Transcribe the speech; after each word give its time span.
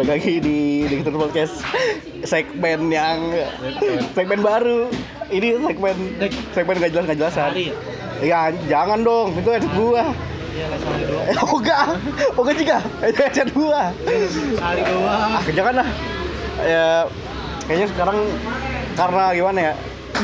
balik, 0.00 0.16
lagi 0.16 0.34
di 0.40 0.88
di 0.88 0.94
kita 1.04 1.12
podcast 1.12 1.60
segmen 2.24 2.88
yang 2.88 3.20
segmen 4.16 4.40
baru. 4.40 4.88
Ini 5.28 5.60
segmen 5.60 5.96
segmen 6.56 6.74
gak 6.80 6.92
jelas 6.96 7.04
gak 7.04 7.18
jelasan. 7.20 7.52
Hari 7.52 7.68
Ya 8.24 8.48
ya? 8.48 8.56
jangan 8.64 9.04
dong, 9.04 9.36
itu 9.36 9.48
headset 9.52 9.68
gua. 9.76 10.08
Iya. 10.56 10.66
Eh, 11.28 11.36
oh 11.36 11.60
enggak, 11.60 11.84
oh 12.32 12.40
enggak 12.40 12.56
juga, 12.56 12.78
itu 13.04 13.20
headset 13.20 13.48
gua. 13.52 13.92
Sekali 14.00 14.80
doang. 14.88 15.30
Ah, 15.36 15.42
jangan 15.52 15.74
lah. 15.84 15.88
Ya, 16.64 16.88
kayaknya 17.68 17.86
sekarang 17.92 18.16
karena 18.96 19.24
gimana 19.36 19.58
ya, 19.60 19.72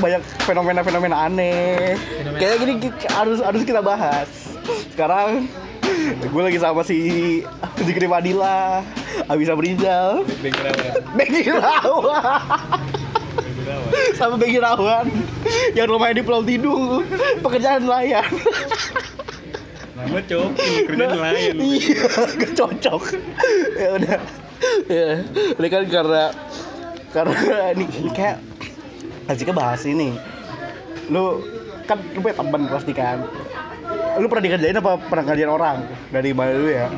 banyak 0.00 0.22
fenomena-fenomena 0.40 1.16
aneh. 1.28 2.00
Fenomena 2.00 2.40
Kayaknya 2.40 2.56
gini 2.64 2.72
harus 3.12 3.38
harus 3.44 3.60
kita 3.60 3.84
bahas. 3.84 4.56
Sekarang 4.96 5.44
gue 6.06 6.42
lagi 6.42 6.58
sama 6.62 6.82
si 6.86 6.98
Zikri 7.82 8.06
Madila, 8.06 8.82
Abisa 9.26 9.58
Brizal, 9.58 10.22
Bengkel 10.38 10.70
apa? 10.70 11.02
Begi 11.18 11.50
Rawan, 11.50 12.78
sama 14.14 14.34
Begi 14.38 14.58
Rawan 14.62 15.06
yang 15.74 15.90
rumahnya 15.90 16.22
di 16.22 16.24
Pulau 16.24 16.46
Tidung, 16.46 17.02
pekerjaan 17.42 17.82
nelayan. 17.86 18.30
Nama 19.96 20.18
cok, 20.22 20.48
kerja 20.86 21.04
nelayan. 21.08 21.56
Iya, 21.56 22.04
gak 22.36 22.52
cocok. 22.54 23.02
ya 23.74 23.88
udah. 23.96 24.18
Ya, 24.86 25.08
ini 25.56 25.68
kan 25.68 25.82
karena 25.88 26.24
karena 27.10 27.72
ini, 27.74 27.84
kayak 28.12 28.38
Azika 29.26 29.50
bahas 29.50 29.82
ini. 29.88 30.14
Lu 31.10 31.42
kan 31.88 31.98
lu 32.14 32.22
punya 32.22 32.36
temen 32.38 32.62
pasti 32.70 32.92
kan. 32.94 33.24
Lu 34.16 34.26
pernah 34.32 34.44
dikerjain 34.48 34.76
apa 34.80 34.92
pernah 34.96 35.24
kerjain 35.28 35.52
orang? 35.52 35.76
Dari 36.08 36.30
mana 36.32 36.50
dulu 36.56 36.70
ya? 36.72 36.88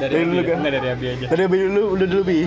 Dari 0.00 0.24
dulu 0.28 0.40
kan? 0.44 0.56
Enggak 0.60 0.72
dari 0.76 0.88
Abi 0.92 1.06
aja. 1.08 1.26
Dari 1.32 1.42
Abi 1.48 1.56
dulu, 1.64 1.82
udah 1.96 2.06
dulu 2.06 2.22
Bi. 2.22 2.40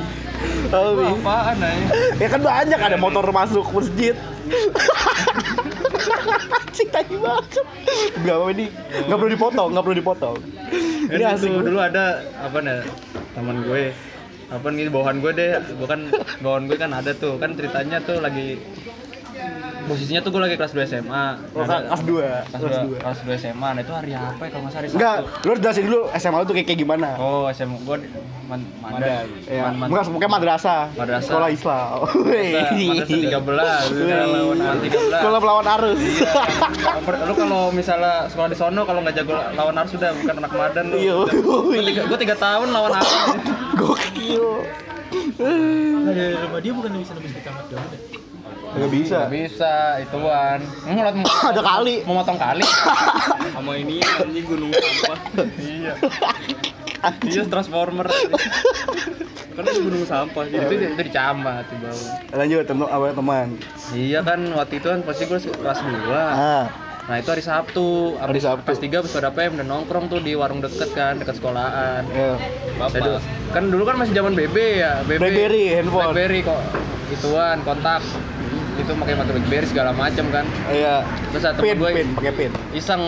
Oh, 0.73 0.91
Bi. 0.93 1.05
Apaan? 1.17 1.57
Ya 2.21 2.27
kan 2.29 2.41
banyak 2.41 2.79
ada 2.79 2.97
motor 2.97 3.25
masuk 3.33 3.65
masjid. 3.73 4.15
Cik 6.77 6.89
tadi 6.93 7.15
banget. 7.17 7.65
Berapa 8.21 8.45
ini? 8.53 8.65
Nggak 9.09 9.17
perlu 9.17 9.31
dipotong, 9.33 9.69
nggak 9.73 9.83
perlu 9.83 9.97
dipotong. 9.97 10.37
Ini 11.07 11.23
asik. 11.33 11.49
dulu, 11.49 11.79
ada 11.81 12.21
apa 12.37 12.57
nih 12.61 12.85
teman 13.37 13.57
gue 13.65 13.93
apa 14.47 14.67
nih 14.71 14.87
bawahan 14.87 15.19
gue 15.19 15.31
deh 15.35 15.59
bukan 15.75 16.07
bawahan 16.39 16.63
gue 16.71 16.77
kan 16.79 16.91
ada 16.95 17.11
tuh 17.11 17.35
kan 17.35 17.51
ceritanya 17.51 17.99
tuh 17.99 18.23
lagi 18.23 18.55
posisinya 19.87 20.19
tuh 20.19 20.29
gue 20.29 20.41
lagi 20.41 20.55
kelas 20.55 20.71
2 20.71 20.83
SMA 20.85 21.25
Oh, 21.49 21.63
Nah, 21.63 21.79
kelas 21.81 22.01
2. 22.01 22.19
kelas 22.45 22.59
Kelas 22.59 22.77
2. 22.77 22.91
2 22.91 22.99
kelas 22.99 23.19
2 23.23 23.41
SMA 23.41 23.69
nah 23.69 23.81
itu 23.81 23.91
hari 23.91 24.11
apa 24.11 24.37
ya 24.37 24.49
kalau 24.49 24.61
nggak 24.61 24.71
salah 24.71 24.83
hari 24.83 24.87
Enggak, 24.93 25.15
lu 25.39 25.49
harus 25.49 25.61
jelasin 25.61 25.83
dulu 25.83 25.99
SMA 26.13 26.37
lu 26.37 26.45
tuh 26.45 26.53
kayak, 26.53 26.67
kayak 26.67 26.79
gimana. 26.79 27.09
oh 27.17 27.45
SMA 27.49 27.77
gue 27.77 27.97
man, 28.45 28.61
Mandan 28.79 29.25
Ya, 29.45 29.61
Man- 29.61 29.75
Man- 29.77 29.89
enggak, 29.89 30.03
pokoknya 30.05 30.31
madrasah. 30.31 30.81
Madrasah. 30.93 31.25
Sekolah 31.25 31.49
Islam. 31.49 31.95
Madrasah- 31.99 32.79
Madrasah 32.79 33.07
13 33.07 33.91
udah 33.97 34.25
lawan 34.25 34.57
lawan 34.57 34.77
13 34.79 35.11
Sekolah 35.13 35.39
melawan 35.39 35.67
arus. 35.69 35.99
Iya, 35.99 36.31
lu 37.23 37.33
kalau 37.33 37.61
misalnya 37.69 38.13
sekolah 38.27 38.47
di 38.47 38.57
sono 38.57 38.81
kalau 38.83 38.99
nggak 39.01 39.15
jago 39.15 39.35
lawan 39.51 39.75
arus 39.77 39.91
sudah 39.93 40.09
bukan 40.13 40.35
anak 40.37 40.51
madan 40.53 40.85
lu. 40.87 40.95
Iya. 40.97 41.15
Gue 41.37 41.81
tiga, 41.85 42.01
gua 42.05 42.17
tiga 42.17 42.35
tahun 42.35 42.67
lawan 42.69 42.91
arus. 42.93 43.13
Gokil. 43.73 44.45
Nah, 45.37 46.09
dari 46.09 46.35
rumah 46.35 46.59
dia 46.59 46.73
bukan 46.73 46.89
bisa 46.95 47.11
nebus 47.13 47.31
ke 47.31 47.41
camat 47.41 47.65
doang 47.67 47.87
deh. 47.89 47.99
Enggak 48.69 48.91
bisa. 48.91 49.17
Gak 49.21 49.31
bisa, 49.31 49.73
ituan. 49.99 50.59
Mau 51.17 51.31
Ada 51.45 51.61
kali. 51.61 51.95
mau 52.03 52.13
motong 52.15 52.35
kali. 52.35 52.65
Sama 53.55 53.71
ini 53.73 53.97
anjing 54.01 54.45
gunung 54.45 54.71
sampah. 54.71 55.17
iya. 55.57 55.93
Iya 57.23 57.43
transformer. 57.45 58.05
Kan 58.07 59.63
ada 59.63 59.73
gunung 59.73 60.03
sampah 60.03 60.43
itu 60.43 60.53
gitu. 60.53 60.69
itu, 60.71 60.85
itu 60.91 61.03
dicamat 61.03 61.65
di 61.65 61.77
bawah. 61.79 62.13
Lanjut 62.31 62.63
temen 62.63 62.85
apa 62.85 63.05
teman? 63.11 63.47
Iya 63.91 64.19
kan 64.21 64.39
waktu 64.51 64.73
itu 64.77 64.87
kan 64.87 64.99
pasti 65.01 65.23
gue 65.23 65.39
kelas 65.39 65.79
2 65.79 66.13
Ah, 66.13 66.65
Nah 67.07 67.15
itu 67.15 67.29
hari 67.29 67.39
Sabtu, 67.39 68.19
Hari 68.19 68.37
Sabtu. 68.37 68.67
Kelas 68.67 68.79
3 68.83 68.99
habis 68.99 69.11
pada 69.11 69.29
PM 69.31 69.55
dan 69.55 69.65
nongkrong 69.65 70.05
tuh 70.07 70.19
di 70.19 70.35
warung 70.35 70.59
deket 70.59 70.91
kan, 70.91 71.15
deket 71.15 71.37
sekolahan. 71.37 72.03
ya. 72.07 72.35
Saya 72.85 73.01
dulu- 73.01 73.23
kan 73.49 73.63
dulu 73.65 73.83
kan 73.83 73.95
masih 73.95 74.13
zaman 74.13 74.33
BB 74.35 74.57
ya, 74.77 75.01
BB. 75.01 75.17
Blackberry, 75.17 75.65
handphone. 75.71 76.11
Blackberry 76.11 76.39
kok 76.43 76.59
ituan 77.09 77.57
kontak. 77.63 78.03
Itu 78.77 78.91
pakai 78.93 79.13
mata 79.13 79.29
Blackberry 79.29 79.65
segala 79.65 79.91
macam 79.91 80.25
kan. 80.29 80.45
Iya. 80.67 81.01
Terus 81.29 81.43
ada 81.43 81.57
Pin, 81.57 81.75
gue 81.75 81.89
pin, 81.91 82.07
pakai 82.13 82.33
pin. 82.33 82.51
iseng 82.71 83.03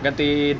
ganti 0.00 0.58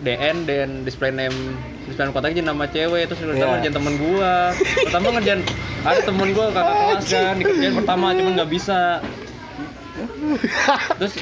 DN 0.00 0.36
dan 0.42 0.68
display 0.82 1.10
name 1.10 1.36
display 1.84 2.04
name 2.04 2.12
kontak 2.12 2.32
aja 2.32 2.40
nama 2.42 2.64
cewek 2.64 3.04
terus 3.04 3.20
pertama 3.20 3.36
Iya. 3.36 3.52
ngerjain 3.54 3.74
temen 3.74 3.94
gua 3.98 4.32
pertama 4.80 5.06
ngerjain 5.12 5.40
ada 5.82 6.00
temen 6.00 6.28
gua 6.32 6.44
kakak 6.48 6.64
kelas 6.72 7.04
kan 7.06 7.34
dikerjain 7.36 7.74
pertama 7.76 8.06
cuman 8.14 8.32
nggak 8.32 8.50
bisa 8.50 8.78
terus 10.94 11.12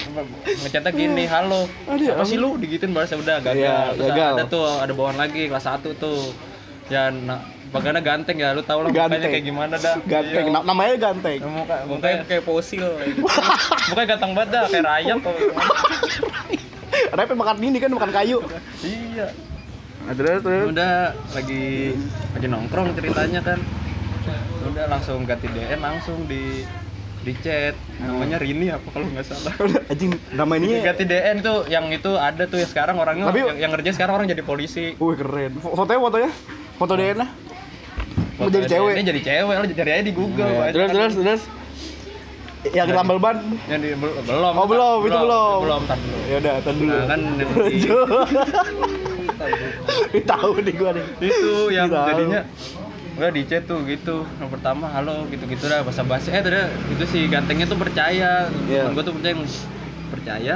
ngechatnya 0.62 0.92
gini 0.92 1.24
halo 1.26 1.66
apa 1.86 2.22
sih 2.22 2.38
lu 2.38 2.54
digituin 2.54 2.94
balas 2.94 3.10
udah 3.10 3.38
gagal 3.40 3.54
Iya, 3.56 3.76
Terus 3.92 4.08
gagal. 4.08 4.32
ada 4.32 4.44
tuh 4.46 4.64
ada 4.78 4.92
bawahan 4.94 5.18
lagi 5.18 5.42
kelas 5.46 5.66
1 5.66 5.90
tuh 5.96 6.18
ya 6.86 7.10
nah, 7.10 7.42
bagiannya 7.70 8.02
ganteng 8.02 8.36
ya 8.36 8.50
lu 8.50 8.60
tau 8.60 8.80
lah 8.80 8.90
Ganteng. 8.90 9.14
mukanya 9.14 9.28
kayak 9.30 9.44
gimana 9.44 9.74
dah 9.76 9.94
Ganteng, 10.02 10.44
Iya. 10.44 10.52
Na- 10.52 10.64
namanya 10.64 10.94
ganteng. 11.00 11.38
muka 11.44 11.76
Mukanya 11.84 12.22
kayak 12.24 12.42
fosil. 12.42 12.86
mukanya 13.88 14.08
ganteng 14.08 14.32
banget 14.32 14.50
dah 14.50 14.62
kayak 14.66 14.84
rayap 14.84 15.20
Rap 17.10 17.30
makan 17.32 17.56
ini 17.60 17.78
kan 17.78 17.90
makan 17.90 18.10
kayu. 18.10 18.38
iya 18.82 19.30
Nah, 20.00 20.16
terus 20.16 20.40
terus. 20.40 20.64
udah 20.66 21.12
lagi 21.30 21.92
lagi 22.32 22.46
nongkrong 22.46 22.96
ceritanya 22.96 23.40
kan 23.40 23.60
udah 24.64 24.84
langsung 24.88 25.22
ganti 25.22 25.46
DN 25.46 25.76
langsung 25.78 26.24
di 26.24 26.64
di 27.20 27.32
chat 27.36 27.76
namanya 27.98 28.40
Rini 28.40 28.72
apa 28.72 28.88
kalau 28.88 29.04
nggak 29.06 29.22
salah 29.22 29.52
Anjing, 29.86 30.16
nama 30.32 30.56
ini 30.56 30.80
ganti 30.80 31.04
DN 31.04 31.40
tuh 31.40 31.68
yang 31.68 31.84
itu 31.88 32.16
ada 32.16 32.42
tuh 32.44 32.56
ya 32.56 32.66
sekarang 32.66 32.96
orangnya 32.96 33.28
Tapi- 33.28 33.44
yang, 33.44 33.58
yang 33.60 33.70
ngerjain 33.70 33.92
sekarang 33.94 34.14
orang 34.16 34.26
jadi 34.26 34.40
polisi 34.40 34.96
Wih 34.96 35.14
keren. 35.14 35.52
Fo- 35.54 35.76
Fotonya 35.76 36.00
fotonya? 36.00 36.30
Foto 36.74 36.92
DNA? 36.96 37.26
Mau 38.40 38.48
jadi 38.48 38.66
cewek? 38.66 38.90
DN-nya 38.90 39.06
jadi 39.06 39.20
cewek 39.22 39.54
lo 39.54 39.64
cari 39.70 39.90
aja 39.92 40.02
di 40.02 40.14
Google 40.14 40.48
banyak. 40.50 40.72
Terus 40.72 40.88
terus 40.90 41.14
terus. 41.14 41.42
Yang 42.62 42.86
Jadi- 42.86 42.98
tambal 42.98 43.16
ban? 43.16 43.36
yang 43.66 43.80
di, 43.80 43.90
bel- 43.94 44.20
belum 44.20 44.52
Oh, 44.54 44.66
belum, 44.66 44.98
itu 45.02 45.16
belum. 45.18 45.58
belum 45.62 45.82
tar 45.86 45.96
dulu 45.96 46.18
Ya 46.22 46.36
udah, 46.38 46.54
tar 46.60 46.74
dulu. 46.74 46.92
Nah, 46.92 47.06
kan 47.06 47.20
di- 47.32 47.88
Ini 50.10 50.20
tahu 50.24 50.50
nih 50.60 50.74
gua 50.74 50.90
nih. 50.92 51.04
itu 51.22 51.52
yang 51.70 51.88
jadinya 51.88 52.42
udah 53.16 53.30
di 53.30 53.42
chat 53.44 53.64
tuh 53.64 53.84
gitu 53.84 54.24
yang 54.38 54.48
pertama 54.48 54.88
halo 54.88 55.28
gitu 55.28 55.44
gitu 55.44 55.68
dah 55.68 55.80
bahasa 55.80 56.00
basi 56.00 56.28
eh 56.28 56.40
ternyata 56.40 56.72
itu 56.90 57.04
si 57.04 57.28
gantengnya 57.28 57.64
tuh 57.64 57.76
percaya 57.76 58.48
temen 58.48 58.96
gue 58.96 59.04
tuh 59.04 59.12
percaya 59.12 59.34
percaya 60.10 60.54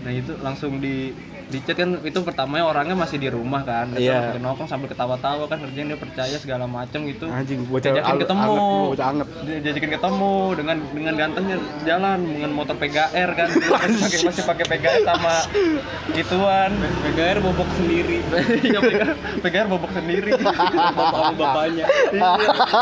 nah 0.00 0.10
itu 0.10 0.32
langsung 0.40 0.80
di 0.80 1.12
di 1.46 1.58
chat 1.60 1.74
kan 1.74 1.94
itu 2.00 2.18
pertamanya 2.20 2.66
orangnya 2.66 2.94
masih 2.94 3.16
di 3.16 3.28
rumah 3.28 3.62
kan 3.62 3.94
Iya. 3.94 4.18
sambil 4.28 4.40
nongkrong 4.40 4.66
sambil 4.66 4.88
ketawa-tawa 4.88 5.46
kan 5.46 5.58
kerjanya 5.58 5.94
dia 5.94 6.00
percaya 6.00 6.36
segala 6.36 6.66
macam 6.66 7.06
gitu 7.06 7.26
Anjing, 7.26 7.62
bocah 7.64 7.86
diajakin 7.88 8.02
anget- 8.08 8.22
ketemu 8.26 8.54
bocah 8.88 9.06
anget. 9.06 9.28
Diajakin 9.62 9.90
ketemu 9.92 10.32
dengan 10.52 10.76
dengan 10.90 11.14
gantengnya 11.16 11.56
jalan 11.82 12.18
dengan 12.20 12.50
motor 12.50 12.74
PGR 12.74 13.30
kan 13.32 13.46
masih 13.46 13.70
pakai 13.70 14.18
masih 14.24 14.42
pakai 14.42 14.64
PGR 14.66 14.98
sama 15.04 15.34
ituan 16.12 16.70
PGR 17.04 17.38
bobok 17.38 17.68
sendiri. 17.72 18.16
Iya 18.62 18.78
PGR, 18.80 19.10
PGR 19.40 19.66
bobok 19.68 19.90
sendiri. 19.92 20.30
Bapak 20.34 21.30
bapaknya. 21.32 21.86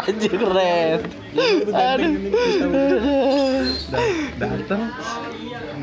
Anjing 0.02 0.34
keren. 0.34 1.00
Aduh. 1.68 2.12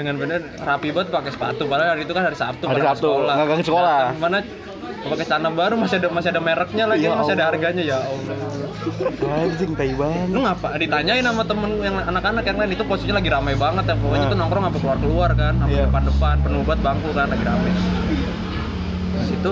Dengan 0.02 0.16
bener 0.18 0.42
rapi 0.58 0.90
banget 0.90 1.14
pakai 1.14 1.32
sepatu. 1.32 1.64
Padahal 1.70 1.94
hari 1.94 2.02
itu 2.04 2.12
kan 2.12 2.24
hari 2.26 2.34
Sabtu 2.34 2.66
Hari 2.66 2.82
Sabtu, 2.82 3.10
nggak 3.22 3.46
ke 3.54 3.64
sekolah. 3.64 4.00
Dateng, 4.10 4.18
mana 4.18 4.38
pakai 5.02 5.26
celana 5.26 5.50
baru 5.52 5.74
masih 5.78 5.98
ada 5.98 6.08
masih 6.10 6.30
ada 6.30 6.42
mereknya 6.42 6.86
lagi 6.86 7.02
Ya 7.02 7.14
masih 7.14 7.34
ada 7.34 7.46
harganya 7.50 7.84
ya 7.84 7.98
Allah. 8.02 8.38
Anjing 9.22 9.72
tai 9.74 9.94
banget. 9.94 10.28
lu 10.28 10.40
ngapa? 10.42 10.68
Ditanyain 10.76 11.22
sama 11.22 11.44
temen 11.46 11.72
yang 11.80 11.96
anak-anak 12.02 12.44
yang 12.44 12.58
lain 12.58 12.72
itu 12.72 12.84
posisinya 12.84 13.16
lagi 13.18 13.30
ramai 13.30 13.54
banget 13.54 13.86
ya. 13.86 13.96
Pokoknya 13.96 14.26
Nah. 14.26 14.32
tuh 14.34 14.38
nongkrong 14.38 14.64
sampai 14.66 14.80
keluar 14.82 14.98
keluar 14.98 15.30
kan 15.34 15.54
sampai 15.56 15.74
Iya. 15.74 15.86
depan-depan 15.86 16.36
penuh 16.42 16.62
banget 16.62 16.82
bangku 16.82 17.10
kan 17.14 17.28
lagi 17.30 17.44
ramai. 17.46 17.72
Di 19.12 19.26
situ 19.28 19.52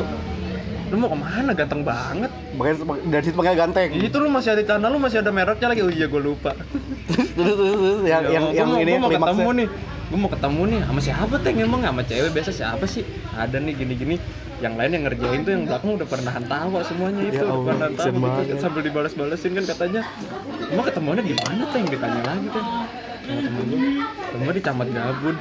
lu 0.89 0.95
mau 0.97 1.09
ke 1.09 1.17
mana? 1.17 1.51
Ganteng 1.53 1.81
banget. 1.81 2.31
Makanya 2.57 2.75
dari 3.07 3.23
situ 3.23 3.35
makanya 3.37 3.57
ganteng. 3.63 3.87
itu 3.93 4.17
lu 4.17 4.29
masih 4.29 4.49
ada 4.53 4.61
celana 4.65 4.87
lu 4.89 4.97
masih 4.97 5.17
ada 5.21 5.31
mereknya 5.31 5.67
lagi. 5.69 5.81
Oh 5.85 5.91
iya 5.91 6.05
gue 6.05 6.21
lupa. 6.21 6.51
Terus 7.37 7.55
terus 7.55 7.75
terus 7.77 7.99
yang 8.05 8.23
Ya, 8.25 8.31
yang 8.37 8.45
gua 8.45 8.53
yang 8.53 8.67
mau, 8.69 8.77
ini 8.81 8.91
gua 8.91 9.01
mau 9.01 9.09
ketemu 9.09 9.49
nih. 9.55 9.67
Gue 10.09 10.17
mau 10.17 10.31
ketemu 10.33 10.61
nih 10.65 10.79
sama 10.83 10.99
siapa 10.99 11.35
teh 11.37 11.51
emang 11.53 11.81
sama 11.85 12.01
cewek 12.01 12.29
biasa 12.33 12.51
siapa 12.51 12.85
sih? 12.85 13.03
Ada 13.33 13.57
nih 13.57 13.73
gini-gini. 13.75 14.15
Yang 14.59 14.73
lain 14.75 14.91
yang 14.91 15.03
ngerjain 15.07 15.39
tuh 15.41 15.51
yang 15.55 15.63
belakang 15.69 15.91
udah 15.95 16.07
pernah 16.09 16.33
tawa 16.43 16.79
semuanya 16.83 17.21
itu 17.31 17.39
Ya 17.39 17.47
udah 17.47 17.59
pernah 17.63 17.87
tawa. 17.95 18.43
gitu. 18.43 18.59
sambil 18.59 18.81
dibalas-balasin 18.83 19.51
kan 19.55 19.65
katanya. 19.65 20.01
Emang 20.67 20.85
ketemuannya 20.85 21.23
di 21.23 21.35
mana 21.37 21.63
teh 21.69 21.77
yang 21.79 21.89
ditanya 21.89 22.21
lagi 22.27 22.47
kan 22.51 22.65
sama 23.29 23.61
gue 23.61 23.79
temen 24.33 24.53
di 24.57 24.63
camat 24.65 24.87
gabun. 24.89 25.35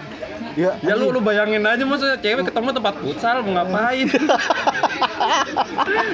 Ya, 0.55 0.75
ya 0.83 0.99
lu 0.99 1.15
lu 1.15 1.23
bayangin 1.23 1.63
aja 1.63 1.83
masa 1.87 2.19
cewek 2.19 2.51
ketemu 2.51 2.75
tempat 2.75 2.95
futsal 2.99 3.47
mau 3.47 3.63
ngapain 3.63 4.07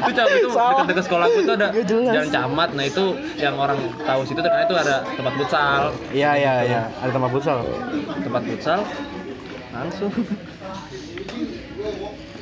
itu 0.05 0.12
cabut 0.16 0.38
itu 0.38 0.49
dekat-dekat 0.50 1.05
sekolah 1.05 1.26
gue 1.28 1.43
tuh 1.44 1.55
ada 1.56 1.69
jelas. 1.84 2.12
jalan 2.14 2.31
camat. 2.31 2.69
Nah 2.76 2.84
itu 2.84 3.05
yang 3.37 3.55
orang 3.56 3.78
tahu 4.05 4.20
situ 4.25 4.40
ternyata 4.40 4.64
itu 4.66 4.76
ada 4.76 4.96
tempat 5.16 5.32
futsal. 5.38 5.82
Iya 6.11 6.31
iya 6.37 6.55
iya, 6.64 6.82
ada 7.00 7.11
tempat 7.12 7.31
futsal. 7.32 7.58
tempat 8.22 8.43
futsal. 8.44 8.81
Langsung. 9.75 10.12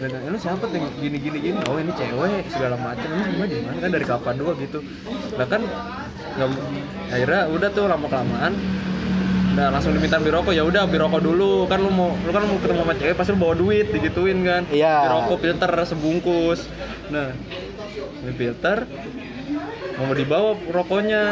Dan 0.03 0.11
lu 0.35 0.39
siapa 0.39 0.59
tuh 0.67 0.83
gini 0.99 1.19
gini 1.23 1.39
gini? 1.39 1.59
Oh 1.71 1.79
ini 1.79 1.95
cewek 1.95 2.51
segala 2.51 2.75
macam. 2.75 3.07
Ini 3.07 3.23
rumah 3.35 3.47
di 3.47 3.57
mana 3.63 3.79
kan 3.79 3.91
dari 3.95 4.07
kapan 4.07 4.35
dua 4.35 4.53
gitu. 4.59 4.79
Nah 5.39 5.47
kan 5.47 5.63
nggak 6.33 6.49
akhirnya 7.13 7.43
udah 7.55 7.69
tuh 7.71 7.85
lama 7.87 8.07
kelamaan 8.09 8.53
udah 9.53 9.67
langsung 9.69 9.93
diminta 9.93 10.17
beli 10.17 10.33
rokok. 10.33 10.53
Ya 10.57 10.65
udah 10.65 10.83
beli 10.89 10.99
rokok 10.99 11.21
dulu. 11.21 11.69
Kan 11.69 11.85
lu 11.85 11.91
mau 11.93 12.17
lu 12.17 12.31
kan 12.33 12.43
mau 12.49 12.57
ketemu 12.57 12.81
sama 12.83 12.95
cewek 12.97 13.15
pasti 13.15 13.31
lu 13.37 13.39
bawa 13.39 13.55
duit 13.55 13.87
digituin 13.93 14.39
kan. 14.43 14.63
Iya. 14.73 14.95
Beli 15.05 15.13
rokok 15.13 15.39
filter 15.45 15.73
sebungkus. 15.85 16.61
Nah 17.13 17.29
beli 18.25 18.33
filter. 18.35 18.79
Mau 20.01 20.17
dibawa 20.17 20.57
rokoknya. 20.73 21.23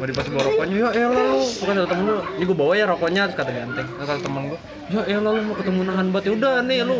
Mau 0.00 0.06
dipasang 0.08 0.32
bawa 0.32 0.44
rokoknya. 0.48 0.74
Ya 0.80 0.90
elah 0.96 1.24
lu 1.36 1.40
bukan 1.60 1.74
kata 1.76 1.88
temen 1.92 2.04
lu. 2.08 2.20
Ini 2.40 2.44
gue 2.48 2.56
bawa 2.56 2.72
ya 2.72 2.84
rokoknya 2.88 3.22
terus 3.28 3.36
kata 3.36 3.50
ganteng. 3.52 3.86
Kata 4.00 4.12
temen 4.24 4.42
gue 4.48 4.58
ya 4.90 5.02
elah 5.04 5.30
lu 5.36 5.40
mau 5.44 5.54
ketemu 5.60 5.80
nahan 5.84 6.06
banget. 6.08 6.24
Ya 6.24 6.32
udah 6.40 6.54
nih 6.64 6.78
lu 6.88 6.98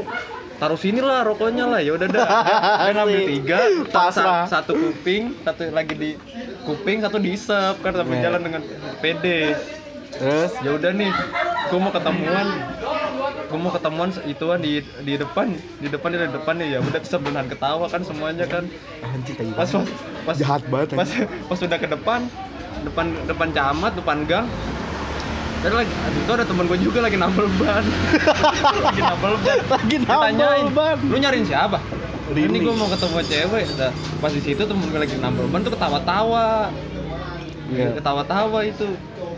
taruh 0.57 0.75
sini 0.75 0.99
lah 0.99 1.21
rokoknya 1.23 1.65
lah 1.65 1.79
ya 1.79 1.93
udah 1.93 2.09
dah. 2.09 2.27
Dia 2.83 2.93
ngambil 2.93 3.19
Asik. 3.19 3.29
tiga 3.29 3.59
Pasrah. 3.89 4.45
sa- 4.45 4.61
satu 4.61 4.73
kuping 4.75 5.37
satu 5.41 5.69
lagi 5.69 5.95
di 5.95 6.11
kuping 6.63 6.99
satu 6.99 7.17
diisep 7.17 7.75
kan 7.79 7.93
sambil 7.93 8.17
Iya. 8.17 8.25
jalan 8.27 8.41
dengan 8.43 8.63
pede 8.99 9.41
Terus? 10.09 10.53
Ya 10.61 10.73
udah 10.73 10.91
nih 10.91 11.13
gue 11.67 11.77
mau 11.77 11.93
ketemuan. 11.93 12.47
Gue 13.47 13.59
mau 13.59 13.69
ketemuan 13.69 14.09
ituan 14.25 14.59
di 14.59 14.73
di 15.03 15.15
depan 15.15 15.53
di 15.77 15.87
depan 15.87 16.09
di 16.09 16.25
depan 16.27 16.55
nih 16.57 16.69
ya 16.71 16.79
udah 16.81 17.01
sebenahan 17.03 17.45
ketawa 17.47 17.85
kan 17.85 18.01
semuanya 18.01 18.49
kan. 18.49 18.65
Pas 19.53 19.69
pas, 19.69 19.85
pas 20.25 20.35
Jahat 20.35 20.63
banget, 20.67 20.97
pas 20.97 21.05
pas 21.45 21.57
sudah 21.57 21.77
ke 21.77 21.85
depan 21.87 22.25
depan 22.83 23.07
depan 23.27 23.49
camat 23.51 23.93
depan 23.93 24.19
gang 24.25 24.47
dan 25.67 25.75
lagi 25.75 25.91
aduh, 25.91 26.21
itu 26.23 26.31
ada 26.31 26.45
temen 26.47 26.65
gue 26.65 26.79
juga 26.79 26.99
lagi 27.03 27.17
nambel 27.19 27.47
ban 27.59 27.83
lagi 28.87 29.03
nambel 29.03 29.35
ban 29.35 29.59
Lagi 29.67 29.97
nambel 29.99 30.71
ban. 30.71 30.97
lu 31.03 31.17
nyariin 31.19 31.43
siapa 31.43 31.79
Rini. 32.27 32.47
ini 32.49 32.59
gue 32.63 32.71
mau 32.71 32.87
ketemu 32.87 33.19
cewek 33.23 33.67
nah, 33.75 33.91
pas 34.23 34.31
di 34.31 34.43
situ 34.43 34.63
temen 34.63 34.87
gue 34.87 35.01
lagi 35.03 35.19
nambel 35.19 35.51
ban 35.51 35.61
tuh 35.61 35.75
ketawa-tawa 35.75 36.71
Iya. 37.67 37.99
ketawa-tawa 37.99 38.63
itu 38.63 38.87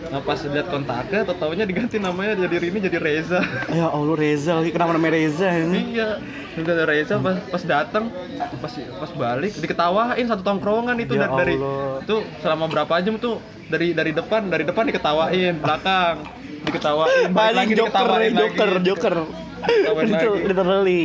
nah 0.08 0.20
pas 0.20 0.40
lihat 0.40 0.66
kontaknya 0.66 1.20
atau 1.20 1.36
taunya 1.36 1.62
diganti 1.62 1.96
namanya 1.96 2.32
jadi 2.34 2.56
Rini 2.58 2.78
jadi 2.80 2.96
Reza 2.96 3.40
Ya 3.68 3.86
Allah 3.88 4.14
Reza 4.14 4.56
lagi 4.56 4.70
kenapa 4.70 4.92
namanya 4.92 5.14
Reza 5.14 5.48
ini? 5.58 5.92
iya 5.92 6.16
udah 6.56 6.84
Reza 6.84 7.14
pas 7.16 7.36
pas 7.44 7.62
datang 7.62 8.08
pas 8.56 8.72
pas 8.72 9.10
balik 9.12 9.52
diketawain 9.54 10.24
satu 10.24 10.40
tongkrongan 10.40 10.96
itu 10.96 11.12
Ya 11.12 11.28
dari, 11.28 11.36
dari 11.36 11.54
Allah. 11.54 12.00
tuh 12.02 12.20
selama 12.38 12.64
berapa 12.66 12.94
jam 12.98 13.14
tuh 13.16 13.36
dari 13.66 13.92
dari 13.92 14.10
depan 14.10 14.48
dari 14.48 14.64
depan 14.64 14.88
diketawain 14.88 15.54
belakang 15.56 16.24
diketawain 16.64 17.28
balik 17.30 17.56
lagi 17.62 17.74
joker, 17.74 17.92
diketawain 18.00 18.32
joker, 18.34 18.70
lagi 18.70 18.86
joker. 18.86 19.14
Ketawain 19.58 20.08
Itu 20.14 20.30
literally. 20.46 21.04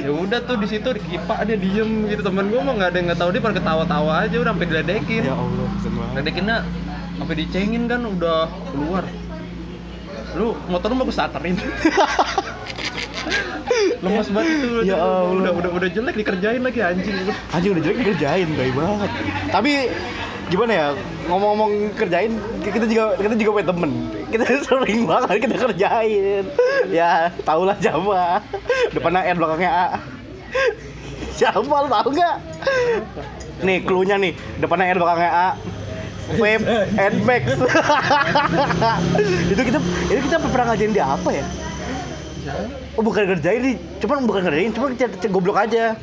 ya 0.00 0.08
udah 0.08 0.40
tuh 0.40 0.56
di 0.56 0.66
situ 0.66 0.88
kipak 0.96 1.44
dia 1.44 1.52
diem 1.54 2.08
gitu 2.08 2.24
temen 2.24 2.48
gue 2.48 2.56
mah 2.56 2.72
nggak 2.72 2.88
ada 2.88 2.96
yang 2.96 3.06
nggak 3.12 3.20
tahu 3.20 3.30
dia 3.30 3.42
pada 3.42 3.52
ketawa-tawa 3.54 4.12
aja 4.24 4.36
udah 4.38 4.52
sampai 4.56 4.64
diledekin 4.66 5.22
Ya 5.22 5.36
Allah, 5.36 5.68
ledekinnya 6.14 6.56
sampai 7.18 7.34
dicengin 7.44 7.84
kan 7.90 8.00
udah 8.06 8.46
keluar. 8.70 9.04
Lu 10.38 10.54
motor 10.70 10.88
lu 10.92 10.96
mau 10.96 11.04
gue 11.04 11.14
starterin 11.14 11.58
lemas 14.02 14.28
banget 14.34 14.54
itu. 14.62 14.78
Ya 14.86 14.96
Allah. 14.98 15.34
udah 15.34 15.52
udah 15.54 15.70
udah 15.82 15.88
jelek 15.90 16.16
dikerjain 16.22 16.62
lagi 16.62 16.80
anjing. 16.80 17.14
Anjing 17.52 17.70
udah 17.74 17.82
jelek 17.82 17.98
dikerjain, 18.04 18.48
baik 18.54 18.74
banget. 18.74 19.10
Tapi 19.50 19.72
gimana 20.48 20.72
ya 20.72 20.86
ngomong-ngomong 21.28 21.92
kerjain 21.92 22.32
kita 22.64 22.86
juga 22.88 23.04
kita 23.20 23.34
juga 23.36 23.50
punya 23.58 23.66
temen. 23.68 23.92
Kita 24.30 24.44
sering 24.66 25.00
banget 25.04 25.36
kita 25.42 25.56
kerjain. 25.58 26.44
Ya 26.88 27.32
tau 27.42 27.62
lah 27.66 27.76
siapa? 27.78 28.42
Depannya 28.94 29.26
R 29.26 29.36
belakangnya 29.36 29.70
A. 29.70 29.88
Lu 31.54 31.88
tau 31.90 32.08
nggak? 32.10 32.36
Nih 33.62 33.78
cluenya 33.82 34.16
nih. 34.18 34.32
Depannya 34.58 34.94
R 34.94 34.98
belakangnya 34.98 35.32
A 35.34 35.48
Vape 36.36 36.64
and 36.98 37.16
Max 37.24 37.42
itu 39.52 39.62
kita 39.64 39.78
itu 40.12 40.20
kita 40.28 40.36
pernah 40.44 40.66
ngajarin 40.74 40.92
dia 40.92 41.06
apa 41.08 41.30
ya 41.32 41.46
Oh 42.96 43.04
bukan 43.04 43.28
ngerjain 43.28 43.60
nih, 43.60 43.76
cuman 44.00 44.24
bukan 44.24 44.42
ngerjain, 44.48 44.72
cuma 44.72 44.88
kita, 44.90 45.12
kita 45.20 45.28
goblok 45.28 45.60
aja. 45.60 45.94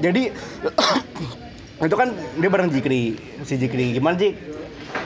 Jadi 0.00 0.32
itu 1.86 1.96
kan 1.98 2.08
dia 2.16 2.48
bareng 2.48 2.72
Jikri, 2.72 3.14
si 3.44 3.54
Jikri 3.60 3.92
gimana 3.94 4.16
Jik? 4.16 4.34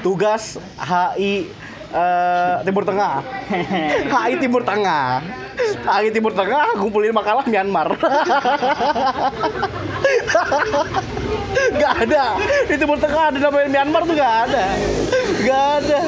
Tugas 0.00 0.56
HI 0.78 1.50
eh, 1.92 2.54
Timur 2.66 2.84
Tengah, 2.86 3.22
HI 4.12 4.32
Timur 4.40 4.62
Tengah, 4.62 5.22
HI 5.86 6.08
Timur 6.10 6.32
Tengah 6.34 6.74
ngumpulin 6.78 7.14
makalah 7.14 7.44
Myanmar. 7.46 7.94
gak 11.76 11.94
ada 12.06 12.36
di 12.68 12.74
Timur 12.76 12.98
Tengah 13.00 13.32
ada 13.32 13.38
namanya 13.40 13.68
Myanmar 13.68 14.02
tuh 14.04 14.14
gak 14.14 14.34
ada, 14.48 14.64
gak 15.42 15.64
ada. 15.82 16.00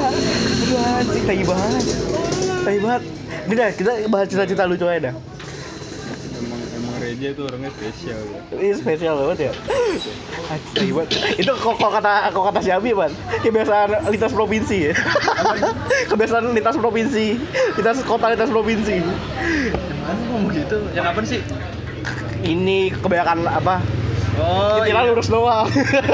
Aduh 0.69 0.77
anjing, 1.01 1.23
tai 1.25 1.41
banget, 1.41 1.85
tai 2.61 2.77
banget. 2.77 3.03
Ini 3.49 3.53
dah 3.57 3.69
kita 3.73 3.91
bahas 4.13 4.27
cita-cita 4.29 4.69
lucu 4.69 4.85
aja 4.85 5.09
dah. 5.09 5.28
Reja 7.19 7.35
itu 7.35 7.43
orangnya 7.43 7.67
spesial 7.75 8.15
ya. 8.15 8.39
Ini 8.55 8.73
spesial 8.79 9.13
banget 9.19 9.39
ya. 9.43 9.53
Banget. 10.71 11.07
Itu 11.35 11.51
kok 11.51 11.75
kok 11.75 11.91
kata 11.91 12.31
kok 12.31 12.43
kata 12.47 12.59
si 12.63 12.71
Abi, 12.71 12.95
Ban. 12.95 13.11
Kebiasaan 13.43 14.07
lintas 14.07 14.31
provinsi 14.31 14.87
ya. 14.87 14.93
Kebiasaan 16.07 16.55
lintas 16.55 16.79
provinsi, 16.79 17.35
lintas 17.75 17.99
kota 18.07 18.31
lintas 18.31 18.47
provinsi. 18.47 19.03
Emang 19.03 20.15
ngomong 20.31 20.47
gitu 20.55 20.79
yang 20.95 21.11
apa 21.11 21.19
sih 21.27 21.43
Ini 22.39 22.95
kebanyakan 23.03 23.51
apa? 23.51 23.83
oh 24.39 24.79
Kita 24.79 25.03
lurus 25.03 25.27
doang. 25.27 25.67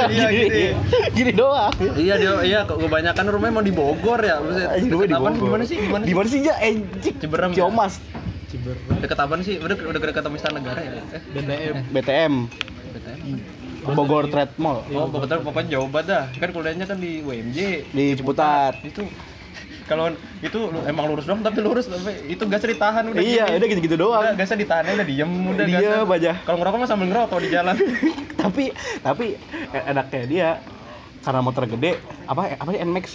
Iya, 0.09 0.27
gini, 0.33 0.47
gini. 0.49 0.71
gini 1.13 1.31
doang. 1.37 1.69
iya 2.01 2.17
dia 2.17 2.33
iya 2.41 2.59
kok 2.65 2.81
kebanyakan 2.81 3.29
rumahnya 3.29 3.53
mau 3.53 3.61
di 3.61 3.69
Bogor 3.69 4.25
ya 4.25 4.41
Maksudnya, 4.41 4.73
di? 4.81 4.89
Bogor. 4.89 5.37
gimana 5.37 5.63
sih 5.69 5.77
gimana 5.77 6.01
sih 6.01 6.09
Gimana 6.09 6.27
sih 6.33 6.39
ya? 6.41 6.55
Eh. 6.65 6.81
Ciberem 7.21 7.53
ya? 7.53 7.69
Ciomas. 8.57 8.99
deket 8.99 9.17
apa 9.17 9.33
sih 9.41 9.55
udah 9.57 9.75
udah 9.75 9.99
dekat 10.01 10.23
sama 10.23 10.35
Istana 10.35 10.55
Negara 10.55 10.79
ya 10.79 10.91
eh 10.91 11.21
BTM. 11.31 11.75
BTM. 11.91 12.33
BTN. 12.91 13.23
Bogor 13.87 14.25
Trade 14.25 14.57
Mall. 14.57 14.81
Oh, 14.89 15.05
pokoknya 15.07 15.37
pokoknya 15.39 15.67
jauh 15.71 15.85
banget 15.85 16.07
dah. 16.09 16.23
Kan 16.33 16.49
kuliahnya 16.49 16.85
kan 16.85 16.97
di 16.97 17.21
UMJ. 17.21 17.57
Di 17.87 18.05
Ciputat. 18.15 18.81
Itu 18.81 19.05
kalau 19.85 20.09
itu 20.41 20.57
emang 20.81 21.05
lurus 21.05 21.29
doang 21.29 21.45
tapi 21.45 21.61
lurus 21.61 21.85
tapi 21.85 22.09
itu 22.25 22.41
gasnya 22.43 22.73
ditahan 22.73 23.05
udah 23.05 23.21
Iya, 23.21 23.45
gini. 23.45 23.55
udah 23.55 23.67
gitu-gitu 23.69 23.95
doang. 23.95 24.21
Udah 24.23 24.33
gasnya 24.33 24.57
ditahan 24.57 24.83
udah 24.89 25.05
diem 25.05 25.31
udah 25.45 25.65
Diem 25.65 25.81
gasnya. 26.01 26.15
aja. 26.17 26.31
Kalau 26.41 26.57
ngerokok 26.57 26.77
mah 26.79 26.89
sambil 26.89 27.07
ngerokok 27.07 27.39
di 27.39 27.49
jalan. 27.53 27.75
tapi 28.41 28.63
tapi 28.99 29.25
eh, 29.69 29.83
enaknya 29.85 30.21
dia 30.25 30.49
karena 31.25 31.41
motor 31.41 31.65
gede 31.65 31.97
apa 32.29 32.53
apa 32.53 32.69
sih 32.69 32.79
Nmax 32.85 33.05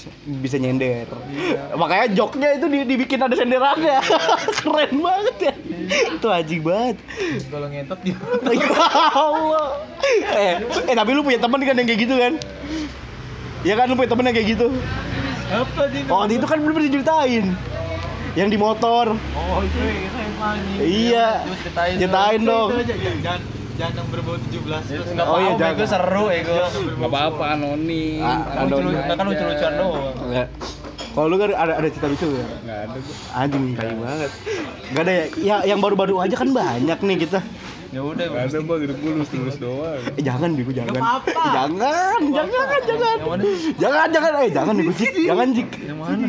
bisa 0.42 0.58
nyender. 0.58 1.06
Makanya 1.78 2.10
joknya 2.10 2.58
itu 2.58 2.66
di- 2.66 2.86
dibikin 2.90 3.22
ada 3.22 3.38
senderannya. 3.38 4.02
Keren 4.58 4.98
banget 4.98 5.36
ya. 5.38 5.54
Itu 6.18 6.26
anjing 6.26 6.66
banget. 6.66 6.98
Kalau 7.46 7.70
ngetot 7.70 8.00
di 8.02 8.10
ya 8.58 8.82
Allah. 9.14 9.68
Eh 10.26 10.58
eh 10.90 10.94
tapi 10.98 11.10
lu 11.14 11.22
punya 11.22 11.38
temen 11.38 11.62
kan 11.62 11.78
yang 11.78 11.86
kayak 11.86 12.00
gitu 12.02 12.14
kan? 12.18 12.32
Ya 13.62 13.78
kan 13.78 13.86
lu 13.86 13.94
punya 13.94 14.10
temen 14.10 14.24
yang 14.26 14.34
kayak 14.34 14.48
gitu? 14.58 14.66
Apa 15.50 15.82
sih? 15.94 16.02
oh 16.10 16.26
itu 16.26 16.46
kan 16.50 16.58
belum 16.58 16.82
diceritain. 16.82 17.46
Yang 18.34 18.48
di 18.50 18.58
motor. 18.58 19.14
Oh 19.38 19.58
itu 19.62 19.78
yang 19.86 20.34
paling. 20.34 20.66
iya. 20.82 21.28
Ceritain 21.94 22.42
dong. 22.42 22.74
jangan 23.22 23.59
jangan 23.78 24.04
berbau 24.08 24.36
17 24.38 24.88
terus 24.88 25.06
Enggak 25.10 25.26
Oh, 25.26 25.38
iya, 25.38 25.52
ego 25.70 25.84
seru 25.84 26.24
ego. 26.28 26.54
Nggak 26.98 27.10
apa-apa, 27.10 27.44
anonim. 27.54 28.22
Ah, 28.22 28.66
Kan 29.14 29.24
lucu-lucuan 29.26 29.72
doang. 29.76 30.14
Enggak. 30.26 30.48
kalau 31.10 31.26
lu 31.26 31.42
kan 31.42 31.50
ada 31.50 31.74
ada 31.82 31.88
cerita 31.90 32.06
lucu 32.06 32.28
ya 32.30 32.46
Nggak 32.62 32.78
ada. 32.86 32.98
Anjing 33.34 33.64
tai 33.74 33.92
banget. 33.92 34.30
Gak 34.90 35.02
ada 35.02 35.12
ya. 35.12 35.24
ya 35.38 35.56
yang 35.66 35.80
baru-baru 35.82 36.14
aja 36.22 36.34
kan 36.34 36.48
banyak 36.50 36.98
nih 37.02 37.16
kita. 37.20 37.38
Ya 37.90 38.00
udah, 38.00 38.24
Nggak 38.30 38.44
ada 38.46 38.58
gua 38.62 38.76
hidup 38.78 38.96
gua 39.02 39.12
lulus-lulus 39.18 39.56
doang. 39.58 39.98
Eh, 40.14 40.22
jangan 40.22 40.54
Biku 40.54 40.70
jangan. 40.70 40.94
Gak 40.94 41.02
apa-apa. 41.02 41.30
Eh, 41.34 41.50
jangan, 41.50 42.20
jangan, 42.30 42.80
jangan. 42.86 43.16
Yang 43.18 43.26
mana? 43.26 43.42
Jangan, 43.82 44.06
jangan. 44.14 44.30
Eh, 44.38 44.50
jangan 44.54 44.74
Biku 44.78 44.92
Jik. 44.94 45.12
Jangan 45.26 45.48
Jik. 45.50 45.70
Yang 45.82 45.98
mana? 45.98 46.26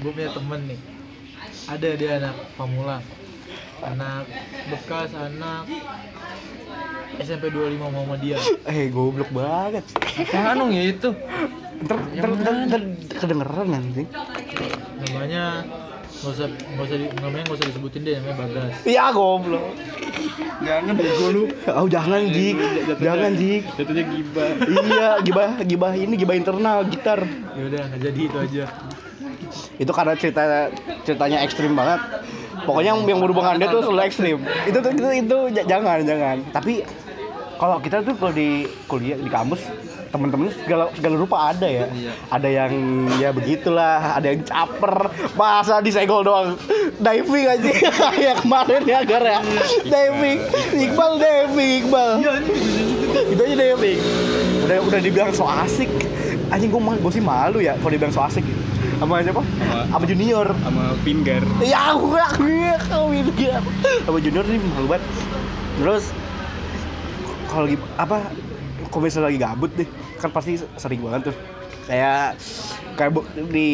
gue 0.00 0.10
punya 0.10 0.32
temen 0.32 0.60
nih 0.64 0.80
ada 1.68 1.88
dia 1.92 2.10
anak 2.16 2.36
pamula 2.56 2.98
anak 3.84 4.24
bekas 4.66 5.12
anak 5.12 5.68
SMP 7.18 7.50
25 7.50 7.80
Muhammadiyah 7.80 8.40
Eh, 8.70 8.86
goblok 8.92 9.30
banget. 9.34 9.84
Apaan 10.30 10.56
dong 10.60 10.70
itu? 10.70 11.10
Ntar, 11.80 11.96
ntar, 12.14 12.30
ntar, 12.30 12.54
ntar 12.68 12.82
kedengeran 13.18 13.68
nanti. 13.72 14.02
namanya 15.00 15.64
Nggak 16.20 16.36
usah, 16.36 16.48
nggak 16.52 16.84
usah, 16.84 16.96
di, 17.00 17.06
namanya 17.16 17.42
nggak 17.48 17.56
usah 17.56 17.66
disebutin 17.72 18.00
deh, 18.04 18.14
namanya 18.20 18.36
Bagas. 18.44 18.74
Iya 18.84 19.04
goblok. 19.08 19.64
Jangan 20.60 20.92
bego 20.92 21.26
lu. 21.32 21.42
Oh 21.72 21.88
jangan 21.88 22.20
Jik, 22.28 22.56
jangan 23.00 23.32
Jik. 23.32 23.62
Jatuhnya 23.80 24.04
gibah. 24.04 24.50
iya, 24.68 25.08
gibah 25.24 25.50
gibah 25.64 25.92
ini 25.96 26.14
gibah 26.20 26.36
internal 26.36 26.84
gitar. 26.92 27.24
Ya 27.56 27.62
udah, 27.72 27.84
jadi 27.96 28.20
itu 28.20 28.36
aja. 28.36 28.64
Itu 29.80 29.92
karena 29.96 30.12
cerita 30.20 30.68
ceritanya 31.08 31.40
ekstrim 31.40 31.72
banget. 31.72 32.00
Pokoknya 32.62 32.90
yang, 32.90 33.00
yang 33.04 33.20
berhubungan 33.20 33.54
dia 33.56 33.68
tuh 33.68 33.82
selalu 33.82 34.02
ekstrim. 34.02 34.36
Itu 34.64 34.78
tuh 34.78 34.90
itu, 34.90 35.08
itu 35.18 35.36
j- 35.52 35.66
jangan 35.66 35.98
jangan. 36.02 36.36
Tapi 36.50 36.84
kalau 37.56 37.76
kita 37.78 38.00
tuh 38.00 38.14
kalau 38.14 38.32
di 38.32 38.48
kuliah 38.84 39.14
di 39.14 39.28
kampus 39.28 39.60
temen-temen 40.10 40.50
segala 40.56 40.90
segala 40.90 41.14
rupa 41.14 41.36
ada 41.48 41.64
ya. 41.64 41.86
Ada 42.28 42.48
yang 42.48 42.72
ya 43.16 43.30
begitulah, 43.30 44.16
ada 44.16 44.26
yang 44.26 44.42
caper, 44.42 45.06
masa 45.32 45.78
disegol 45.78 46.20
doang. 46.20 46.58
Diving 46.96 47.46
aja 47.46 47.70
ya 48.26 48.32
kemarin 48.34 48.82
ya 48.82 49.00
Gar 49.02 49.22
ya. 49.22 49.38
Diving, 49.82 50.38
Iqbal 50.82 51.12
diving, 51.16 51.70
Iqbal. 51.80 52.10
Itu 53.28 53.40
aja 53.40 53.56
diving. 53.56 53.98
Udah 54.60 54.78
udah 54.82 54.98
dibilang 54.98 55.30
so 55.30 55.46
asik. 55.46 55.88
Anjing 56.48 56.68
gua, 56.68 56.98
gua 56.98 57.12
sih 57.12 57.22
malu 57.22 57.62
ya 57.62 57.78
kalau 57.78 57.92
dibilang 57.92 58.10
so 58.10 58.20
asik. 58.20 58.42
Sama 59.00 59.24
siapa? 59.24 59.42
Sama 59.88 60.04
junior. 60.04 60.46
Sama 60.60 60.84
finger. 61.00 61.42
Ya 61.64 61.96
aku 61.96 62.20
gak 62.20 62.36
kawin 62.92 63.26
dia. 63.32 63.56
Sama 64.04 64.18
junior 64.20 64.44
nih 64.44 64.60
malu 64.76 64.86
banget. 64.92 65.04
Terus 65.80 66.04
kalau 67.48 67.64
lagi 67.66 67.76
apa 67.96 68.16
kalau 68.92 69.02
misalnya 69.02 69.26
lagi 69.32 69.40
gabut 69.40 69.70
deh 69.74 69.88
kan 70.22 70.30
pasti 70.30 70.60
sering 70.78 71.00
banget 71.02 71.32
tuh 71.32 71.36
kayak 71.90 72.38
kayak 72.94 73.10
di 73.50 73.70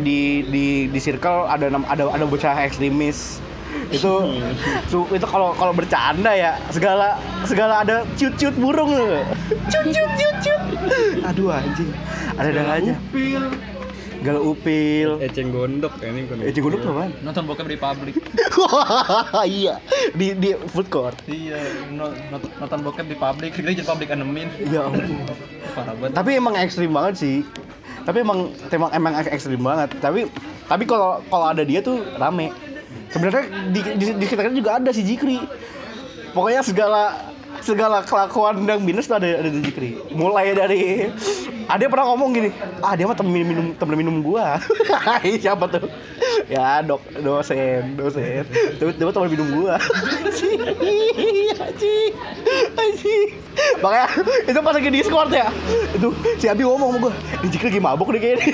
di 0.00 0.18
di 0.48 0.64
di 0.88 1.00
circle 1.00 1.44
ada 1.44 1.68
ada 1.68 2.04
ada 2.08 2.24
bocah 2.24 2.56
ekstremis 2.64 3.44
itu 3.92 4.12
su, 4.90 5.06
itu 5.14 5.26
kalau 5.28 5.54
kalau 5.54 5.70
bercanda 5.76 6.32
ya 6.34 6.58
segala 6.72 7.20
segala 7.46 7.82
ada 7.84 8.02
cut 8.16 8.34
cut 8.40 8.54
burung 8.56 8.90
loh 8.90 9.22
cut 9.70 9.86
cut 9.92 10.10
cut 10.16 10.36
cut 10.42 10.62
aduh 11.28 11.54
anjing 11.54 11.90
ada 12.40 12.48
ada 12.50 12.62
aja 12.80 12.94
Upil. 13.12 13.44
Galau 14.20 14.52
upil 14.52 15.16
Eceng 15.18 15.48
gondok 15.48 15.96
ya 15.96 16.08
ini 16.08 16.24
kan. 16.24 16.36
eh 16.38 16.52
cingunduk 16.52 16.80
apaan? 16.82 17.10
Nonton 17.20 17.42
bokep 17.44 17.66
di 17.66 17.76
publik. 17.76 18.14
iya 19.48 19.80
di 20.12 20.32
di 20.34 20.50
food 20.68 20.88
court 20.88 21.16
iya, 21.24 21.56
nonton 22.58 22.78
bokep 22.80 23.06
di 23.06 23.16
publik. 23.16 23.50
Kita 23.52 23.70
jadi 23.70 23.80
public 23.82 24.08
enemy. 24.10 24.44
ya 24.66 24.84
ampun 24.84 25.24
Parah 25.70 25.94
banget. 25.94 26.12
tapi 26.12 26.30
emang 26.34 26.54
ekstrim 26.54 26.90
banget 26.90 27.14
sih 27.16 27.36
tapi 28.00 28.20
emang 28.20 28.38
emang 28.68 28.90
emang 28.90 29.12
ek- 29.14 29.30
ekstrim 29.30 29.60
banget 29.60 29.92
tapi 29.98 30.26
tapi 30.64 30.84
kalau 30.84 31.20
kalau 31.26 31.46
ada 31.46 31.62
dia 31.62 31.78
tuh 31.78 32.00
rame 32.16 32.50
sebenarnya 33.08 33.44
di, 33.68 33.80
di, 33.94 34.04
di 34.14 34.24
sekitarnya 34.24 34.52
juga 34.52 34.70
ada 34.76 34.90
si 34.90 35.00
Jikri 35.00 35.38
pokoknya 36.30 36.60
segala 36.60 37.02
segala 37.60 38.00
kelakuan 38.02 38.64
dan 38.64 38.80
minus 38.80 39.04
tuh 39.04 39.16
ada 39.16 39.28
ada 39.36 39.48
di 39.48 39.60
Jikri 39.60 39.90
mulai 40.10 40.50
dari 40.52 41.06
ada 41.70 41.80
yang 41.86 41.92
pernah 41.92 42.06
ngomong 42.10 42.30
gini 42.34 42.50
ah 42.82 42.92
dia 42.98 43.06
mah 43.06 43.14
temen 43.14 43.30
minum 43.30 43.66
temen 43.78 43.94
minum 43.94 44.16
gua. 44.20 44.58
Siapa 45.42 45.70
tuh? 45.70 45.86
Ya 46.50 46.82
dok 46.82 47.00
dosen 47.22 47.94
dosen. 47.94 48.42
Tapi 48.78 48.90
dia 48.98 49.04
mah 49.06 49.14
temen 49.14 49.30
minum 49.30 49.48
gua. 49.62 49.78
Anjing 51.60 52.12
anjing. 52.76 53.28
Makanya 53.80 54.08
itu 54.48 54.58
pas 54.60 54.74
lagi 54.74 54.90
discord 54.90 55.30
ya. 55.30 55.48
Itu 55.94 56.14
si 56.40 56.46
Abi 56.48 56.64
ngomong 56.64 56.96
sama 56.96 56.98
gua 57.08 57.12
di 57.40 57.46
Jikri 57.52 57.66
lagi 57.70 57.80
mabuk 57.80 58.08
nih 58.12 58.20
kayaknya. 58.20 58.44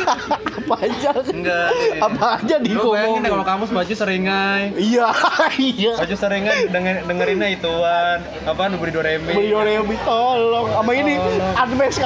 Apa 0.68 0.74
aja? 0.84 1.10
Enggak. 1.32 1.70
apa 1.96 2.24
aja 2.36 2.56
di 2.60 2.76
Lu 2.76 2.92
bayangin 2.92 3.24
deh 3.24 3.32
ngomong 3.32 3.40
kalau 3.40 3.46
kamus 3.64 3.72
baju 3.72 3.94
seringai. 3.96 4.76
iya 4.76 5.08
iya. 5.56 5.96
Baju 5.96 6.12
seringai 6.12 6.68
denger, 6.68 7.08
dengerinnya 7.08 7.48
ituan. 7.56 8.20
Apaan 8.44 8.76
beri 8.76 8.92
Doremi. 8.92 9.32
Beli 9.32 9.48
Doremi 9.48 9.96
tolong. 10.04 10.68
Sama 10.76 10.92
ini 10.92 11.16
Anmes 11.56 11.96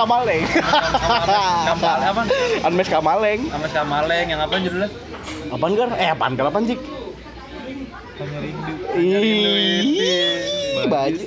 Kamaleng. 0.46 1.66
Kampal 1.68 1.98
apa? 2.02 2.22
Anmes 2.66 2.88
Kamaleng. 2.88 3.40
Sama 3.48 3.68
Kamaleng 3.70 4.26
yang 4.28 4.40
apa 4.42 4.54
judulnya? 4.58 4.90
Apaan 5.52 5.72
gar? 5.76 5.88
Eh 5.96 6.08
apaan 6.08 6.32
gar 6.34 6.46
apaan 6.48 6.64
Jik? 6.66 6.80
Hanya 8.22 8.38
rindu. 8.38 8.72
Ih, 9.02 10.86
baju 10.86 11.18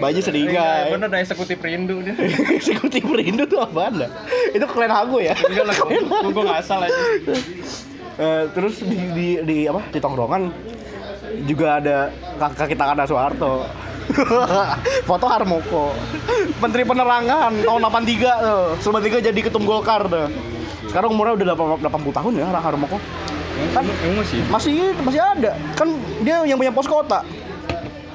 baju 0.00 0.20
seringai. 0.22 0.94
bener 0.94 1.08
ada 1.10 1.18
eksekutif 1.20 1.58
rindu 1.60 2.00
dia. 2.00 2.14
Eksekutif 2.58 3.04
rindu 3.04 3.44
tuh 3.44 3.60
apaan 3.62 4.00
dah? 4.06 4.10
Itu 4.54 4.64
klan 4.70 4.92
Hago 4.92 5.18
ya? 5.20 5.34
Enggak 5.34 5.66
lah, 5.68 5.76
gua 5.76 6.30
gua 6.32 6.42
nggak 6.48 6.60
asal 6.62 6.78
aja. 6.80 7.02
Eh, 8.18 8.44
terus 8.50 8.82
di, 8.82 8.98
di, 9.14 9.26
di 9.46 9.56
apa 9.70 9.82
di 9.94 9.98
tongkrongan 10.02 10.42
juga 11.46 11.78
ada 11.78 11.96
kaki 12.40 12.74
tangan 12.74 13.06
Soeharto 13.06 13.62
foto 15.08 15.26
Harmoko. 15.28 15.92
Menteri 16.58 16.82
Penerangan 16.82 17.52
tahun 17.60 17.80
83 17.86 18.44
tuh 18.44 18.64
Selama 18.80 18.98
tiga 19.04 19.18
jadi 19.20 19.40
ketum 19.40 19.64
Golkar 19.68 20.08
tuh 20.08 20.28
sekarang 20.88 21.12
umurnya 21.12 21.36
udah 21.36 21.46
80 21.52 21.84
80 21.84 22.18
tahun 22.18 22.32
ya 22.40 22.46
Harmoko. 22.48 22.96
Kan 23.76 23.84
masih 24.16 24.40
masih 24.48 24.74
masih 25.04 25.20
ada. 25.20 25.52
Kan 25.76 26.00
dia 26.24 26.40
yang 26.48 26.56
punya 26.56 26.72
pos 26.72 26.88
kota. 26.88 27.20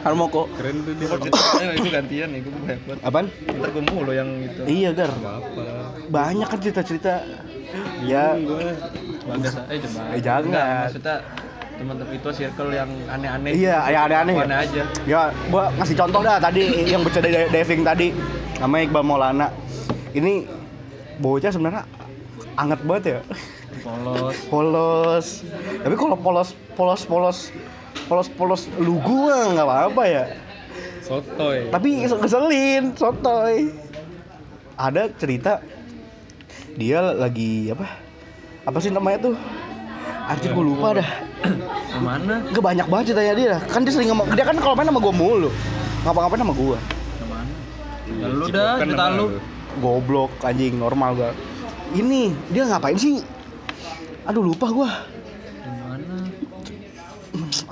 Harmoko. 0.04 0.50
Keren 0.58 0.84
tuh 0.84 0.94
dia. 0.98 1.08
Itu 1.80 1.88
gantian 1.88 2.28
nih, 2.34 2.40
gua 2.44 2.60
hebat. 2.68 2.98
apaan? 3.08 3.26
Ntar 3.32 3.70
gua 3.72 3.84
mulu 3.88 4.12
yang 4.12 4.30
itu. 4.44 4.62
iya 4.68 4.90
gar. 4.92 5.12
Banyak 6.12 6.48
kan 6.50 6.60
cerita-cerita. 6.60 7.24
Ya. 8.04 8.36
eh 8.36 9.80
jangan. 9.80 10.06
Eh, 10.12 10.22
jangan. 10.22 10.44
Enggak, 10.52 10.68
maksudnya 10.92 11.16
teman-teman 11.84 12.16
itu 12.16 12.30
circle 12.32 12.72
yang 12.72 12.88
aneh-aneh. 13.12 13.52
Iya, 13.52 13.78
yang 13.92 14.02
aneh-aneh? 14.08 14.36
Aneh 14.40 14.58
aja. 14.64 14.84
Ya, 15.04 15.22
gua 15.52 15.68
ngasih 15.76 15.96
contoh 16.00 16.24
dah 16.24 16.40
tadi 16.40 16.64
yang 16.88 17.04
bercanda 17.04 17.28
di- 17.28 17.52
diving 17.52 17.82
tadi 17.84 18.08
namanya 18.58 18.84
Iqbal 18.88 19.04
Maulana. 19.04 19.48
Ini 20.16 20.48
bocah 21.20 21.52
sebenarnya 21.52 21.84
anget 22.56 22.80
banget 22.88 23.04
ya. 23.04 23.20
Polos. 23.84 24.36
Polos. 24.52 25.28
Tapi 25.84 25.96
kalau 26.00 26.16
polos 26.16 26.50
polos 26.74 27.02
polos 27.04 27.40
polos 28.08 28.28
polos 28.32 28.62
lugu 28.80 29.28
nggak 29.28 29.68
apa-apa 29.68 30.04
ya. 30.08 30.24
Sotoy. 31.04 31.68
Tapi 31.68 32.08
ngeselin, 32.08 32.96
sotoy. 32.96 33.76
Ada 34.80 35.12
cerita 35.20 35.60
dia 36.80 37.04
lagi 37.04 37.70
apa? 37.76 37.86
Apa 38.64 38.80
sih 38.80 38.88
namanya 38.88 39.28
tuh? 39.28 39.36
Anjir 40.24 40.50
gue 40.56 40.66
lupa 40.66 40.88
dah. 40.96 41.10
Ke 41.94 42.00
mana? 42.00 42.36
Gak 42.50 42.64
banyak 42.64 42.88
banget 42.88 43.06
ceritanya 43.12 43.34
dia. 43.36 43.56
Kan 43.68 43.84
dia 43.84 43.94
sering 43.94 44.10
sama 44.10 44.24
dia 44.32 44.46
kan 44.48 44.56
kalau 44.58 44.76
main 44.76 44.88
sama 44.88 45.02
gue 45.04 45.14
mulu. 45.14 45.50
Ngapa-ngapain 46.08 46.42
sama 46.42 46.54
gue. 46.56 46.78
Ke 47.20 47.26
mana? 47.28 47.54
Ya 48.20 48.28
lu 48.32 48.46
dah, 48.48 48.80
Cipokan 48.80 48.88
cerita 48.88 49.06
lu. 49.14 49.26
Goblok 49.82 50.32
anjing 50.46 50.78
normal 50.78 51.18
gua. 51.18 51.32
Ini 51.98 52.30
dia 52.54 52.64
ngapain 52.70 52.94
sih? 52.94 53.26
Aduh 54.30 54.46
lupa 54.46 54.70
gua. 54.70 54.90
Ke 55.66 55.72
mana? 55.82 56.16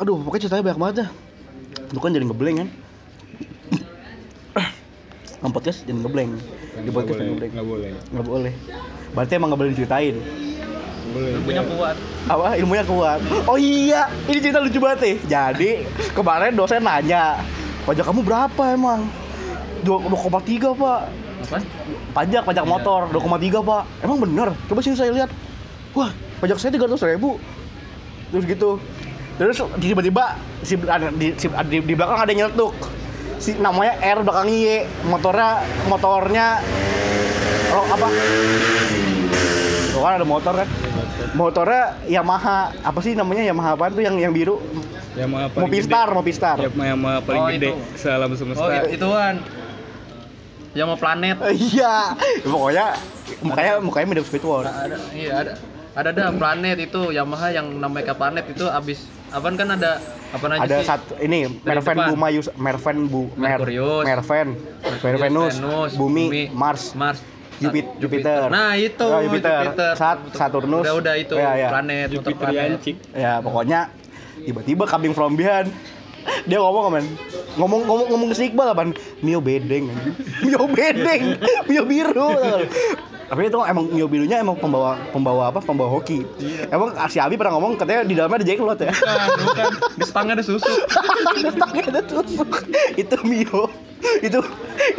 Aduh 0.02 0.18
pokoknya 0.26 0.50
ceritanya 0.50 0.64
banyak 0.66 0.80
banget 0.82 0.96
dah. 1.06 1.10
Itu 1.94 2.00
kan 2.02 2.12
jadi 2.16 2.26
ngeblank 2.26 2.58
kan. 2.66 2.70
Nge 5.42 5.50
podcast 5.54 5.80
jadi 5.86 5.98
ngeblank. 5.98 6.32
Di 6.82 6.92
podcast 6.94 7.18
ngeblank. 7.22 7.52
Nggak 7.54 7.68
boleh. 7.70 7.90
Nggak 8.14 8.26
boleh. 8.26 8.54
Berarti 9.14 9.32
emang 9.38 9.48
nggak 9.54 9.62
boleh 9.62 9.72
diceritain. 9.74 10.16
Boleh. 11.12 11.32
Punya 11.44 11.62
kuat. 11.64 11.96
Apa 12.26 12.56
ilmunya 12.56 12.84
kuat. 12.84 13.20
Oh 13.44 13.56
iya, 13.56 14.08
ini 14.26 14.40
cerita 14.40 14.60
lucu 14.60 14.80
banget 14.80 15.00
nih. 15.04 15.16
Jadi 15.28 15.70
kemarin 16.12 16.56
dosen 16.56 16.82
nanya, 16.82 17.40
pajak 17.84 18.08
kamu 18.08 18.24
berapa 18.24 18.64
emang? 18.72 19.08
2,3 19.84 20.08
pak. 20.78 21.02
Apa? 21.42 21.58
pajak 22.12 22.44
pajak 22.44 22.66
motor 22.68 23.08
2,3 23.10 23.64
pak 23.64 23.84
emang 24.04 24.20
bener 24.20 24.52
coba 24.68 24.80
sini 24.84 24.94
saya 24.94 25.10
lihat 25.10 25.32
wah 25.96 26.12
pajak 26.38 26.60
saya 26.60 26.76
300 26.76 27.16
ribu 27.16 27.40
terus 28.30 28.44
gitu 28.46 28.70
terus 29.40 29.58
tiba-tiba 29.80 30.36
si, 30.62 30.76
di, 31.18 31.28
si- 31.36 31.52
di, 31.72 31.78
di 31.82 31.94
belakang 31.96 32.20
ada 32.20 32.30
yang 32.30 32.40
nyeletuk 32.46 32.76
si 33.40 33.56
namanya 33.58 33.96
R 34.04 34.22
belakang 34.22 34.52
Y 34.52 34.86
motornya 35.08 35.64
motornya 35.88 36.48
oh 37.74 37.86
apa 37.90 38.08
Tuh 39.92 40.00
kan 40.00 40.12
ada 40.20 40.28
motor 40.28 40.54
kan 40.56 40.68
motornya 41.34 41.84
Yamaha 42.06 42.58
apa 42.78 43.00
sih 43.00 43.14
namanya 43.14 43.44
Yamaha 43.44 43.74
apa 43.74 43.90
tuh 43.90 44.02
yang 44.02 44.16
yang 44.16 44.32
biru 44.32 44.60
Yamaha 45.12 45.46
paling 45.50 45.68
Mopistar 45.68 46.06
gede. 46.06 46.18
Mopistar 46.18 46.56
Ya, 46.58 46.70
Yamaha 46.72 47.18
paling 47.20 47.42
Oh, 47.42 47.48
gede 47.50 47.70
itu. 47.70 47.80
sealam 47.96 48.32
semesta. 48.32 48.60
Oh, 48.60 48.70
itu, 48.70 48.88
ituan. 48.96 49.36
Yang 50.72 50.88
mau 50.88 50.98
planet. 50.98 51.38
iya 51.68 52.16
pokoknya 52.42 52.86
mukanya 53.42 53.74
mukanya 53.80 54.08
mirip 54.08 54.24
Squidward 54.24 54.66
Ada, 54.66 54.88
ada, 54.88 54.98
iya 55.12 55.34
ada. 55.38 55.54
Ada 55.92 56.10
dah 56.10 56.32
planet 56.32 56.78
itu 56.80 57.12
Yamaha 57.12 57.52
yang 57.52 57.68
namanya 57.76 58.16
planet 58.16 58.48
itu 58.48 58.64
abis 58.64 59.04
apaan 59.28 59.56
kan 59.56 59.68
ada 59.70 60.00
apa 60.32 60.44
aja 60.50 60.64
ada 60.64 60.78
sih? 60.80 60.88
satu 60.88 61.12
ini 61.20 61.60
Merven 61.62 61.96
depan. 61.96 62.08
Bumayus 62.10 62.48
Merven 62.56 62.98
Bu 63.06 63.28
Mer. 63.36 63.60
Merven 63.60 64.56
Mervenus 65.04 65.56
Venus, 65.60 65.92
Bumi, 65.92 66.26
Bumi, 66.26 66.44
Mars 66.52 66.96
Mars. 66.96 67.20
Jupit- 67.62 67.94
Jupiter. 67.98 68.50
Nah, 68.50 68.74
itu 68.74 69.02
Oh, 69.04 69.22
Jupiter. 69.22 69.70
Jupiter. 69.70 69.92
Sat- 69.94 70.26
Saturnus. 70.32 70.82
Udah 70.82 70.94
udah 70.98 71.14
itu 71.16 71.34
Ya, 71.34 71.52
ya. 71.56 71.70
planet, 71.70 72.08
Jupiter 72.10 72.50
planet. 72.50 72.82
Ya 73.14 73.38
pokoknya 73.38 73.80
tiba-tiba 74.42 74.84
coming 74.86 75.14
from 75.14 75.34
behind 75.34 75.70
dia 76.44 76.58
ngomong 76.58 76.90
men 76.92 77.06
ngomong 77.56 77.82
ngomong 77.82 78.06
ngomong 78.10 78.28
ke 78.30 78.36
si 78.36 78.44
Iqbal 78.48 78.74
apaan 78.74 78.94
Mio 79.22 79.38
bedeng 79.38 79.90
Mio 80.46 80.66
bedeng 80.68 81.38
Mio 81.66 81.84
biru 81.84 82.30
tapi 83.32 83.48
itu 83.48 83.64
emang 83.64 83.88
Mio 83.88 84.12
birunya 84.12 84.44
emang 84.44 84.60
pembawa 84.60 85.00
pembawa 85.16 85.56
apa? 85.56 85.64
Pembawa 85.64 85.88
hoki. 85.88 86.28
Emang 86.68 86.92
si 87.08 87.16
Abi 87.16 87.40
pernah 87.40 87.56
ngomong 87.56 87.80
katanya 87.80 88.04
di 88.04 88.12
dalamnya 88.12 88.44
ada 88.44 88.48
jenglot 88.52 88.80
ya. 88.84 88.92
Bukan, 88.92 89.40
bukan. 89.48 89.68
Di 89.96 90.04
setangnya 90.04 90.34
ada 90.36 90.44
susu. 90.44 90.68
Tangannya 91.64 91.84
ada 91.96 92.02
tusuk 92.04 92.68
itu 93.00 93.16
Mio. 93.24 93.72
Itu 94.20 94.44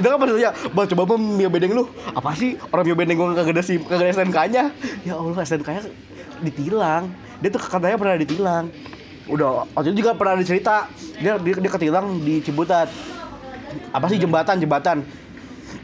itu 0.00 0.06
kan 0.08 0.16
maksudnya 0.16 0.56
bang 0.72 0.86
coba 0.96 1.02
bang 1.12 1.22
Mio 1.28 1.48
bedeng 1.52 1.76
lu. 1.76 1.84
Apa 2.16 2.32
sih 2.32 2.56
orang 2.72 2.84
Mio 2.88 2.96
bedeng 2.96 3.20
gua 3.20 3.36
kagak 3.36 3.52
ada 3.52 3.62
sim 3.68 3.84
kagak 3.84 4.08
ada 4.08 4.12
STNK 4.16 4.38
nya 4.48 4.64
ya 5.04 5.12
Allah 5.12 5.44
STNK 5.44 5.68
nya 5.68 5.82
ditilang. 6.40 7.12
Dia 7.44 7.52
tuh 7.52 7.60
katanya 7.60 8.00
pernah 8.00 8.16
ditilang. 8.16 8.72
Udah 9.28 9.68
waktu 9.76 9.92
itu 9.92 10.08
juga 10.08 10.16
pernah 10.16 10.40
dicerita 10.40 10.88
dia 11.20 11.36
dia, 11.36 11.54
dia 11.60 11.68
ketilang 11.68 12.16
di 12.24 12.40
Ciputat 12.40 12.88
apa 13.92 14.08
sih 14.08 14.16
jembatan 14.16 14.56
jembatan 14.56 15.04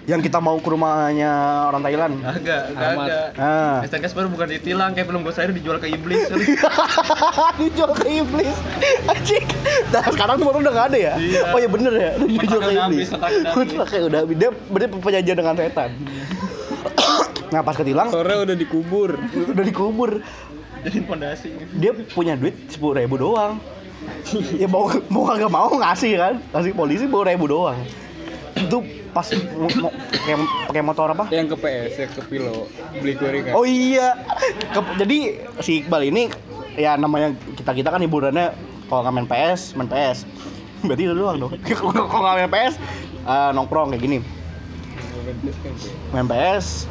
yang 0.09 0.25
kita 0.25 0.41
mau 0.41 0.57
ke 0.57 0.69
rumahnya 0.73 1.31
orang 1.69 1.85
Thailand. 1.85 2.15
Agak, 2.25 2.73
agak. 2.73 3.29
ah. 3.37 3.85
STNK 3.85 4.17
baru 4.17 4.29
bukan 4.33 4.49
ditilang, 4.57 4.91
kayak 4.97 5.07
belum 5.13 5.21
gue 5.21 5.35
sayur 5.37 5.53
dijual 5.53 5.77
ke 5.77 5.93
iblis. 5.93 6.33
dijual 7.61 7.93
ke 7.93 8.07
iblis. 8.09 8.57
Anjing. 9.05 9.45
Nah 9.93 10.05
sekarang 10.09 10.41
motor 10.41 10.65
udah 10.65 10.73
gak 10.73 10.87
ada 10.97 10.99
ya? 10.99 11.15
Iya. 11.21 11.41
oh 11.53 11.59
iya 11.61 11.69
bener 11.69 11.93
ya? 11.93 12.11
Udah 12.17 12.41
dijual 12.41 12.61
ke 12.65 12.73
iblis. 12.73 13.09
kontraknya 13.53 14.01
udah 14.09 14.19
habis. 14.25 14.37
dia 14.41 14.51
berarti 14.73 14.87
penyajian 14.97 15.37
dengan 15.37 15.55
setan. 15.61 15.91
Nah 17.49 17.61
pas 17.65 17.77
ketilang 17.77 18.09
Sore 18.09 18.35
udah 18.49 18.57
dikubur. 18.57 19.11
udah 19.53 19.65
dikubur. 19.65 20.11
Jadi 20.89 20.99
pondasi. 21.05 21.49
dia 21.77 21.93
punya 22.17 22.33
duit 22.33 22.57
sepuluh 22.73 22.97
ribu 22.97 23.21
doang. 23.21 23.61
Ya 24.57 24.65
mau 24.65 24.89
mau 25.13 25.29
kagak 25.29 25.53
mau 25.53 25.69
ngasih 25.69 26.17
kan? 26.17 26.35
Ngasih 26.57 26.73
polisi 26.73 27.05
sepuluh 27.05 27.29
ribu 27.29 27.45
doang 27.45 27.77
itu 28.59 28.79
pas 29.15 29.27
pakai 29.27 30.35
pakai 30.69 30.83
motor 30.83 31.11
apa 31.11 31.25
Yang 31.31 31.55
ke 31.55 31.57
PS, 31.63 31.93
ya 31.99 32.07
ke 32.11 32.23
Pilo. 32.27 32.67
Beli 32.99 33.15
gorengan. 33.15 33.53
Oh 33.55 33.65
iya. 33.65 34.19
Ke- 34.71 34.97
jadi 34.99 35.19
si 35.63 35.83
Iqbal 35.85 36.11
ini 36.11 36.29
ya 36.79 36.95
namanya 36.95 37.35
kita 37.59 37.75
kita 37.75 37.89
kan 37.91 38.01
hiburannya 38.03 38.55
kalau 38.89 39.01
nggak 39.05 39.15
main 39.15 39.29
PS, 39.29 39.75
main 39.75 39.89
PS. 39.89 40.25
Berarti 40.87 41.03
itu 41.05 41.15
doang 41.15 41.37
dong. 41.39 41.53
kalau 42.11 42.23
nggak 42.23 42.37
main 42.45 42.53
PS, 42.53 42.75
eh, 43.27 43.51
nongkrong 43.55 43.95
kayak 43.95 44.03
gini. 44.03 44.19
Main 46.15 46.27
PS. 46.27 46.89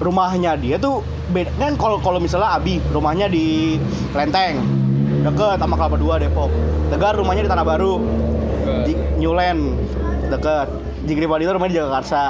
Rumahnya 0.00 0.56
dia 0.56 0.80
tuh 0.80 1.04
beda 1.28 1.52
kan 1.60 1.76
kalau 1.76 2.00
kalau 2.00 2.16
misalnya 2.16 2.56
Abi 2.56 2.80
rumahnya 2.88 3.28
di 3.28 3.76
Lenteng 4.16 4.56
deket 5.20 5.60
sama 5.60 5.76
Kelapa 5.76 6.00
Dua 6.00 6.16
Depok. 6.16 6.48
Tegar 6.88 7.12
rumahnya 7.20 7.44
di 7.44 7.50
Tanah 7.52 7.66
Baru. 7.68 8.00
Di 8.88 8.96
New 9.20 9.36
Land 9.36 9.76
deket. 10.32 10.68
Jigri 11.04 11.26
Padito 11.28 11.56
rumahnya 11.56 11.74
di 11.74 11.80
Jakarta. 11.80 12.22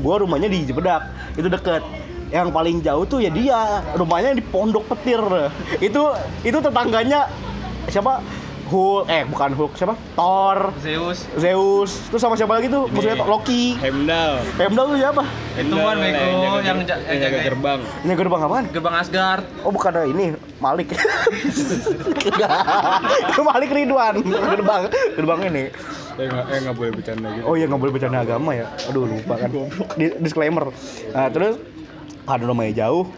Gua 0.00 0.14
rumahnya 0.20 0.48
di 0.50 0.64
Jebedak. 0.64 1.02
Itu 1.36 1.48
deket. 1.48 1.82
Yang 2.30 2.48
paling 2.54 2.76
jauh 2.86 3.04
tuh 3.10 3.18
ya 3.18 3.30
dia 3.32 3.82
rumahnya 3.98 4.38
di 4.38 4.44
Pondok 4.44 4.86
Petir. 4.86 5.22
Itu 5.82 6.14
itu 6.46 6.58
tetangganya 6.62 7.26
siapa? 7.90 8.22
Hulk 8.70 9.04
eh 9.06 9.26
bukan 9.26 9.50
Hulk 9.50 9.72
siapa? 9.74 9.98
Thor, 10.14 10.70
Zeus. 10.78 11.26
Zeus. 11.34 11.90
Terus 12.06 12.20
sama 12.20 12.34
siapa 12.34 12.54
lagi 12.54 12.66
tuh? 12.66 12.86
Musuhnya 12.86 13.18
Loki. 13.18 13.74
Hemdal. 13.76 14.46
Pemda 14.54 14.82
tuh 14.84 14.94
siapa? 14.94 15.22
Itu 15.52 15.74
kan 15.74 15.96
Bego 15.98 16.06
yang 16.06 16.38
jaga- 16.38 16.62
ja- 16.62 16.62
yang 16.62 16.78
yang 17.04 17.18
jaga 17.20 17.38
gerbang. 17.42 17.80
Ini 18.00 18.12
gerbang 18.14 18.40
apaan? 18.40 18.64
Gerbang 18.70 18.94
Asgard. 18.94 19.42
Oh 19.60 19.70
bukan 19.70 19.90
ada 19.90 20.06
ini 20.06 20.30
Malik. 20.56 20.94
Itu 23.26 23.42
Malik 23.50 23.70
Ridwan. 23.70 24.14
Gerbang 24.22 24.82
gerbang 25.18 25.40
ini. 25.50 25.64
Eh 26.20 26.26
nggak 26.28 26.46
eh 26.52 26.74
boleh 26.76 26.92
bercanda 26.92 27.28
gitu. 27.32 27.44
Oh 27.44 27.54
iya 27.56 27.64
nggak 27.64 27.80
boleh 27.80 27.92
bercanda 27.92 28.18
agama 28.20 28.50
ya. 28.52 28.66
Aduh 28.86 29.04
lupa 29.04 29.34
kan. 29.36 29.50
Di- 29.96 30.16
disclaimer. 30.20 30.68
Nah, 31.10 31.26
terus 31.28 31.58
karena 32.22 32.46
rumahnya 32.46 32.86
jauh, 32.86 33.10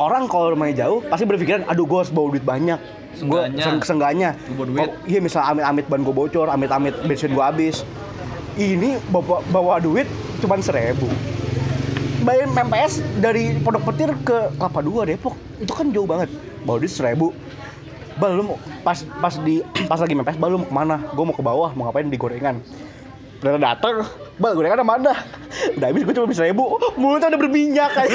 orang 0.00 0.24
kalau 0.24 0.56
rumahnya 0.56 0.88
jauh 0.88 1.04
pasti 1.04 1.28
berpikiran, 1.28 1.68
aduh 1.68 1.84
gue 1.84 1.98
harus 2.00 2.08
bawa 2.08 2.32
duit 2.32 2.44
banyak. 2.44 2.80
Gue 3.20 3.52
sengganya. 3.84 4.32
Duit. 4.48 4.88
Iya 5.04 5.20
misal 5.20 5.44
amit-amit 5.44 5.84
ban 5.92 6.00
gue 6.00 6.14
bocor, 6.16 6.48
amit-amit 6.48 6.96
bensin 7.04 7.36
gue 7.36 7.44
habis. 7.44 7.84
Ini 8.56 8.96
bawa, 9.12 9.44
bawa 9.52 9.76
duit 9.78 10.08
cuman 10.40 10.64
seribu. 10.64 11.06
Bayar 12.24 12.48
MPS 12.48 13.00
dari 13.20 13.56
Pondok 13.60 13.92
Petir 13.92 14.12
ke 14.24 14.52
Kelapa 14.56 14.80
Dua 14.84 15.04
Depok 15.04 15.36
itu 15.60 15.72
kan 15.72 15.92
jauh 15.92 16.08
banget. 16.08 16.32
Bawa 16.64 16.80
duit 16.80 16.92
seribu. 16.92 17.36
Bal 18.20 18.36
lu 18.36 18.52
mau 18.52 18.56
pas 18.84 19.00
pas 19.20 19.32
di 19.40 19.64
pas 19.90 20.00
lagi 20.00 20.16
MPS, 20.16 20.40
bal 20.40 20.48
lu 20.48 20.64
mau 20.64 20.68
ke 20.68 20.74
mana? 20.74 20.96
Gue 21.12 21.24
mau 21.28 21.36
ke 21.36 21.44
bawah, 21.44 21.76
mau 21.76 21.88
ngapain 21.88 22.08
di 22.08 22.16
gorengan. 22.16 22.56
Udah 23.40 23.56
dateng, 23.56 24.04
bal 24.36 24.52
gorengan 24.52 24.84
ada. 24.84 25.24
Udah 25.72 25.86
habis 25.86 26.02
gue 26.02 26.14
cuma 26.14 26.26
bisa 26.26 26.42
ribu, 26.42 26.64
mulutnya 26.94 27.28
udah 27.28 27.40
berminyak 27.40 27.92
aja. 27.92 28.14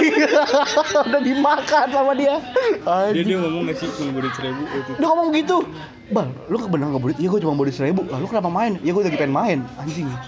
udah 1.08 1.22
dimakan 1.22 1.88
sama 1.88 2.12
dia. 2.14 2.36
Dia 2.38 3.12
Anjing. 3.12 3.26
dia 3.26 3.38
ngomong 3.38 3.62
nggak 3.66 3.78
sih 3.78 3.88
ngeburit 4.00 4.34
seribu 4.34 4.64
itu. 4.68 4.92
Dia 4.96 5.06
ngomong 5.06 5.28
gitu 5.32 5.58
Bang, 6.06 6.30
lu 6.46 6.62
bener 6.62 6.86
nggak 6.88 7.02
boleh? 7.02 7.16
Iya 7.18 7.28
gue 7.28 7.42
cuma 7.42 7.58
boleh 7.58 7.74
seribu 7.74 8.06
Lalu 8.06 8.30
kenapa 8.30 8.46
main? 8.46 8.78
Iya 8.80 8.94
gue 8.94 9.04
lagi 9.04 9.18
pengen 9.18 9.34
main 9.34 9.58
Anjing 9.76 10.06
Nggak 10.06 10.22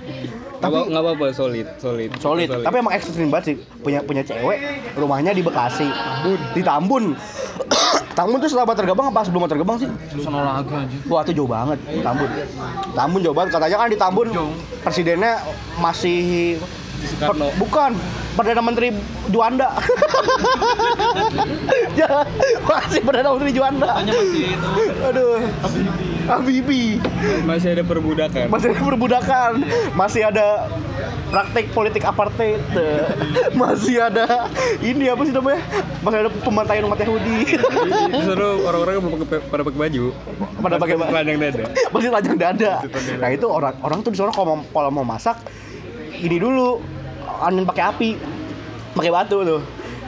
Tapi 0.58 0.74
apa- 0.74 0.88
nggak 0.89 1.04
apa-apa 1.06 1.26
solid, 1.32 1.67
solid. 1.78 2.10
solid, 2.17 2.48
tapi 2.50 2.76
emang 2.76 2.98
ekstrim 2.98 3.30
banget 3.30 3.46
sih 3.46 3.56
punya 3.78 4.02
punya 4.02 4.26
cewek 4.26 4.58
rumahnya 4.98 5.32
di 5.32 5.46
Bekasi 5.46 5.86
di 6.52 6.65
Tambun 6.65 7.13
Tambun 8.17 8.41
tuh 8.41 8.50
setelah 8.50 8.65
Bantar 8.65 8.89
Gebang 8.89 9.13
apa 9.13 9.22
sebelum 9.22 9.46
Bantar 9.46 9.54
Gebang 9.56 9.78
sih 9.78 9.89
Sono 10.17 10.41
lagi 10.41 10.74
anjir. 10.74 10.98
wah 11.06 11.22
itu 11.22 11.34
jauh 11.36 11.46
banget 11.48 11.78
Tambun 12.02 12.30
Tambun 12.91 13.20
jauh 13.22 13.36
banget 13.38 13.50
katanya 13.54 13.78
kan 13.78 13.88
di 13.88 13.98
Tambun 13.98 14.28
presidennya 14.82 15.34
masih 15.78 16.58
Soekarno. 16.99 17.47
bukan. 17.57 17.91
Perdana 18.33 18.62
menteri 18.62 18.93
Juanda. 19.27 19.73
Ya 21.97 22.21
masih 22.62 23.01
perdana 23.01 23.33
menteri 23.33 23.51
Juanda. 23.51 23.89
Katanya 23.89 24.13
masih 24.13 24.43
itu. 24.47 24.69
aduh. 25.01 25.38
Habibie. 26.27 26.99
Masih 27.41 27.73
ada 27.73 27.81
perbudakan. 27.81 28.45
masih 28.51 28.67
ada 28.69 28.81
perbudakan. 28.83 29.51
Masih 29.95 30.21
ada 30.21 30.47
praktik 31.27 31.71
politik 31.71 32.03
apartheid. 32.03 32.62
Masih 33.57 33.97
ada 33.99 34.45
ini 34.79 35.10
apa 35.10 35.23
sih 35.23 35.33
namanya? 35.33 35.60
Masih 35.99 36.17
ada 36.21 36.29
pembantaian 36.38 36.83
umat 36.86 36.99
Yahudi. 36.99 37.57
Seru 38.21 38.63
orang-orang 38.63 39.01
pada 39.49 39.62
pakai 39.65 39.79
baju. 39.79 40.03
pada 40.62 40.75
pakai 40.77 40.95
ba- 40.95 41.07
telanjang 41.12 41.38
dada. 41.39 41.63
masih 41.89 42.07
telanjang 42.12 42.38
dada. 42.38 42.71
Nah 43.17 43.29
itu 43.31 43.47
orang 43.47 43.73
orang 43.81 43.99
tuh 44.03 44.12
di 44.12 44.17
sana 44.19 44.29
kalau 44.29 44.45
mau 44.53 44.57
kalau 44.69 44.89
mau 44.91 45.05
masak 45.07 45.39
ini 46.21 46.38
dulu. 46.41 46.82
Angin 47.41 47.65
pakai 47.67 47.84
api. 47.93 48.10
Pakai 48.97 49.12
batu 49.13 49.38
tuh. 49.45 49.62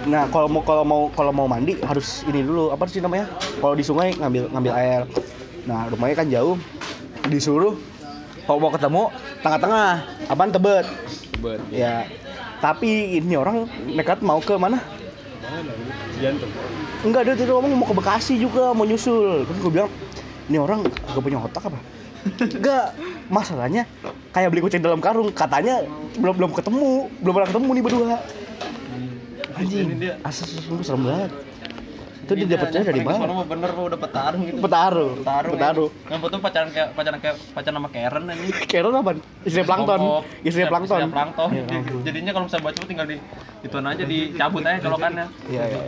Nah 0.10 0.26
kalau 0.32 0.48
mau 0.48 0.62
kalau 0.63 0.84
mau 0.88 1.02
kalau 1.13 1.32
mau 1.36 1.45
mandi 1.45 1.78
harus 1.86 2.26
ini 2.26 2.41
dulu. 2.41 2.74
Apa 2.74 2.89
sih 2.89 3.04
namanya? 3.04 3.30
Kalau 3.62 3.74
di 3.78 3.84
sungai 3.86 4.15
ngambil 4.17 4.50
ngambil 4.50 4.74
air. 4.74 5.02
Nah 5.69 5.89
rumahnya 5.91 6.15
kan 6.17 6.28
jauh. 6.32 6.56
Disuruh 7.30 7.78
kalau 8.50 8.60
mau 8.63 8.72
ketemu 8.74 9.04
tengah-tengah. 9.45 9.91
Apaan? 10.32 10.50
Tebet. 10.50 10.86
Bet. 11.39 11.62
ya. 11.69 12.10
Tapi 12.60 13.22
ini 13.22 13.39
orang 13.39 13.69
nekat 13.88 14.19
mau 14.19 14.41
ke 14.43 14.58
mana? 14.60 14.82
Mana? 14.82 15.72
Jantung. 16.19 16.52
enggak 17.00 17.32
dia 17.32 17.34
tadi 17.39 17.48
ngomong 17.48 17.80
mau 17.80 17.88
ke 17.88 17.95
Bekasi 17.95 18.36
juga 18.36 18.76
mau 18.76 18.84
nyusul. 18.84 19.48
Kan 19.48 19.56
gue 19.63 19.72
bilang 19.72 19.89
ini 20.50 20.58
orang 20.60 20.84
gak 20.84 21.22
punya 21.22 21.39
otak 21.39 21.69
apa 21.69 21.80
enggak 22.26 22.86
masalahnya 23.32 23.84
kayak 24.36 24.50
beli 24.52 24.62
kucing 24.62 24.84
dalam 24.84 25.00
karung 25.00 25.32
katanya 25.32 25.84
belum 26.20 26.36
belum 26.36 26.52
ketemu 26.52 27.08
belum 27.24 27.34
pernah 27.34 27.50
ketemu 27.50 27.70
nih 27.72 27.84
berdua 27.84 28.18
anjing 29.60 29.88
Ini 30.00 30.08
asal 30.24 30.46
sungguh 30.48 30.86
serem 30.86 31.04
banget 31.08 31.32
itu 32.30 32.46
dia 32.46 32.62
dapetnya 32.62 32.82
dari 32.86 33.02
Sono 33.02 33.10
mana 33.10 33.34
mah 33.42 33.48
bener 33.50 33.70
mah 33.74 33.84
udah 33.90 34.00
petarung 34.00 34.42
gitu. 34.46 34.58
petaruh 34.62 35.12
Petarung. 35.18 35.54
petaruh 35.58 35.90
ya. 35.90 36.12
Yang 36.14 36.20
foto 36.22 36.36
pacaran 36.38 36.70
kayak 36.70 36.88
pacaran 36.94 37.20
kayak 37.26 37.36
pacaran 37.58 37.76
sama 37.82 37.90
Karen 37.90 38.24
anjing. 38.30 38.54
Karen 38.72 38.94
apa 38.94 39.12
istri 39.42 39.64
plankton 39.66 39.98
Bongkok. 39.98 40.24
istri 40.46 40.62
Iya, 40.62 40.70
plankton 40.70 41.00
istri 41.02 41.10
plankton. 41.18 41.50
Ya 41.50 41.64
ampun. 41.66 42.02
Jadinya 42.06 42.32
kalau 42.38 42.46
misalnya 42.46 42.66
baca 42.70 42.80
tinggal 42.86 43.08
di 43.10 43.18
ituan 43.66 43.86
aja 43.90 44.04
dicabut 44.06 44.62
aja 44.62 44.78
colokannya. 44.86 45.26
iya 45.50 45.64
iya 45.74 45.82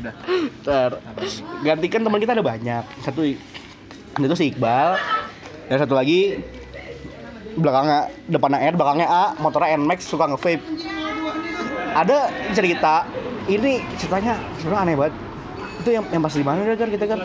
Udah. 0.00 0.14
Ter 0.60 0.90
gantikan 1.64 2.00
teman 2.04 2.20
kita 2.20 2.32
ada 2.36 2.44
banyak 2.44 2.84
satu 3.00 3.20
itu 4.18 4.34
si 4.34 4.44
Iqbal. 4.50 4.98
Dan 5.70 5.76
satu 5.86 5.94
lagi 5.94 6.42
belakangnya 7.54 8.10
depannya 8.26 8.58
R 8.62 8.74
belakangnya 8.74 9.08
A 9.10 9.24
motornya 9.38 9.78
Nmax 9.78 10.06
suka 10.06 10.26
nge-vape. 10.26 10.62
Ada 11.94 12.30
cerita 12.54 13.06
ini 13.46 13.82
ceritanya 13.98 14.38
sebenarnya 14.58 14.82
aneh 14.82 14.94
banget. 14.98 15.14
Itu 15.80 15.90
yang 15.94 16.04
yang 16.10 16.22
pas 16.22 16.34
di 16.34 16.46
mana 16.46 16.60
kan 16.74 16.88
kita 16.90 17.06
kan 17.06 17.20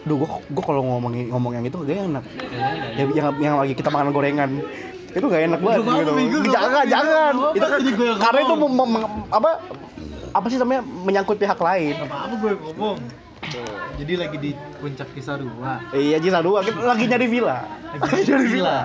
Duh, 0.00 0.16
gua, 0.16 0.40
gua 0.48 0.64
kalau 0.64 0.80
ngomong 0.80 1.12
ngomong 1.28 1.52
yang 1.60 1.64
itu 1.68 1.76
gak 1.84 2.08
enak. 2.08 2.24
Yang, 2.96 3.08
yang, 3.12 3.26
yang 3.36 3.54
lagi 3.60 3.76
kita 3.76 3.92
makan 3.92 4.16
gorengan. 4.16 4.50
itu 5.10 5.26
gak 5.26 5.42
enak 5.42 5.58
banget 5.58 5.82
gitu. 5.82 6.12
jangan 6.54 6.84
jangan. 6.86 7.34
Itu 7.50 7.66
kan 7.66 7.80
karena 8.22 8.40
itu 8.46 8.54
apa 9.34 9.50
apa 10.30 10.46
sih 10.46 10.58
namanya 10.62 10.82
menyangkut 10.86 11.36
pihak 11.36 11.58
lain. 11.58 11.94
Apa-apa 12.06 12.34
gue 12.38 12.52
ngomong. 12.62 12.96
Jadi 13.96 14.12
lagi 14.16 14.36
di 14.36 14.50
puncak 14.78 15.08
Cisarua. 15.12 15.80
iya 15.92 16.16
Cisarua 16.16 16.60
kita 16.60 16.80
lagi 16.80 17.04
nyari 17.04 17.26
villa 17.26 17.64
Lagi 17.96 18.22
nyari 18.24 18.46
villa 18.48 18.76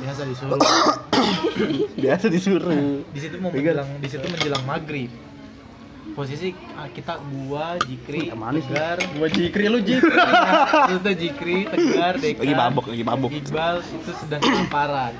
Biasa 0.00 0.22
disuruh. 0.24 0.56
biasa 2.04 2.26
disuruh 2.28 2.72
Di 3.10 3.20
situ 3.20 3.36
mau 3.36 3.52
menjelang 3.52 3.88
di 4.00 4.08
situ 4.08 4.24
menjelang 4.24 4.64
maghrib. 4.64 5.10
Posisi 6.10 6.50
ah, 6.74 6.90
kita 6.90 7.22
gua, 7.22 7.78
Jikri, 7.80 8.34
manis. 8.34 8.66
Tegar, 8.66 8.98
Gua 9.14 9.30
jikri 9.30 9.70
lu 9.70 9.78
jikri. 9.78 10.10
itu 10.90 11.10
Jikri, 11.14 11.58
Tegar, 11.70 12.18
Deka, 12.18 12.42
lagi 12.42 12.54
mabuk 12.56 12.84
lagi 12.90 13.04
mabuk 13.06 13.30
Iqbal 13.30 13.78
itu 13.78 14.10
sedang 14.18 14.42
kelaparan. 14.42 15.14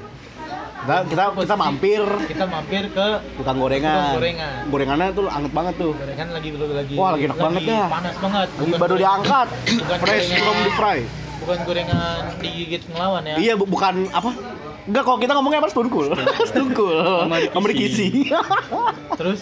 Kita 0.81 0.97
kita 1.07 1.25
kita 1.37 1.55
mampir. 1.55 2.03
Kita 2.27 2.45
mampir 2.47 2.83
ke 2.88 3.07
tukang 3.37 3.57
gorengan. 3.59 3.93
Tukang 3.93 4.16
gorengan. 4.16 4.53
gorengannya 4.66 5.09
tuh 5.12 5.25
anget 5.29 5.53
banget 5.53 5.75
tuh. 5.77 5.93
Gorengan 5.93 6.29
lagi 6.31 6.49
lagi 6.51 6.95
Wah, 6.97 7.11
lagi 7.12 7.25
enak 7.27 7.38
banget 7.38 7.62
dah. 7.64 7.87
Panas 7.90 8.16
banget. 8.16 8.49
lagi 8.51 8.73
baru 8.75 8.95
diangkat. 8.97 9.49
Bukan 9.51 9.99
fresh 9.99 10.27
gorengan- 10.27 10.43
from 10.43 10.57
the 10.59 10.73
fry 10.75 10.99
Bukan 11.40 11.59
gorengan 11.64 12.21
digigit 12.37 12.83
ngelawan 12.87 13.23
ya. 13.25 13.35
iya 13.37 13.53
bu- 13.57 13.64
bukan 13.66 13.95
apa? 14.11 14.31
Enggak, 14.81 15.03
kalau 15.05 15.19
kita 15.19 15.33
ngomongnya 15.33 15.61
apa 15.61 15.69
stungkul 15.69 16.07
stungkul 16.47 16.97
sama 17.53 17.69
kisi 17.71 18.29
Terus? 19.19 19.40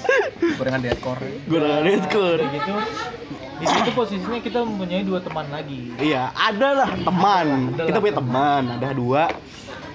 Gorengan 0.55 0.81
di 0.81 0.89
ekor. 0.89 1.19
gorengan 1.47 1.83
kayak 2.07 2.51
gitu. 2.53 2.75
Di 3.59 3.67
situ 3.67 3.91
posisinya 3.91 4.39
kita 4.39 4.63
mempunyai 4.63 5.03
dua 5.03 5.19
teman 5.19 5.47
lagi. 5.49 5.91
Iya, 5.99 6.31
ada 6.31 6.69
lah 6.77 6.91
teman. 6.95 7.75
Ada 7.75 7.83
Kita 7.85 7.99
punya 7.99 8.15
teman, 8.15 8.63
ada 8.73 8.89
dua 8.95 9.23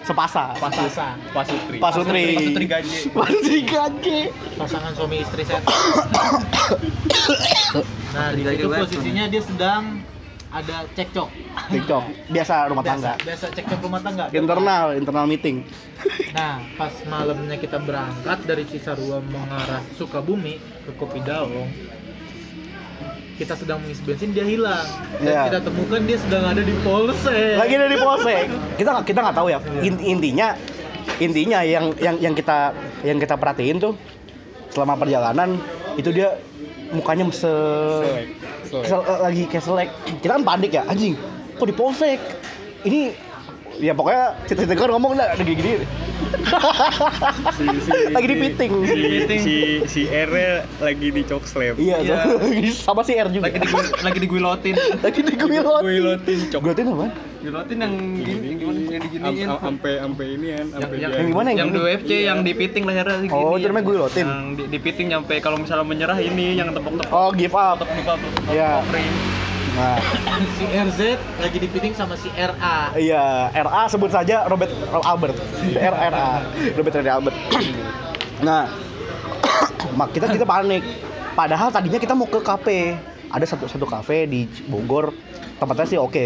sepasang. 0.04 0.52
Pasang 0.60 1.16
Pasutri. 1.32 1.78
Pasutri. 1.80 2.24
Pasutri 2.36 2.66
gaji. 2.68 3.00
Pasutri 3.12 3.60
gaji. 3.64 4.20
pasangan 4.60 4.92
suami 4.94 5.18
istri 5.24 5.44
saya. 5.48 5.64
nah 8.14 8.30
di 8.36 8.42
situ 8.46 8.68
posisinya 8.70 9.26
dia 9.32 9.42
sedang 9.42 9.84
ada 10.54 10.86
cekcok. 10.94 11.30
TikTok, 11.74 12.04
biasa 12.30 12.70
rumah 12.70 12.86
tangga. 12.86 13.18
Biasa, 13.18 13.26
biasa 13.26 13.46
cekcok 13.58 13.80
rumah 13.82 14.02
tangga. 14.06 14.26
Internal, 14.30 14.94
internal 14.94 15.26
meeting. 15.26 15.66
Nah, 16.30 16.62
pas 16.78 16.94
malamnya 17.10 17.58
kita 17.58 17.82
berangkat 17.82 18.46
dari 18.46 18.64
Cisarua 18.70 19.18
mengarah 19.26 19.82
Sukabumi 19.98 20.62
ke 20.86 20.92
Kopi 20.94 21.26
Daong, 21.26 21.70
kita 23.34 23.54
sedang 23.56 23.82
mengisi 23.82 24.02
bensin 24.04 24.30
dia 24.30 24.46
hilang 24.46 24.86
dan 25.18 25.26
Iya. 25.26 25.42
kita 25.50 25.60
temukan 25.66 26.00
dia 26.00 26.18
sedang 26.18 26.44
ada 26.46 26.62
di 26.62 26.74
polsek. 26.80 27.58
Lagi 27.58 27.76
dari 27.76 27.98
polsek. 27.98 28.46
Kita 28.80 28.90
nggak 28.92 29.06
kita 29.06 29.20
nggak 29.22 29.36
tahu 29.36 29.48
ya. 29.50 29.60
In- 29.82 30.04
intinya 30.04 30.48
intinya 31.18 31.60
yang 31.62 31.86
yang 31.98 32.16
yang 32.20 32.34
kita 32.34 32.74
yang 33.02 33.18
kita 33.18 33.34
perhatiin 33.34 33.78
tuh 33.78 33.94
selama 34.70 34.98
perjalanan 34.98 35.58
itu 35.94 36.10
dia 36.10 36.38
mukanya 36.90 37.26
se 37.30 37.46
Selek. 37.46 38.28
Selek. 38.64 38.84
Kesel- 38.86 39.06
lagi 39.20 39.44
kayak 39.46 39.64
selek 39.64 39.90
kita 40.20 40.32
kan 40.32 40.44
panik 40.44 40.72
ya 40.72 40.84
anjing 40.86 41.14
kok 41.54 41.66
di 41.66 41.76
polsek 41.76 42.18
ini 42.84 43.14
ya 43.78 43.94
pokoknya 43.94 44.34
cerita-cerita 44.46 44.78
kan 44.80 44.92
ngomong 44.92 45.14
lah 45.14 45.34
gini 45.36 45.54
gini 45.54 45.72
Si, 46.34 47.66
si, 47.86 47.92
Lagi 48.10 48.26
di 48.26 48.34
si- 48.34 48.42
meeting. 48.42 48.72
Si, 48.84 49.02
si, 49.38 49.56
si 49.86 50.02
R 50.06 50.32
lagi 50.78 51.08
di 51.10 51.22
cok 51.22 51.44
slab. 51.44 51.76
iya 51.78 51.98
Iya. 52.00 52.20
sama 52.86 53.02
si 53.02 53.14
R 53.14 53.28
juga 53.28 53.48
Lagi 53.48 53.60
di 53.60 53.70
lagi 54.02 54.20
diguilotin. 54.20 54.76
lagi 55.06 55.20
di 55.20 55.34
guilot 55.34 55.82
Guilotin 55.82 56.40
cok. 56.50 56.60
guilotin 56.60 56.86
apa 56.90 57.08
Guilotin 57.40 57.78
yang 57.78 57.94
gini 58.18 58.48
gimana 58.56 58.80
yang 58.88 59.04
diginiin. 59.04 59.46
Am- 59.46 59.60
am- 59.60 59.72
Ampe 59.74 59.92
ampe 59.98 60.24
ini 60.26 60.48
kan, 60.54 60.68
ampe 60.76 60.96
yang, 60.96 61.12
Yang 61.12 61.28
gimana, 61.28 61.48
yang 61.50 61.58
yang 61.58 61.68
di 61.68 61.76
gini? 61.76 61.88
UFC 61.90 62.12
yang 62.24 62.40
dipiting 62.42 62.84
lehernya 62.86 63.18
segini. 63.20 63.36
Oh, 63.36 63.54
itu 63.54 63.68
namanya 63.68 63.86
guilotin? 63.86 64.24
Yang 64.24 64.44
di, 64.54 64.64
dipiting 64.70 65.08
nyampe 65.10 65.36
kalau 65.40 65.58
misalnya 65.58 65.84
menyerah 65.84 66.20
ini 66.20 66.56
yang 66.56 66.72
tepok-tepok. 66.72 67.12
oh 67.12 67.30
give 67.32 67.52
up 67.52 67.78
Tepok 67.78 68.00
buka 68.00 68.14
Iya. 68.48 68.72
Nah. 69.78 69.98
Si 70.58 70.66
RZ 70.70 71.00
lagi 71.40 71.58
dipiting 71.58 71.94
sama 71.96 72.14
si 72.20 72.30
RA. 72.34 72.94
iya 72.98 73.50
RA 73.54 73.82
sebut 73.90 74.12
saja 74.12 74.46
Robert 74.46 74.70
Albert. 74.92 75.38
R 75.74 75.96
RA 76.14 76.30
Robert 76.78 76.94
Randy 76.94 77.12
Albert. 77.12 77.38
Nah 78.44 78.68
mak 80.00 80.12
kita 80.12 80.28
kita 80.32 80.44
panik. 80.44 80.84
Padahal 81.34 81.74
tadinya 81.74 81.98
kita 81.98 82.14
mau 82.14 82.28
ke 82.30 82.40
kafe. 82.44 82.98
Ada 83.34 83.56
satu 83.56 83.66
satu 83.66 83.86
kafe 83.90 84.30
di 84.30 84.46
Bogor. 84.70 85.16
Tempatnya 85.58 85.86
sih 85.90 85.98
oke. 85.98 86.26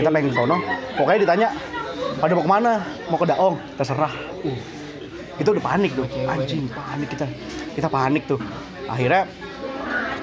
Kita 0.00 0.08
pengen 0.10 0.32
ke 0.32 0.36
sono. 0.36 0.58
Pokoknya 0.98 1.20
ditanya 1.22 1.48
pada 2.18 2.32
mau 2.34 2.42
ke 2.42 2.50
mana? 2.50 2.72
Mau 3.06 3.18
ke 3.20 3.26
Daong? 3.28 3.54
Terserah. 3.78 4.10
Uh. 4.42 4.58
Kita 5.38 5.54
udah 5.54 5.62
panik 5.62 5.94
tuh. 5.94 6.06
Anjing 6.26 6.66
panik 6.70 7.08
kita. 7.14 7.26
Kita 7.74 7.86
panik 7.86 8.26
tuh. 8.26 8.40
Akhirnya 8.90 9.26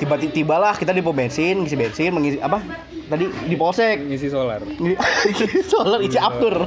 tiba-tiba 0.01 0.33
tibalah 0.33 0.73
kita 0.73 0.89
di 0.89 1.05
pom 1.05 1.13
bensin 1.13 1.61
ngisi 1.61 1.77
bensin 1.77 2.09
mengisi 2.09 2.41
apa 2.41 2.57
tadi 3.05 3.29
di 3.45 3.53
polsek 3.53 4.01
ngisi 4.09 4.33
solar. 4.33 4.65
Ini 4.65 4.97
solar 5.71 6.01
isi 6.01 6.17
aftur. 6.17 6.65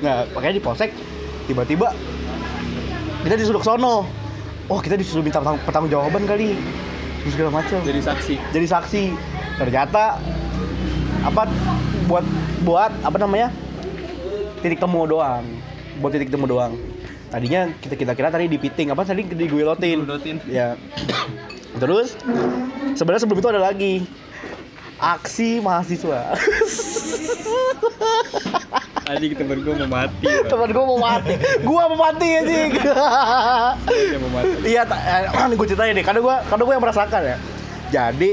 Nah, 0.00 0.24
makanya 0.32 0.56
di 0.56 0.64
polsek 0.64 0.96
tiba-tiba 1.44 1.92
kita 3.28 3.36
disuruh 3.36 3.60
ke 3.60 3.68
sono. 3.68 4.08
Oh, 4.68 4.80
kita 4.80 4.96
disuruh 4.96 5.20
minta 5.20 5.44
pertang- 5.44 5.60
pertanggungjawaban 5.68 6.24
kali. 6.24 6.56
Terus 7.24 7.32
segala 7.36 7.60
macam. 7.60 7.78
Jadi 7.84 8.00
saksi. 8.00 8.34
Jadi 8.56 8.66
saksi. 8.68 9.02
Ternyata 9.60 10.16
apa 11.28 11.42
buat 12.08 12.24
buat 12.64 12.92
apa 13.04 13.16
namanya? 13.20 13.52
titik 14.64 14.80
temu 14.80 15.04
doang. 15.04 15.44
Buat 16.00 16.16
titik 16.16 16.32
temu 16.32 16.48
doang. 16.48 16.72
Tadinya 17.28 17.68
kita 17.84 17.94
kita 17.98 18.12
kira 18.16 18.32
tadi 18.32 18.48
dipiting 18.48 18.88
apa 18.94 19.04
tadi 19.04 19.26
diguilotin. 19.26 20.08
Guilotin. 20.08 20.36
Ya. 20.48 20.78
Terus 21.78 22.18
sebenarnya 22.98 23.22
sebelum 23.22 23.38
itu 23.38 23.50
ada 23.50 23.62
lagi 23.62 23.92
aksi 24.98 25.62
mahasiswa. 25.62 26.34
Anjing 29.08 29.32
temen 29.40 29.64
gue 29.64 29.72
mau 29.72 29.88
mati. 29.88 30.26
Pak. 30.28 30.50
Temen 30.52 30.68
gue 30.68 30.84
mau 30.84 31.00
mati, 31.00 31.34
gue 31.64 31.82
mau 31.88 31.98
mati 31.98 32.28
anjing. 32.28 32.70
Mau 34.20 34.30
mati. 34.36 34.56
Iya, 34.68 34.82
eh, 34.84 35.56
gue 35.58 35.66
ceritain 35.70 35.96
deh, 35.96 36.04
karena 36.04 36.20
gue 36.20 36.36
karena 36.50 36.62
gue 36.66 36.74
yang 36.76 36.84
merasakan 36.84 37.20
ya. 37.24 37.36
Jadi 37.88 38.30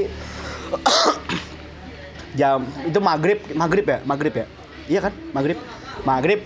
jam 2.38 2.66
itu 2.84 2.98
maghrib, 3.00 3.38
maghrib 3.56 3.86
ya, 3.88 3.98
maghrib 4.04 4.34
ya. 4.36 4.46
Iya 4.86 5.00
kan, 5.08 5.12
maghrib, 5.32 5.58
maghrib. 6.04 6.40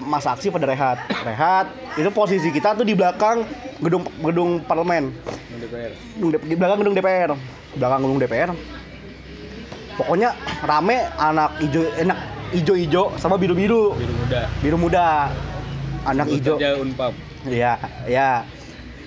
Masa 0.00 0.32
aksi 0.32 0.48
pada 0.48 0.64
rehat, 0.64 0.96
rehat. 1.20 1.66
Itu 1.98 2.08
posisi 2.08 2.48
kita 2.48 2.72
tuh 2.72 2.86
di 2.86 2.96
belakang 2.96 3.44
gedung 3.82 4.08
gedung 4.24 4.50
parlemen, 4.64 5.12
DPR. 5.60 5.92
Di 6.40 6.54
belakang 6.56 6.78
gedung 6.80 6.94
DPR, 6.96 7.30
belakang 7.76 8.00
gedung 8.06 8.18
DPR. 8.18 8.50
Pokoknya 9.96 10.32
rame 10.64 11.08
anak 11.16 11.56
ijo, 11.60 11.80
enak 11.96 12.18
ijo-ijo 12.52 13.16
sama 13.16 13.40
biru-biru, 13.40 13.96
Biru 13.96 14.12
muda. 14.12 14.40
biru 14.60 14.76
muda, 14.76 15.06
anak 16.04 16.26
ijo. 16.28 16.56
Unpam. 16.80 17.12
Iya, 17.44 17.80
iya. 18.04 18.44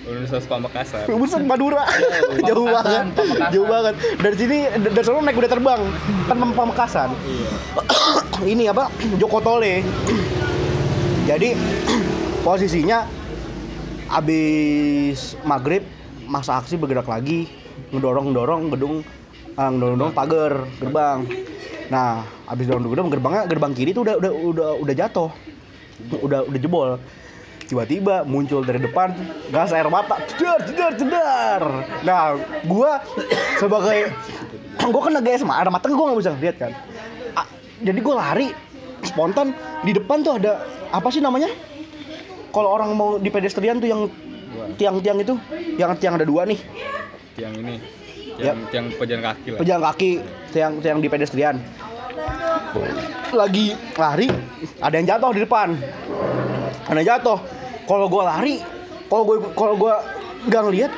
Universitas 0.08 0.48
Pamekasan. 0.48 1.04
Buset 1.12 1.44
Madura. 1.44 1.84
jauh 2.48 2.66
banget. 2.68 3.06
Jauh 3.52 3.68
banget. 3.68 3.94
Dari 4.16 4.36
sini 4.36 4.58
dari 4.72 5.04
sana 5.04 5.20
naik 5.20 5.36
kuda 5.36 5.48
terbang. 5.52 5.80
Kan 6.24 6.36
Pam- 6.40 6.56
Pamekasan. 6.56 7.10
Iya. 7.24 7.50
Ini 8.56 8.64
apa? 8.72 8.88
Joko 9.20 9.44
Tole. 9.44 9.84
Jadi 11.28 11.52
posisinya 12.46 13.04
abis 14.10 15.38
maghrib 15.46 15.86
masa 16.26 16.58
aksi 16.58 16.74
bergerak 16.74 17.06
lagi 17.06 17.46
ngedorong 17.94 18.34
ngedorong 18.34 18.62
gedung 18.74 18.94
eh, 19.54 19.68
ngedorong 19.70 19.94
ngedorong 19.94 20.14
pagar 20.14 20.52
gerbang 20.82 21.18
nah 21.90 22.26
abis 22.50 22.66
dorong 22.66 22.90
gedung 22.90 23.06
gerbangnya 23.06 23.46
gerbang 23.46 23.70
kiri 23.70 23.94
tuh 23.94 24.02
udah 24.02 24.18
udah 24.18 24.32
udah 24.34 24.68
udah 24.82 24.94
jatuh 24.94 25.30
udah 26.26 26.42
udah 26.42 26.58
jebol 26.58 26.98
tiba-tiba 27.70 28.26
muncul 28.26 28.66
dari 28.66 28.82
depan 28.82 29.14
gas 29.54 29.70
air 29.70 29.86
mata 29.86 30.18
jedar 30.34 30.58
jedar 30.66 30.92
jedar 30.98 31.62
nah 32.02 32.34
gua 32.66 32.98
sebagai 33.62 34.10
gua 34.92 35.00
kan 35.06 35.12
lagi 35.14 35.38
SMA 35.38 35.54
air 35.54 35.68
mata 35.70 35.86
gua 35.86 36.10
nggak 36.10 36.20
bisa 36.24 36.32
lihat 36.40 36.56
kan. 36.56 36.72
Ah, 37.36 37.46
jadi 37.84 38.00
gua 38.00 38.14
lari 38.18 38.48
spontan 39.04 39.52
di 39.84 39.92
depan 39.92 40.24
tuh 40.24 40.40
ada 40.40 40.64
apa 40.90 41.08
sih 41.12 41.22
namanya? 41.22 41.48
Kalau 42.50 42.68
orang 42.72 42.90
mau 42.98 43.20
di 43.20 43.30
pedestrian 43.30 43.78
tuh 43.78 43.86
yang 43.86 44.10
tiang-tiang 44.74 45.22
itu 45.22 45.34
yang 45.78 45.94
tiang 46.00 46.18
ada 46.18 46.26
dua 46.26 46.48
nih. 46.48 46.58
Tiang 47.38 47.54
ini. 47.54 47.76
Tiang, 48.40 48.58
tiang 48.72 48.86
pejalan 48.96 49.20
kaki 49.20 49.48
lah. 49.52 49.58
pejalan 49.60 49.82
kaki 49.92 50.10
tiang 50.50 50.72
tiang 50.80 50.98
di 50.98 51.08
pedestrian. 51.12 51.56
Lagi 53.30 53.76
lari 53.94 54.28
ada 54.80 54.94
yang 54.96 55.06
jatuh 55.06 55.30
di 55.36 55.40
depan. 55.44 55.68
Ada 56.88 56.98
yang 56.98 57.08
jatuh 57.14 57.38
kalau 57.90 58.06
gue 58.06 58.22
lari 58.22 58.56
kalau 59.10 59.22
gue 59.26 59.36
kalau 59.58 59.74
gue 59.74 59.94
nggak 60.46 60.62
ngelihat 60.70 60.92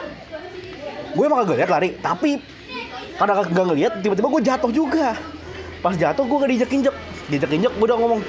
gue 1.16 1.24
emang 1.24 1.38
kagak 1.44 1.56
lihat 1.64 1.70
lari. 1.72 1.88
Tapi 1.96 2.30
karena 3.16 3.32
nggak 3.40 3.66
ngelihat 3.72 3.92
tiba-tiba 4.04 4.28
gue 4.28 4.42
jatuh 4.44 4.68
juga. 4.68 5.16
Pas 5.80 5.96
jatuh 5.96 6.22
gue 6.28 6.36
gak 6.36 6.50
diinjek 6.52 6.70
injek 6.70 6.94
diinjek 7.32 7.50
injek 7.50 7.72
gue 7.74 7.86
udah 7.88 7.98
ngomong 7.98 8.20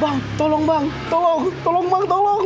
bang 0.00 0.16
tolong 0.38 0.64
bang 0.64 0.84
tolong 1.10 1.42
tolong 1.66 1.86
bang 1.90 2.04
tolong. 2.06 2.42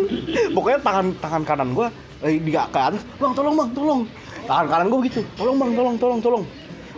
Pokoknya 0.56 0.78
tangan 0.80 1.06
tangan 1.20 1.42
kanan 1.44 1.68
gue 1.76 1.86
eh, 2.24 2.40
di 2.40 2.52
atas 2.56 3.04
bang 3.20 3.32
tolong 3.36 3.54
bang 3.60 3.70
tolong. 3.76 4.00
Tangan 4.48 4.66
kanan 4.72 4.86
gue 4.88 4.98
begitu 5.04 5.20
tolong 5.36 5.56
bang 5.60 5.70
tolong 5.76 5.94
tolong 6.00 6.20
tolong 6.24 6.44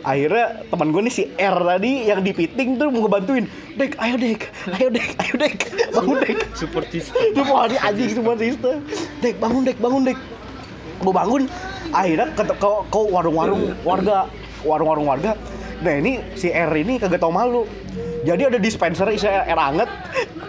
akhirnya 0.04 0.66
teman 0.68 0.88
gue 0.94 1.02
nih 1.06 1.14
si 1.14 1.24
R 1.36 1.56
tadi 1.58 1.92
yang 2.10 2.20
di 2.22 2.32
piting 2.34 2.78
tuh 2.78 2.90
mau 2.90 3.06
ngebantuin. 3.06 3.44
Dek 3.78 3.94
ayo 3.98 4.16
dek 4.18 4.40
ayo 4.78 4.88
dek 4.90 5.08
ayo 5.22 5.34
dek 5.38 5.56
bangun 5.94 6.16
dek. 6.22 6.38
Support 6.54 6.86
system. 6.90 7.18
hari 7.46 7.76
anjing 7.78 8.10
semua 8.14 8.34
sistem 8.38 8.82
dek 9.22 9.36
bangun 9.38 9.62
dek 9.66 9.78
bangun 9.78 10.02
dek. 10.06 10.18
Gue 10.98 11.14
bangun 11.14 11.42
akhirnya 11.94 12.26
ke, 12.34 12.42
ke, 12.42 12.70
ke 12.90 13.00
warung-warung 13.14 13.62
warga 13.86 14.26
warung-warung 14.66 15.06
warga. 15.06 15.32
Nah 15.78 15.94
ini 15.94 16.18
si 16.34 16.50
R 16.50 16.74
ini 16.74 16.98
kagak 16.98 17.22
tau 17.22 17.30
malu 17.30 17.64
jadi 18.28 18.52
ada 18.52 18.58
dispenser 18.60 19.08
isi 19.08 19.24
air 19.24 19.56
hangat 19.56 19.88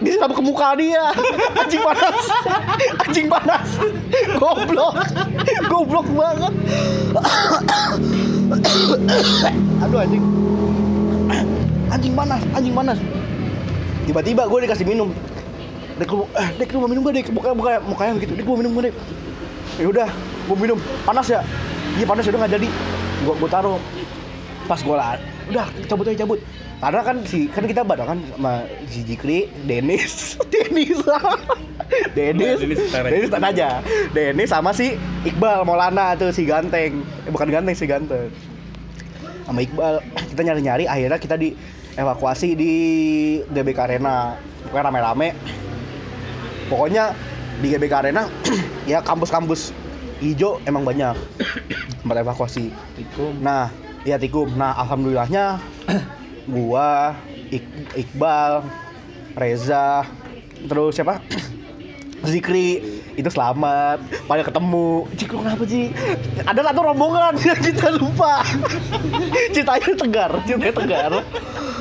disiram 0.04 0.36
ke 0.36 0.44
muka 0.44 0.76
dia. 0.76 1.15
Anjing 1.63 1.80
panas. 1.80 2.28
Anjing 3.08 3.28
panas. 3.32 3.70
Goblok. 4.36 4.96
Goblok 5.72 6.08
banget. 6.12 6.54
Aduh 9.88 10.00
anjing. 10.04 10.24
Anjing 11.88 12.13
panas 12.20 12.42
anjing 12.52 12.76
panas. 12.76 13.00
Tiba-tiba 14.04 14.44
gue 14.52 14.60
dikasih 14.68 14.84
minum. 14.84 15.15
Dek 15.96 16.12
eh 16.12 16.50
dek 16.60 16.76
lu 16.76 16.84
mau 16.84 16.92
minum 16.92 17.08
gak 17.08 17.15
dek 17.15 17.28
mukanya 17.32 17.56
mukanya 17.56 17.80
mukanya 17.84 18.12
begitu 18.20 18.34
dek 18.36 18.48
mau 18.48 18.60
minum 18.60 18.72
gak 18.76 18.92
dek 18.92 18.96
ya 19.80 19.88
udah 19.88 20.08
gue 20.52 20.58
minum. 20.60 20.80
Panas 21.08 21.32
ya? 21.32 21.39
Iya 21.96 22.04
panas. 22.04 22.28
Ya 22.28 22.36
udah 22.36 22.44
nggak 22.44 22.54
jadi. 22.60 22.68
Gue 23.24 23.34
gue 23.39 23.50
taruh. 23.52 23.80
Pas 24.68 24.84
gue 24.84 24.98
lah 25.00 25.15
udah 25.50 25.65
cabut 25.89 26.06
aja 26.06 26.18
cabut 26.24 26.39
karena 26.80 27.02
kan 27.04 27.18
si 27.28 27.52
kan 27.52 27.68
kita 27.68 27.84
barengan 27.84 28.24
sama 28.36 28.63
si 28.88 29.04
Jikri, 29.04 29.52
Denis, 29.68 30.39
Denis 30.48 31.04
setara 31.04 31.36
Denis 33.12 33.28
tak 33.28 33.44
aja, 33.44 33.84
Denis 34.15 34.48
sama 34.48 34.72
si 34.72 34.96
Iqbal 35.28 35.68
Maulana 35.68 36.15
tuh 36.15 36.32
si 36.32 36.48
ganteng, 36.48 37.04
eh, 37.04 37.32
bukan 37.36 37.52
ganteng 37.52 37.76
si 37.76 37.84
ganteng, 37.84 38.32
sama 39.44 39.60
Iqbal. 39.60 40.00
Kita 40.32 40.42
nyari-nyari 40.46 40.86
akhirnya 40.86 41.20
kita 41.20 41.36
di 41.36 41.52
evakuasi 41.98 42.54
di 42.54 42.72
GBK 43.50 43.80
Arena. 43.89 44.38
Pokoknya 44.70 44.86
rame-rame. 44.88 45.30
Pokoknya 46.70 47.04
di 47.60 47.68
GBK 47.74 47.94
Arena 48.06 48.30
ya 48.92 49.02
kampus-kampus 49.02 49.74
hijau 50.22 50.62
emang 50.70 50.86
banyak. 50.86 51.18
Tempat 52.06 52.24
evakuasi. 52.24 52.70
Nah 53.42 53.74
ya 54.06 54.22
tikum. 54.22 54.54
Nah 54.54 54.78
alhamdulillahnya 54.78 55.58
gua 56.50 57.16
Iqbal 57.96 58.66
Reza. 59.38 60.04
Terus 60.66 60.98
siapa 60.98 61.24
Zikri 62.26 62.82
itu 63.20 63.30
selamat 63.32 64.00
pada 64.28 64.42
ketemu 64.48 65.08
Cik 65.20 65.30
lu 65.36 65.38
kenapa 65.44 65.64
sih 65.68 65.92
ada 66.48 66.60
satu 66.64 66.80
rombongan 66.80 67.36
yang 67.48 67.60
kita 67.60 67.88
lupa 68.00 68.44
ceritanya 69.52 69.92
tegar 69.96 70.32
ceritanya 70.48 70.74
tegar 70.76 71.12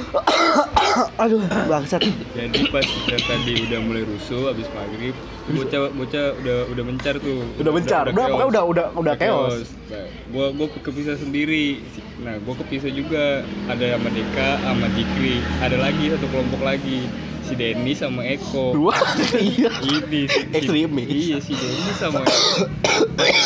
aduh 1.22 1.42
bangsat 1.68 2.02
Jadi 2.32 2.60
pas 2.72 2.82
kita 2.82 3.18
tadi 3.28 3.54
udah 3.68 3.78
mulai 3.84 4.02
rusuh 4.08 4.50
abis 4.50 4.64
maghrib, 4.72 5.12
bocah 5.52 5.92
bocah 5.92 6.26
udah 6.40 6.58
udah 6.72 6.84
mencar 6.88 7.14
tuh. 7.20 7.44
udah 7.60 7.72
udah 7.76 7.84
chaos. 7.84 8.08
pokoknya 8.16 8.48
udah 8.48 8.62
udah 8.64 8.86
udah 8.96 9.14
chaos 9.20 9.68
Nah, 9.88 10.04
gua 10.28 10.46
gua 10.52 10.68
kepisah 10.68 11.16
sendiri. 11.16 11.80
Nah, 12.20 12.36
gua 12.44 12.52
kepisah 12.60 12.92
juga. 12.92 13.40
Ada 13.72 13.96
sama 13.96 14.08
Deka, 14.12 14.48
sama 14.60 14.86
Jikri. 14.92 15.40
Ada 15.64 15.76
lagi 15.80 16.12
satu 16.12 16.28
kelompok 16.28 16.60
lagi. 16.60 17.08
Si 17.48 17.54
Denny 17.54 17.92
sama 17.92 18.20
Eko. 18.22 18.76
dua 18.76 18.92
iya 19.34 19.72
Ini 19.80 20.20
si- 20.26 20.44
Ekstremis. 20.52 21.08
Iya 21.08 21.36
si 21.40 21.52
Denny 21.52 21.92
sama 21.94 22.20
Eko. 22.20 22.68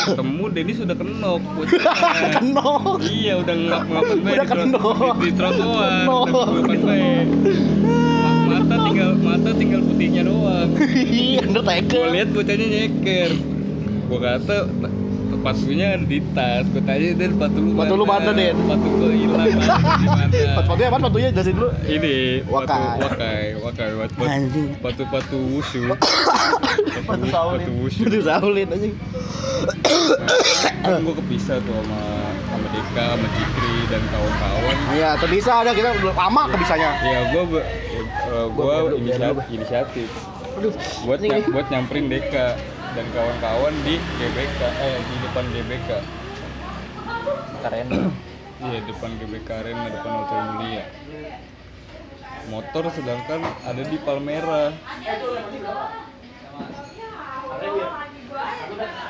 Ketemu 0.04 0.44
Denny 0.50 0.72
sudah 0.72 0.92
kenok 0.92 1.40
kenok 2.34 2.98
Iya 3.00 3.32
udah 3.38 3.54
ngap 3.56 3.82
ngapain 3.84 4.18
bae 4.20 4.32
Udah 4.32 4.46
kenok. 4.48 5.14
di, 5.16 5.22
di 5.22 5.30
trotoar, 5.32 6.02
udah 6.02 6.76
Mata 8.44 8.74
tinggal 8.82 9.10
mata 9.16 9.50
tinggal 9.52 9.80
putihnya 9.80 10.22
doang. 10.22 10.68
iya 11.08 11.40
Gue 11.40 11.48
Undertaker 11.48 12.02
lihat 12.10 12.28
bocahnya 12.30 12.66
nyeker. 12.66 13.30
Gue 14.04 14.18
kata 14.18 14.56
sepatunya 15.42 15.86
ada 15.98 16.06
di 16.06 16.18
tas. 16.30 16.64
Gue 16.70 16.82
tanya 16.86 17.08
Den 17.18 17.30
sepatu 17.34 17.58
lu 17.58 17.68
Sepatu 17.74 17.94
lu 17.98 18.04
mana, 18.06 18.30
Den?" 18.30 18.54
Sepatu 18.54 18.86
gue 18.94 19.10
hilang 19.10 19.46
sepatunya 20.30 20.86
apa? 20.86 20.96
Sepatunya 21.02 21.28
jelasin 21.34 21.54
dulu. 21.58 21.68
Ini 21.82 22.14
Wakai. 22.46 22.86
Wakai, 23.02 23.44
wakai, 23.58 23.90
wakai, 23.98 24.38
sepatu 24.78 25.02
sepatu 25.02 25.36
wushu. 25.50 25.82
Sepatu 26.94 27.24
Shaolin. 27.26 27.66
sepatu 27.90 28.18
Shaolin 28.22 28.66
anjing. 28.70 28.94
Kan 30.82 31.02
gue 31.02 31.14
kepisah 31.18 31.58
tuh 31.62 31.74
sama 31.74 32.00
sama 32.52 32.66
Deka, 32.70 33.04
sama 33.16 33.26
Jikri 33.32 33.74
dan 33.88 34.02
kawan-kawan. 34.12 34.76
iya 34.92 35.10
terbisa 35.16 35.52
ada 35.64 35.72
kita 35.72 35.88
udah 36.04 36.12
lama 36.12 36.42
kebisanya 36.52 36.90
Ya 37.00 37.20
gue 37.32 37.42
be, 37.48 37.60
eh, 37.64 38.46
biar 38.52 38.84
inisiatif, 38.92 39.44
inisiatif 39.48 40.08
buat 41.48 41.66
nyamperin 41.72 42.12
Deka 42.12 42.46
dan 42.92 43.06
kawan-kawan 43.16 43.74
di 43.88 43.96
GBK 44.20 44.60
eh 44.60 44.96
di 45.00 45.16
depan 45.24 45.44
GBK. 45.48 45.90
Keren. 47.64 47.88
Iya 48.62 48.78
depan 48.86 49.18
GBK 49.18 49.48
Arena 49.58 49.90
depan 49.90 50.22
Hotel 50.22 50.40
Mulia. 50.54 50.86
Motor 52.46 52.94
sedangkan 52.94 53.42
ada 53.42 53.82
di 53.82 53.98
Palmera. 53.98 54.70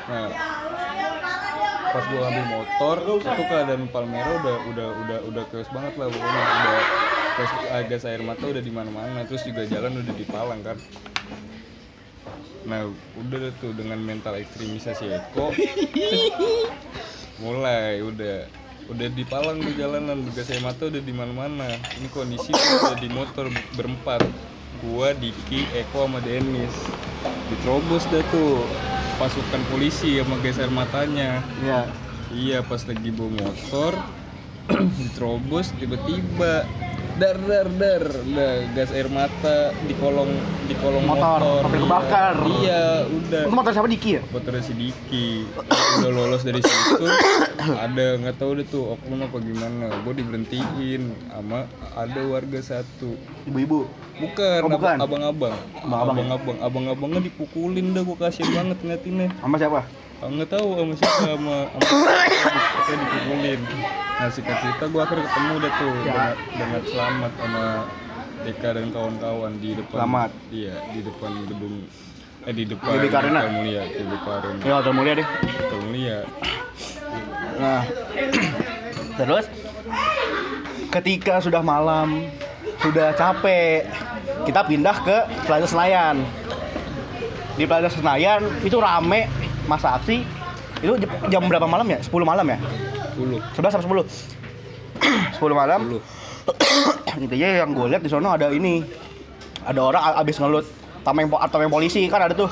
Nah, 0.09 0.29
pas 1.93 2.03
gua 2.09 2.21
ambil 2.33 2.45
motor 2.49 2.95
itu 3.21 3.43
keadaan 3.45 3.85
Palmera 3.93 4.41
udah 4.41 4.57
udah 4.73 4.87
udah 5.05 5.19
udah 5.29 5.43
chaos 5.53 5.69
banget 5.69 5.93
lah 6.01 6.07
pokoknya 6.09 6.41
udah 6.41 6.81
gas, 7.85 8.03
air 8.09 8.21
mata 8.25 8.45
udah 8.49 8.63
di 8.65 8.73
mana-mana 8.73 9.21
terus 9.29 9.45
juga 9.45 9.69
jalan 9.69 10.01
udah 10.01 10.15
dipalang 10.17 10.65
kan 10.65 10.77
nah 12.63 12.87
udah 13.19 13.51
tuh 13.59 13.75
dengan 13.75 13.99
mental 13.99 14.39
ekstremisasi 14.39 15.11
Eko. 15.11 15.51
Mulai 17.43 17.99
udah. 18.03 18.47
Udah 18.91 19.07
dipalang 19.15 19.63
di 19.63 19.79
jalanan 19.79 20.27
gas 20.35 20.51
air 20.51 20.59
mata 20.59 20.91
udah 20.91 20.99
di 20.99 21.13
mana-mana. 21.15 21.71
Ini 21.99 22.07
kondisi 22.11 22.51
udah 22.51 22.99
di 22.99 23.09
motor 23.11 23.47
berempat. 23.75 24.23
Gua 24.83 25.15
Diki 25.15 25.63
Eko 25.71 26.07
sama 26.07 26.19
Denis 26.19 26.75
diterobos 27.51 28.03
dah 28.11 28.23
tuh. 28.31 28.63
Pasukan 29.21 29.61
polisi 29.71 30.19
sama 30.19 30.35
gas 30.43 30.59
air 30.59 30.71
matanya. 30.73 31.39
Iya. 31.63 31.81
Iya 32.33 32.59
pas 32.65 32.81
lagi 32.89 33.13
bawa 33.13 33.29
motor 33.45 33.93
diterobos 34.99 35.69
tiba-tiba 35.77 36.65
dar 37.13 37.37
dar 37.37 37.67
dar 37.69 38.03
udah 38.23 38.51
gas 38.71 38.89
air 38.89 39.05
mata 39.07 39.57
di 39.81 39.93
kolong 39.93 40.33
di 40.63 40.75
kolong 40.75 41.03
Motor, 41.03 41.39
motor, 41.39 41.61
Iya. 41.63 41.79
kebakar. 41.79 42.35
iya 42.55 42.81
udah. 43.05 43.41
Itu 43.43 43.53
motor 43.53 43.71
siapa 43.71 43.87
Diki 43.87 44.09
ya? 44.11 44.21
Motornya 44.25 44.61
si 44.61 44.73
Diki. 44.73 45.27
Udah 45.99 46.09
lolos 46.09 46.41
dari 46.41 46.59
situ. 46.59 47.05
Ada 47.59 48.05
nggak 48.17 48.35
tahu 48.35 48.51
deh 48.55 48.65
tuh 48.65 48.83
oknum 48.93 49.19
apa 49.21 49.37
gimana. 49.39 49.91
Gue 50.01 50.13
diberhentiin 50.15 51.03
sama 51.27 51.67
ada 51.93 52.21
warga 52.23 52.59
satu. 52.59 53.13
Ibu-ibu? 53.45 53.85
Bukan, 54.15 54.59
Oh, 54.61 54.69
bukan. 54.69 54.95
abang- 54.95 55.25
abang-abang 55.25 55.55
Abang-abang. 55.75 56.15
abang-abang. 56.15 56.57
Abang-abangnya 56.61 57.21
dipukulin 57.23 57.91
dah 57.91 58.01
gue 58.01 58.17
kasihan 58.17 58.51
banget 58.53 58.77
ngeliatinnya. 58.79 59.27
Sama 59.37 59.55
siapa 59.55 59.81
nggak 60.25 60.49
tahu 60.49 60.67
sama 60.73 60.93
siapa 60.93 61.19
sama 61.27 61.57
sama 61.73 62.11
saya 62.83 62.95
dipukulin 62.97 63.59
nah 64.13 64.29
singkat 64.29 64.57
cerita 64.57 64.83
gue 64.85 65.01
akhirnya 65.01 65.25
ketemu 65.25 65.53
deh 65.57 65.73
tuh 65.73 65.91
Ya. 65.93 66.01
dengan, 66.03 66.29
dengan 66.53 66.81
selamat 66.85 67.31
sama 67.35 67.65
Deka 68.43 68.69
dan 68.71 68.87
kawan-kawan 68.89 69.51
di 69.57 69.69
depan 69.73 69.97
Selamat. 69.97 70.29
iya 70.49 70.75
di 70.89 70.99
depan 71.01 71.31
gedung 71.45 71.75
eh 72.43 72.51
di 72.51 72.63
depan 72.65 72.89
GBK 72.93 73.15
Arena. 73.17 73.39
Hotel 73.41 73.53
Mulia 73.53 73.83
GBK 73.89 74.27
Arena 74.29 74.61
ya 74.61 74.73
hotel 74.75 74.93
mulia 74.93 75.13
deh 75.15 75.27
Hotel 75.27 75.79
Mulia 75.81 76.17
Nah, 77.53 77.85
terus 79.13 79.45
ketika 80.89 81.37
sudah 81.37 81.61
malam, 81.61 82.25
sudah 82.79 83.13
capek, 83.13 83.85
kita 84.43 84.61
pindah 84.63 84.97
ke 84.99 85.17
Plaza 85.43 85.69
Senayan. 85.69 86.25
Di 87.53 87.63
Plaza 87.63 87.93
Senayan 87.93 88.41
itu 88.59 88.73
rame 88.75 89.29
masa 89.69 89.97
aksi. 89.97 90.25
Itu 90.83 90.99
jam- 91.31 91.47
berapa 91.47 91.63
malam 91.63 91.87
ya? 91.87 91.99
10 92.03 92.11
malam 92.27 92.45
ya? 92.47 92.57
10 93.15 93.39
11 93.55 93.71
sampai 93.71 93.87
10. 93.87 94.03
10 95.39 95.55
malam. 95.55 95.79
10 95.99 96.03
Intinya 97.23 97.49
yang 97.63 97.69
gue 97.71 97.85
lihat 97.95 98.03
di 98.03 98.09
sana 98.11 98.35
ada 98.35 98.51
ini. 98.51 98.83
Ada 99.63 99.79
orang 99.79 100.03
abis 100.19 100.43
ngelut 100.43 100.65
tameng 101.03 101.27
tameng 101.51 101.71
polisi 101.71 102.03
kan 102.11 102.27
ada 102.27 102.33
tuh. 102.35 102.51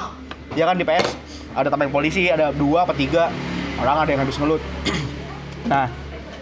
Ya 0.55 0.67
kan 0.67 0.75
di 0.75 0.83
PS 0.83 1.07
ada 1.55 1.67
tameng 1.67 1.91
polisi, 1.91 2.31
ada 2.31 2.51
dua 2.55 2.87
apa 2.87 2.95
tiga 2.95 3.31
orang 3.79 4.07
ada 4.07 4.09
yang 4.11 4.21
habis 4.23 4.39
ngelut. 4.39 4.61
nah, 5.71 5.91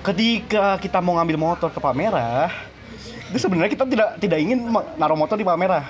ketika 0.06 0.78
kita 0.78 1.02
mau 1.02 1.18
ngambil 1.18 1.38
motor 1.38 1.70
ke 1.74 1.80
Palmerah, 1.82 2.50
itu 3.30 3.38
sebenarnya 3.38 3.72
kita 3.74 3.86
tidak 3.90 4.10
tidak 4.22 4.40
ingin 4.42 4.70
naruh 4.98 5.18
motor 5.18 5.38
di 5.38 5.46
Palmerah. 5.46 5.86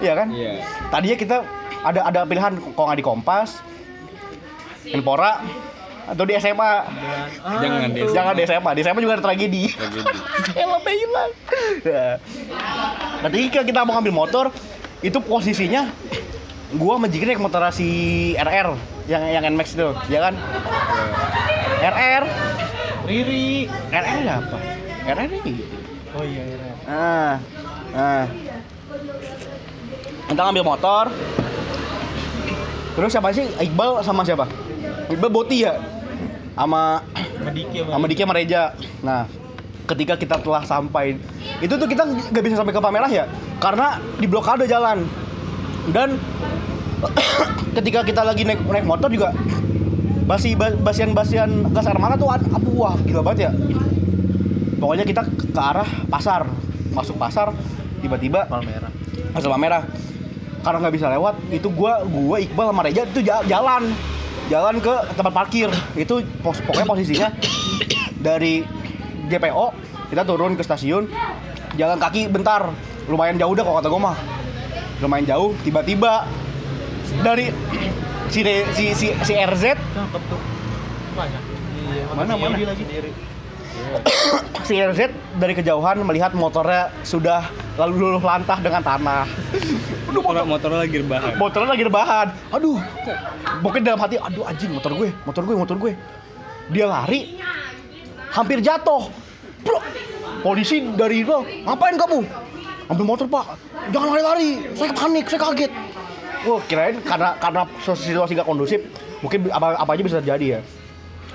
Iya 0.00 0.12
kan? 0.16 0.28
Iya. 0.32 0.52
Tadinya 0.88 1.16
kita 1.16 1.36
ada 1.84 2.00
ada 2.08 2.20
pilihan 2.24 2.52
kalau 2.72 2.86
nggak 2.88 2.98
di 3.00 3.06
Kompas, 3.06 3.60
Menpora, 4.92 5.40
atau 6.04 6.24
di 6.28 6.36
SMA. 6.36 6.72
Jangan 7.40 7.88
deh. 7.92 8.04
Jangan 8.12 8.32
di 8.36 8.42
SMA, 8.44 8.70
di 8.76 8.80
SMA 8.84 9.00
juga 9.00 9.14
ada 9.16 9.24
tragedi. 9.24 9.62
Tragedi. 9.72 10.16
Helmnya 10.56 10.92
hilang. 10.92 11.30
Ya. 11.80 12.06
Ketika 13.24 13.60
kita 13.64 13.80
mau 13.88 13.96
ngambil 13.96 14.14
motor, 14.14 14.44
itu 15.00 15.18
posisinya 15.24 15.88
gua 16.76 16.98
sama 16.98 17.06
Jikri 17.08 17.32
naik 17.32 17.40
motor 17.40 17.62
si 17.70 17.88
RR 18.34 18.74
yang 19.06 19.22
yang 19.30 19.44
NMAX 19.54 19.76
itu, 19.76 19.88
ya 20.10 20.20
kan? 20.28 20.34
RR, 21.84 22.24
Riri. 23.04 23.68
RR 23.92 24.18
ya 24.24 24.34
apa? 24.40 24.58
RR 25.04 25.30
ini. 25.44 25.54
Oh 26.14 26.24
iya, 26.24 26.42
iya. 26.46 26.56
Nah, 26.88 27.32
nah. 27.92 28.24
Kita 30.24 30.40
ngambil 30.40 30.64
motor. 30.64 31.04
Terus 32.94 33.10
siapa 33.10 33.28
sih? 33.34 33.44
Iqbal 33.58 34.00
sama 34.06 34.22
siapa? 34.24 34.46
Iqbal 35.10 35.30
Boti 35.32 35.66
ya? 35.66 35.76
Sama 36.54 37.02
sama 37.90 38.06
Diki 38.06 38.22
sama 38.22 38.34
Reja. 38.36 38.62
Nah, 39.02 39.26
ketika 39.84 40.14
kita 40.16 40.36
telah 40.40 40.62
sampai 40.64 41.18
itu 41.60 41.74
tuh 41.74 41.88
kita 41.88 42.06
nggak 42.06 42.42
bisa 42.44 42.56
sampai 42.56 42.72
ke 42.72 42.80
Pamerah 42.80 43.10
ya? 43.10 43.24
Karena 43.60 43.98
di 44.16 44.26
blokade 44.30 44.64
jalan. 44.64 45.04
Dan 45.90 46.16
ketika 47.76 48.00
kita 48.06 48.22
lagi 48.24 48.48
naik 48.48 48.64
naik 48.64 48.86
motor 48.86 49.12
juga 49.12 49.34
basi 50.24 50.56
basian 50.56 51.12
basian 51.12 51.68
gas 51.76 51.84
air 51.84 52.00
mata 52.00 52.16
tuh 52.16 52.32
abu 52.32 52.70
wah 52.80 52.96
gila 53.04 53.20
banget 53.20 53.50
ya. 53.50 53.52
Pokoknya 54.80 55.04
kita 55.04 55.22
ke, 55.24 55.60
arah 55.60 55.88
pasar. 56.08 56.48
Masuk 56.94 57.18
pasar 57.18 57.50
tiba-tiba 57.98 58.46
Palmera. 58.46 58.88
Pasar 59.34 59.50
Palmerah 59.50 59.82
karena 60.64 60.78
nggak 60.80 60.94
bisa 60.96 61.06
lewat 61.12 61.34
itu 61.52 61.68
gua 61.68 62.00
gua 62.08 62.40
Iqbal 62.40 62.72
sama 62.72 62.82
Reja 62.88 63.04
itu 63.04 63.20
ja- 63.20 63.44
jalan 63.44 63.92
jalan 64.48 64.80
ke 64.80 64.94
tempat 65.16 65.32
parkir. 65.32 65.70
Itu 65.96 66.24
pos, 66.44 66.60
pokoknya 66.64 66.86
posisinya 66.88 67.28
dari 68.20 68.64
GPO 69.28 69.66
kita 70.12 70.22
turun 70.24 70.54
ke 70.54 70.62
stasiun 70.62 71.08
jalan 71.76 71.98
kaki 71.98 72.28
bentar. 72.28 72.70
Lumayan 73.04 73.36
jauh 73.36 73.52
dah 73.52 73.64
kalau 73.64 73.76
kata 73.80 73.88
gua 73.92 74.02
mah. 74.12 74.16
Lumayan 75.04 75.26
jauh 75.28 75.52
tiba-tiba 75.60 76.24
dari 77.20 77.52
si 78.32 78.40
si 78.72 78.84
si, 78.96 79.06
si 79.12 79.32
RZ 79.36 79.76
Mana, 82.14 82.34
mana? 82.34 82.56
Si 84.64 84.74
RZ 84.78 85.00
dari 85.38 85.52
kejauhan 85.54 86.00
melihat 86.02 86.32
motornya 86.34 86.90
sudah 87.04 87.44
lalu 87.74 87.92
luluh 87.98 88.22
lantah 88.22 88.58
dengan 88.62 88.82
tanah. 88.82 89.26
Motor 90.14 90.46
motor 90.46 90.70
lagi 90.70 91.02
rebahan. 91.02 91.34
motornya 91.34 91.68
lagi 91.74 91.84
rebahan. 91.90 92.26
Aduh 92.54 92.78
kok 93.02 93.18
mungkin 93.66 93.80
dalam 93.82 93.98
hati 93.98 94.14
aduh 94.14 94.46
anjing 94.46 94.70
motor 94.70 94.94
gue 94.94 95.10
motor 95.26 95.42
gue 95.42 95.56
motor 95.58 95.76
gue. 95.78 95.92
Dia 96.70 96.86
lari 96.86 97.34
hampir 98.30 98.62
jatuh. 98.62 99.10
Bro 99.66 99.82
polisi 100.46 100.86
dari 100.94 101.26
itu 101.26 101.34
ngapain 101.66 101.98
kamu? 101.98 102.22
Ambil 102.94 103.04
motor 103.04 103.26
pak. 103.26 103.58
Jangan 103.90 104.08
lari-lari 104.14 104.50
saya 104.78 104.92
panik 104.94 105.24
saya 105.26 105.40
kaget. 105.50 105.72
Oh 106.46 106.60
kirain 106.70 107.00
karena 107.02 107.34
karena 107.40 107.66
situasi 107.80 108.36
gak 108.36 108.46
kondusif 108.46 108.76
mungkin 109.24 109.48
apa 109.48 109.80
apa 109.80 109.90
aja 109.98 110.02
bisa 110.04 110.16
terjadi 110.22 110.46
ya. 110.46 110.60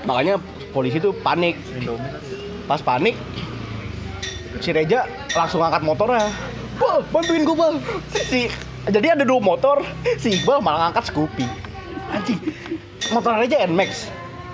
Makanya 0.08 0.40
polisi 0.72 1.04
tuh 1.04 1.12
panik. 1.20 1.60
Pas 2.64 2.80
panik 2.80 3.20
si 4.58 4.74
Reja 4.74 5.06
langsung 5.38 5.62
angkat 5.62 5.86
motornya. 5.86 6.34
Bal, 6.82 7.06
bantuin 7.14 7.46
gue 7.46 7.54
bal. 7.54 7.78
Si 8.10 8.50
jadi 8.90 9.14
ada 9.14 9.22
dua 9.22 9.38
motor. 9.38 9.86
Si 10.18 10.42
Iqbal 10.42 10.66
malah 10.66 10.90
ngangkat 10.90 11.14
Scoopy. 11.14 11.46
Anjing 12.10 12.42
motor 13.14 13.38
Reja 13.38 13.66
Nmax 13.70 14.10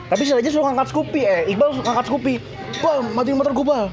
tapi 0.05 0.21
si 0.21 0.31
Reja 0.37 0.53
suruh 0.53 0.69
ngangkat 0.69 0.93
Scoopy 0.93 1.21
eh 1.25 1.41
Iqbal 1.49 1.69
suruh 1.73 1.85
ngangkat 1.85 2.05
Scoopy. 2.11 2.33
Bal 2.83 2.97
bantuin 3.15 3.37
motor 3.37 3.53
gue 3.55 3.65
bal. 3.65 3.85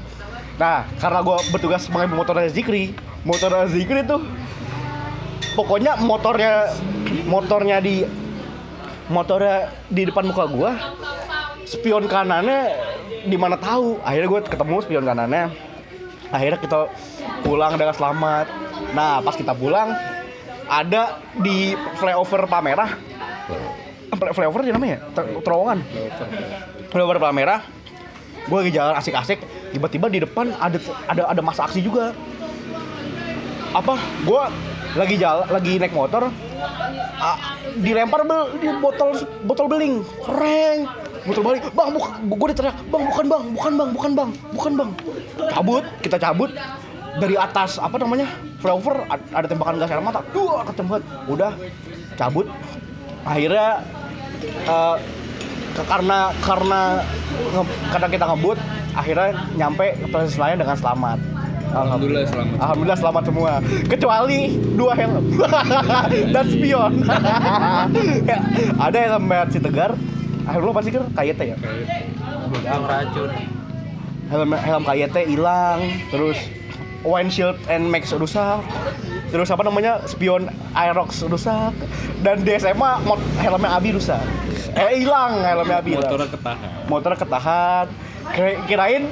Nah 0.61 0.85
karena 1.01 1.19
gue 1.25 1.37
bertugas 1.49 1.83
mengambil 1.89 2.15
motornya 2.21 2.47
Zikri 2.53 2.93
motornya 3.25 3.65
Zikri 3.71 4.03
tuh 4.03 4.21
pokoknya 5.55 5.97
motornya 6.03 6.69
motornya 7.25 7.77
di 7.79 8.03
motornya 9.07 9.71
di 9.87 10.01
depan 10.07 10.27
muka 10.27 10.45
gua 10.47 10.71
spion 11.63 12.05
kanannya 12.05 12.71
di 13.25 13.37
mana 13.39 13.55
tahu. 13.57 13.97
Akhirnya 14.03 14.29
gue 14.29 14.41
ketemu 14.45 14.75
spion 14.83 15.05
kanannya 15.07 15.43
akhirnya 16.33 16.57
kita 16.57 16.89
pulang 17.45 17.77
dengan 17.77 17.93
selamat. 17.93 18.49
Nah 18.97 19.21
pas 19.21 19.37
kita 19.37 19.53
pulang 19.53 19.93
ada 20.65 21.21
di 21.37 21.77
flyover 22.01 22.49
Palmerah. 22.49 22.97
Fly- 24.13 24.33
flyover 24.33 24.65
sih 24.65 24.73
namanya? 24.73 24.97
Ter- 25.13 25.37
terowongan? 25.45 25.79
Flyover 26.89 27.21
Palmerah. 27.21 27.61
Gue 28.43 28.57
lagi 28.65 28.71
jalan 28.75 28.97
asik-asik 28.97 29.39
tiba-tiba 29.71 30.11
di 30.11 30.19
depan 30.19 30.51
ada 30.57 30.75
ada 31.07 31.21
ada 31.29 31.41
masa 31.45 31.69
aksi 31.69 31.79
juga. 31.79 32.11
Apa? 33.71 33.95
Gue 34.25 34.41
lagi 34.97 35.15
jalan 35.21 35.47
lagi 35.47 35.77
naik 35.77 35.93
motor 35.93 36.33
dilempar 37.79 38.21
bel, 38.27 38.53
di 38.61 38.67
botol 38.77 39.17
botol 39.47 39.65
beling. 39.71 40.05
Keren 40.21 40.85
botol 41.23 41.43
balik. 41.43 41.61
Bang 41.71 41.89
bukan 41.91 42.11
gue 42.25 42.47
diteriak 42.51 42.75
bang 42.85 43.03
bukan 43.05 43.25
bang 43.25 43.43
bukan 43.53 43.73
bang 43.73 43.89
bukan 43.91 44.11
bang 44.13 44.29
bukan 44.51 44.71
bang. 44.75 44.89
Cabut 45.49 45.83
kita 45.99 46.17
cabut. 46.17 46.51
Dari 47.13 47.37
atas 47.37 47.77
apa 47.77 48.01
namanya 48.01 48.25
flyover 48.57 49.05
ad- 49.05 49.29
ada 49.29 49.45
tembakan 49.45 49.77
gas 49.77 49.89
air 49.89 50.01
mata. 50.01 50.25
Dua 50.33 50.65
ketembak 50.65 51.01
udah 51.29 51.53
cabut. 52.15 52.49
Akhirnya 53.21 53.85
ke- 54.41 54.99
karena 55.85 56.33
karena 56.41 56.81
karena 57.89 58.07
kita 58.07 58.25
ngebut 58.29 58.57
akhirnya 58.93 59.29
nyampe 59.53 59.93
ke 59.93 60.05
proses 60.09 60.37
lain 60.37 60.57
dengan 60.57 60.73
selamat. 60.73 61.17
Alhamdulillah 61.73 62.25
selamat. 62.29 62.55
Alhamdulillah 62.61 62.99
selamat 62.99 63.23
semua. 63.25 63.51
Kecuali 63.89 64.39
dua 64.73 64.93
helm. 64.93 65.23
Dan 66.33 66.45
spion. 66.49 66.93
Ya, 68.29 68.37
ada 68.77 68.97
helm 68.97 69.25
si 69.49 69.57
Tegar. 69.57 69.91
Helm 70.43 70.61
lo 70.61 70.71
pasti 70.71 70.89
kan 70.89 71.03
KYT 71.09 71.41
ya? 71.45 71.57
Yang 72.59 72.83
racun. 72.83 73.29
Helm 74.25 74.49
helm 74.51 74.83
KYT 74.83 75.17
hilang, 75.27 75.79
terus 76.09 76.37
windshield 77.01 77.55
and 77.67 77.85
max 77.85 78.11
rusak. 78.11 78.59
Terus 79.27 79.49
apa 79.49 79.61
namanya? 79.61 80.03
Spion 80.03 80.45
Aerox 80.73 81.23
rusak 81.23 81.73
dan 82.21 82.41
di 82.41 82.53
SMA 82.53 83.01
mot- 83.01 83.23
helmnya 83.35 83.73
Abi 83.73 83.91
rusak. 83.91 84.21
Eh 84.73 84.99
hilang 84.99 85.39
helmnya 85.39 85.79
Abi. 85.79 85.95
Motornya 85.95 86.27
ketahan. 86.27 86.69
motor 86.83 87.13
ketahan 87.13 87.85
Kira- 88.25 88.59
kirain 88.65 89.03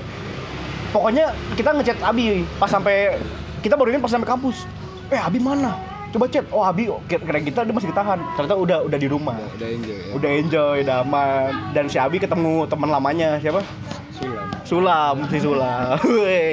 pokoknya 0.89 1.25
kita 1.53 1.71
ngechat 1.71 1.97
Abi 1.99 2.43
pas 2.55 2.67
sampai 2.67 3.15
kita 3.59 3.75
baru 3.75 3.91
ini 3.91 3.99
pas 3.99 4.07
sampai 4.07 4.25
kampus 4.25 4.63
eh 5.07 5.17
Abi 5.17 5.37
mana 5.37 5.75
coba 6.11 6.25
chat 6.27 6.45
oh 6.51 6.59
Abi 6.61 6.91
kira 7.07 7.23
kira 7.23 7.39
kita 7.39 7.59
dia 7.63 7.73
masih 7.73 7.89
ditahan 7.89 8.19
ternyata 8.35 8.55
udah 8.55 8.77
udah 8.83 8.99
di 8.99 9.07
rumah 9.07 9.35
Udah 9.55 9.67
enjoy 9.67 9.95
ya. 9.95 10.11
udah 10.11 10.31
enjoy 10.35 10.75
udah 10.83 10.97
aman 11.01 11.49
dan 11.71 11.85
si 11.87 11.97
Abi 11.97 12.19
ketemu 12.19 12.67
teman 12.67 12.89
lamanya 12.89 13.39
siapa 13.39 13.63
Sulam. 14.11 14.47
Sulam 14.61 15.15
si 15.27 15.37
Sulam 15.39 15.97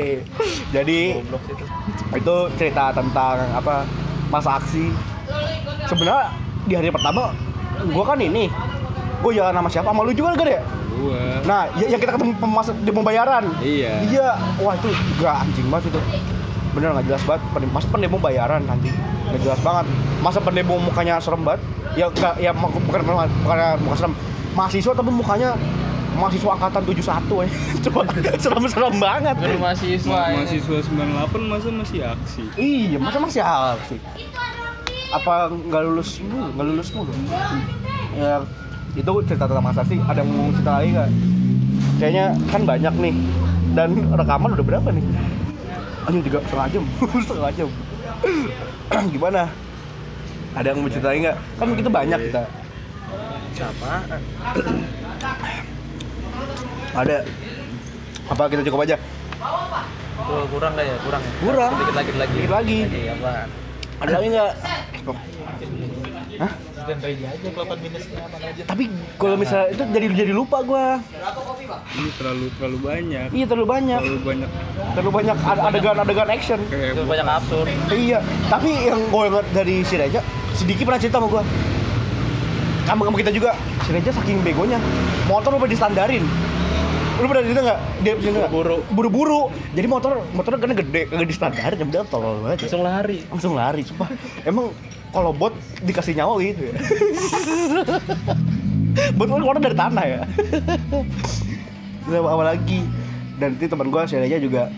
jadi 0.74 1.00
itu. 2.14 2.36
cerita 2.56 2.90
tentang 2.90 3.36
apa 3.52 3.84
masa 4.28 4.56
aksi 4.56 4.88
sebenarnya 5.84 6.32
di 6.64 6.74
hari 6.74 6.88
pertama 6.88 7.34
gua 7.90 8.04
kan 8.06 8.18
ini 8.18 8.48
gue 9.18 9.32
jalan 9.34 9.50
sama 9.52 9.68
siapa 9.68 9.88
sama 9.90 10.06
lu 10.06 10.14
juga 10.14 10.38
deh 10.38 10.62
Gua. 10.98 11.14
Nah, 11.46 11.70
yang 11.78 11.94
kita 11.94 12.10
ketemu 12.10 12.34
pemas 12.42 12.74
di 12.74 12.90
pembayaran. 12.90 13.46
Iya. 13.62 14.02
Iya, 14.02 14.28
wah 14.58 14.74
itu 14.74 14.90
gak 15.22 15.46
anjing 15.46 15.70
banget 15.70 15.94
itu. 15.94 16.00
Bener 16.78 16.94
nggak 16.94 17.06
jelas 17.10 17.22
banget. 17.26 17.42
Pen- 17.50 17.72
Masa 17.74 17.86
pendemo 17.90 18.16
bayaran 18.22 18.62
nanti 18.62 18.94
nggak 19.28 19.40
jelas 19.42 19.60
banget. 19.60 19.86
Masa 20.22 20.38
pendemo 20.38 20.78
mukanya 20.78 21.18
serem 21.18 21.42
banget. 21.42 21.60
Ya 21.98 22.06
nggak, 22.06 22.34
ya 22.38 22.50
bukan 22.54 22.78
bukan 22.86 23.00
bukan 23.42 23.58
muka 23.82 23.96
serem. 23.98 24.14
Mahasiswa 24.54 24.92
tapi 24.94 25.10
mukanya 25.10 25.58
mahasiswa 26.14 26.50
angkatan 26.54 26.82
71 26.86 27.42
ya. 27.42 27.48
Coba 27.82 28.00
serem-serem 28.38 28.94
banget. 28.96 29.34
Baru 29.34 29.58
mahasiswa. 29.58 30.06
Ma- 30.06 30.30
ya. 30.30 30.36
mahasiswa 30.38 30.76
98 30.86 31.50
masa 31.50 31.68
masih 31.74 32.00
aksi. 32.06 32.42
Iya, 32.54 32.98
masa 33.02 33.18
masih 33.18 33.42
sih? 33.90 33.98
Apa 35.10 35.50
nggak 35.50 35.82
lulus 35.82 36.22
dulu? 36.22 36.36
Nggak 36.54 36.66
lulus 36.70 36.88
dulu? 36.94 37.10
Ya, 38.14 38.38
itu 38.94 39.10
cerita 39.26 39.44
tentang 39.50 39.66
masa 39.66 39.82
sih. 39.82 39.98
Ada 40.06 40.22
yang 40.22 40.30
mau 40.30 40.50
cerita 40.54 40.72
lagi 40.78 40.88
nggak? 40.94 41.10
Kayaknya 41.98 42.24
kan 42.54 42.62
banyak 42.62 42.94
nih. 42.98 43.14
Dan 43.68 43.88
rekaman 44.10 44.54
udah 44.54 44.64
berapa 44.64 44.88
nih? 44.90 45.04
Anjing 46.08 46.24
tiga 46.24 46.40
setengah 46.40 46.66
jam, 46.72 46.84
setengah 47.20 47.52
jam. 47.52 47.68
Gimana? 49.12 49.44
Ada 50.56 50.72
yang 50.72 50.80
mau 50.80 50.88
cerita 50.88 51.12
lagi 51.12 51.20
nggak? 51.20 51.36
Kan 51.60 51.68
kita 51.76 51.90
banyak 51.92 52.20
kita. 52.32 52.42
Siapa? 53.52 53.92
Ada. 57.04 57.16
Apa 58.32 58.42
kita 58.48 58.64
cukup 58.64 58.88
aja? 58.88 58.96
Tuh, 60.24 60.44
kurang 60.48 60.72
nggak 60.80 60.86
ya? 60.88 60.96
Kurang 61.04 61.20
ya? 61.20 61.32
Kurang. 61.44 61.72
Dikit 61.76 61.92
lagi, 61.92 62.08
dikit 62.08 62.20
lagi. 62.24 62.32
Dikit 62.32 62.52
lagi. 62.56 62.78
Lagi 62.88 63.02
apaan? 63.12 63.48
Ada 64.00 64.10
lagi 64.16 64.28
nggak? 64.32 64.52
Hah? 66.40 66.52
Dan 66.88 66.98
ready 66.98 67.20
aja 67.22 67.48
kelapan 67.52 67.76
minusnya. 67.78 68.20
Tapi 68.64 68.84
kalau 69.14 69.36
misalnya 69.36 69.66
itu 69.68 69.82
jadi 69.86 70.06
jadi 70.16 70.32
lupa 70.32 70.58
gua. 70.62 70.96
Ini 71.90 72.10
terlalu 72.16 72.46
terlalu 72.56 72.78
banyak. 72.80 73.28
Iya 73.28 73.44
terlalu 73.44 73.66
banyak. 73.68 74.00
Terlalu 74.00 74.22
banyak 74.24 74.50
Terlalu 74.88 75.10
banyak 75.12 75.36
ade- 75.38 75.64
adegan-adegan 75.68 76.28
action. 76.28 76.60
kayak 76.66 76.96
Itu 76.96 77.02
banyak 77.04 77.26
absurd. 77.28 77.66
Iya, 77.88 78.18
tapi 78.48 78.70
yang 78.88 79.00
gue 79.04 79.24
ingat 79.28 79.46
dari 79.52 79.76
si 79.82 79.94
Reja, 79.94 80.20
si 80.52 80.62
Diki 80.64 80.82
pernah 80.82 80.96
cerita 80.96 81.20
sama 81.20 81.28
gue. 81.28 81.42
Kamu 82.82 83.00
kamu 83.04 83.16
kita 83.20 83.30
juga, 83.30 83.50
si 83.84 83.92
Reja 83.92 84.10
saking 84.10 84.40
begonya, 84.40 84.80
motor 85.28 85.52
udah 85.52 85.68
distandarin. 85.68 86.24
Lu 87.18 87.26
pernah 87.26 87.42
cerita 87.42 87.60
nggak? 87.66 87.78
Dia 88.06 88.12
cerita 88.22 88.38
nggak? 88.38 88.52
Buru-buru. 88.54 88.76
Buru-buru. 88.94 89.40
Jadi 89.74 89.86
motor 89.90 90.22
motornya 90.30 90.58
kan 90.62 90.72
gede, 90.78 91.02
kagak 91.10 91.28
distandarin, 91.28 91.76
yang 91.82 91.90
udah 91.90 92.06
tolol 92.06 92.36
banget. 92.46 92.58
ya. 92.58 92.64
Langsung 92.70 92.82
lari. 92.86 93.18
Langsung 93.26 93.52
lari, 93.58 93.82
sumpah. 93.82 94.08
Emang 94.46 94.70
kalau 95.10 95.30
bot 95.34 95.50
dikasih 95.82 96.14
nyawa 96.14 96.38
gitu 96.38 96.62
ya. 96.70 96.74
bot 99.18 99.26
kan 99.26 99.38
keluar 99.42 99.56
dari 99.58 99.76
tanah 99.76 100.04
ya. 100.06 100.20
Apa 102.34 102.44
lagi? 102.54 102.80
Dan 103.38 103.54
itu 103.58 103.66
teman 103.66 103.90
gue 103.90 104.02
si 104.06 104.16
Reja 104.18 104.38
juga 104.40 104.70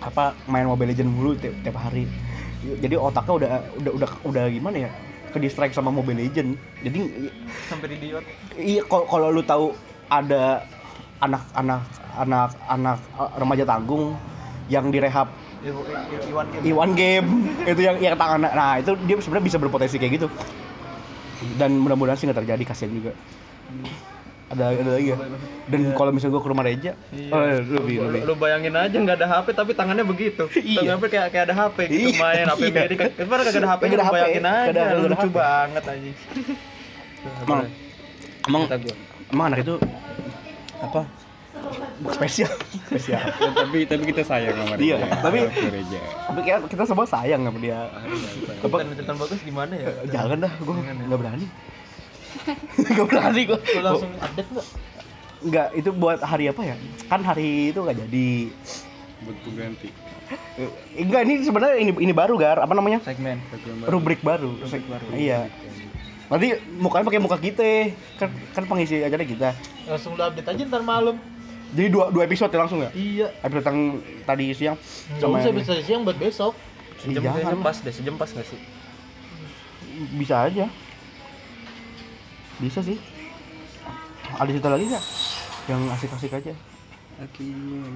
apa 0.00 0.32
main 0.48 0.64
Mobile 0.64 0.96
Legend 0.96 1.10
mulu 1.12 1.36
tiap, 1.36 1.52
tiap 1.60 1.76
hari. 1.76 2.08
Jadi 2.62 2.94
otaknya 2.96 3.32
udah 3.36 3.50
udah 3.80 3.92
udah 3.96 4.08
udah 4.26 4.44
gimana 4.48 4.76
ya? 4.86 4.90
Ke 5.30 5.38
distract 5.38 5.74
sama 5.74 5.92
Mobile 5.92 6.18
Legend. 6.20 6.54
Jadi 6.82 7.30
Sampai 7.68 7.94
idiot. 7.94 8.24
iya 8.56 8.82
kalau 8.86 9.28
lu 9.30 9.42
tahu 9.42 9.72
ada 10.08 10.64
anak-anak 11.20 11.80
anak-anak 12.16 12.98
eh, 13.14 13.30
remaja 13.36 13.64
tanggung 13.64 14.16
yang 14.66 14.88
direhab 14.88 15.28
Iwan 15.60 16.46
game. 16.48 16.64
Iwan 16.64 16.90
game 16.96 17.28
itu 17.62 17.80
yang 17.80 17.96
yang 18.00 18.16
tangan 18.16 18.40
nah 18.42 18.80
itu 18.80 18.96
dia 19.04 19.20
sebenarnya 19.20 19.44
bisa 19.44 19.58
berpotensi 19.60 19.96
kayak 19.96 20.12
gitu 20.16 20.26
dan 21.56 21.76
mudah-mudahan 21.76 22.16
sih 22.16 22.24
nggak 22.24 22.40
terjadi 22.40 22.62
kasihan 22.64 22.92
juga 22.92 23.12
ada 24.50 24.72
ada 24.72 24.90
lagi 24.90 25.12
ya 25.12 25.16
dan 25.68 25.80
kalau 25.94 26.10
misalnya 26.10 26.34
gua 26.34 26.42
ke 26.42 26.50
rumah 26.50 26.64
Reja 26.64 26.92
Iya. 27.12 27.30
oh, 27.30 27.40
lebih 27.78 27.94
Lu, 27.94 28.04
lebih 28.08 28.20
lu 28.24 28.34
bayangin 28.34 28.74
aja 28.74 28.96
nggak 28.98 29.16
ada 29.16 29.26
HP 29.30 29.46
tapi 29.52 29.70
tangannya 29.72 30.02
begitu. 30.02 30.50
Iya. 30.58 30.82
Tangannya 30.82 31.06
kayak 31.06 31.26
kayak 31.30 31.44
ada 31.46 31.54
HP 31.56 31.76
gitu 31.86 32.08
Iya. 32.08 32.18
main 32.18 32.46
HP 32.48 32.60
Iya. 32.60 32.72
miring. 32.74 32.98
Kan 32.98 33.10
kagak 33.30 33.54
ada 33.54 33.68
HP, 33.68 33.80
Kagak 33.80 33.94
ada 33.94 34.04
HP, 34.04 34.14
bayangin 34.16 34.44
aja. 34.44 34.70
ada- 34.90 35.06
Lucu 35.06 35.28
banget 35.30 35.82
anjing. 35.86 36.16
emang 37.44 37.60
emang 38.42 38.62
Kata 38.66 38.76
gua. 38.80 38.94
emang 39.30 39.44
anak 39.46 39.58
itu 39.62 39.74
apa? 40.80 41.02
Spesial. 42.14 42.48
Spesial. 42.86 43.20
Ya, 43.20 43.50
tapi 43.52 43.84
tapi 43.84 44.02
kita 44.06 44.22
sayang 44.22 44.54
sama 44.56 44.74
Iya, 44.78 44.96
Reja. 44.96 45.18
tapi- 45.20 45.44
tapi 46.24 46.40
kita 46.66 46.82
semua 46.86 47.04
sayang 47.04 47.40
sama 47.42 47.58
dia. 47.58 47.90
Apa? 48.62 48.76
Cerita 48.86 49.12
bagus 49.12 49.40
gimana 49.42 49.74
ya? 49.74 49.90
jangan 50.08 50.38
dah 50.40 50.52
gua 50.60 50.74
nggak 50.78 51.20
berani. 51.20 51.46
Nggak 52.90 53.06
berani 53.06 53.40
gua. 53.44 53.58
Lu 53.60 53.80
langsung 53.82 54.10
update 54.16 54.50
nggak? 54.50 54.66
nggak 55.40 55.68
itu 55.74 55.90
buat 55.90 56.20
hari 56.20 56.44
apa 56.46 56.62
ya? 56.62 56.76
Kan 57.08 57.20
hari 57.20 57.72
itu 57.72 57.78
nggak 57.80 57.98
jadi. 57.98 58.30
Betul 59.20 59.52
ganti. 59.52 59.88
Eh, 60.54 60.70
enggak 60.96 61.26
ini 61.26 61.34
sebenarnya 61.42 61.76
ini 61.76 61.90
ini 61.98 62.12
baru 62.14 62.38
gar. 62.38 62.62
Apa 62.62 62.72
namanya? 62.72 63.02
Segmen. 63.02 63.42
rubrik 63.84 64.22
baru. 64.22 64.54
Iya. 65.12 65.50
Nanti 66.30 66.46
mukanya 66.78 67.04
pakai 67.10 67.20
muka 67.20 67.38
kita. 67.42 67.90
Kan 68.16 68.30
kan 68.54 68.62
pengisi 68.70 69.02
acara 69.02 69.26
kita. 69.26 69.50
Langsung 69.90 70.14
lu 70.14 70.22
update 70.22 70.46
aja 70.46 70.62
ntar 70.70 70.82
malam. 70.86 71.18
Jadi 71.74 71.88
dua 71.90 72.10
dua 72.10 72.22
episode 72.26 72.50
ya 72.54 72.58
langsung 72.62 72.80
ya? 72.82 72.90
Iya. 72.94 73.26
Episode 73.42 73.66
yang 73.66 73.78
tadi 74.26 74.44
siang 74.54 74.76
Nggak 75.18 75.28
usah 75.30 75.52
bisa 75.54 75.72
siang 75.82 76.02
buat 76.06 76.18
besok. 76.18 76.54
Sejam, 77.02 77.22
Jangan 77.24 77.40
sejam 77.42 77.60
pas 77.64 77.76
deh, 77.80 77.94
sejam 77.94 78.14
pas 78.14 78.30
nggak 78.30 78.46
sih? 78.46 78.60
bisa 80.16 80.48
aja. 80.48 80.64
Bisa 82.60 82.80
sih. 82.80 82.96
Ada 84.36 84.48
cerita 84.48 84.68
lagi 84.72 84.84
nggak? 84.88 85.04
Yang 85.68 85.80
asik-asik 85.98 86.32
aja. 86.32 86.52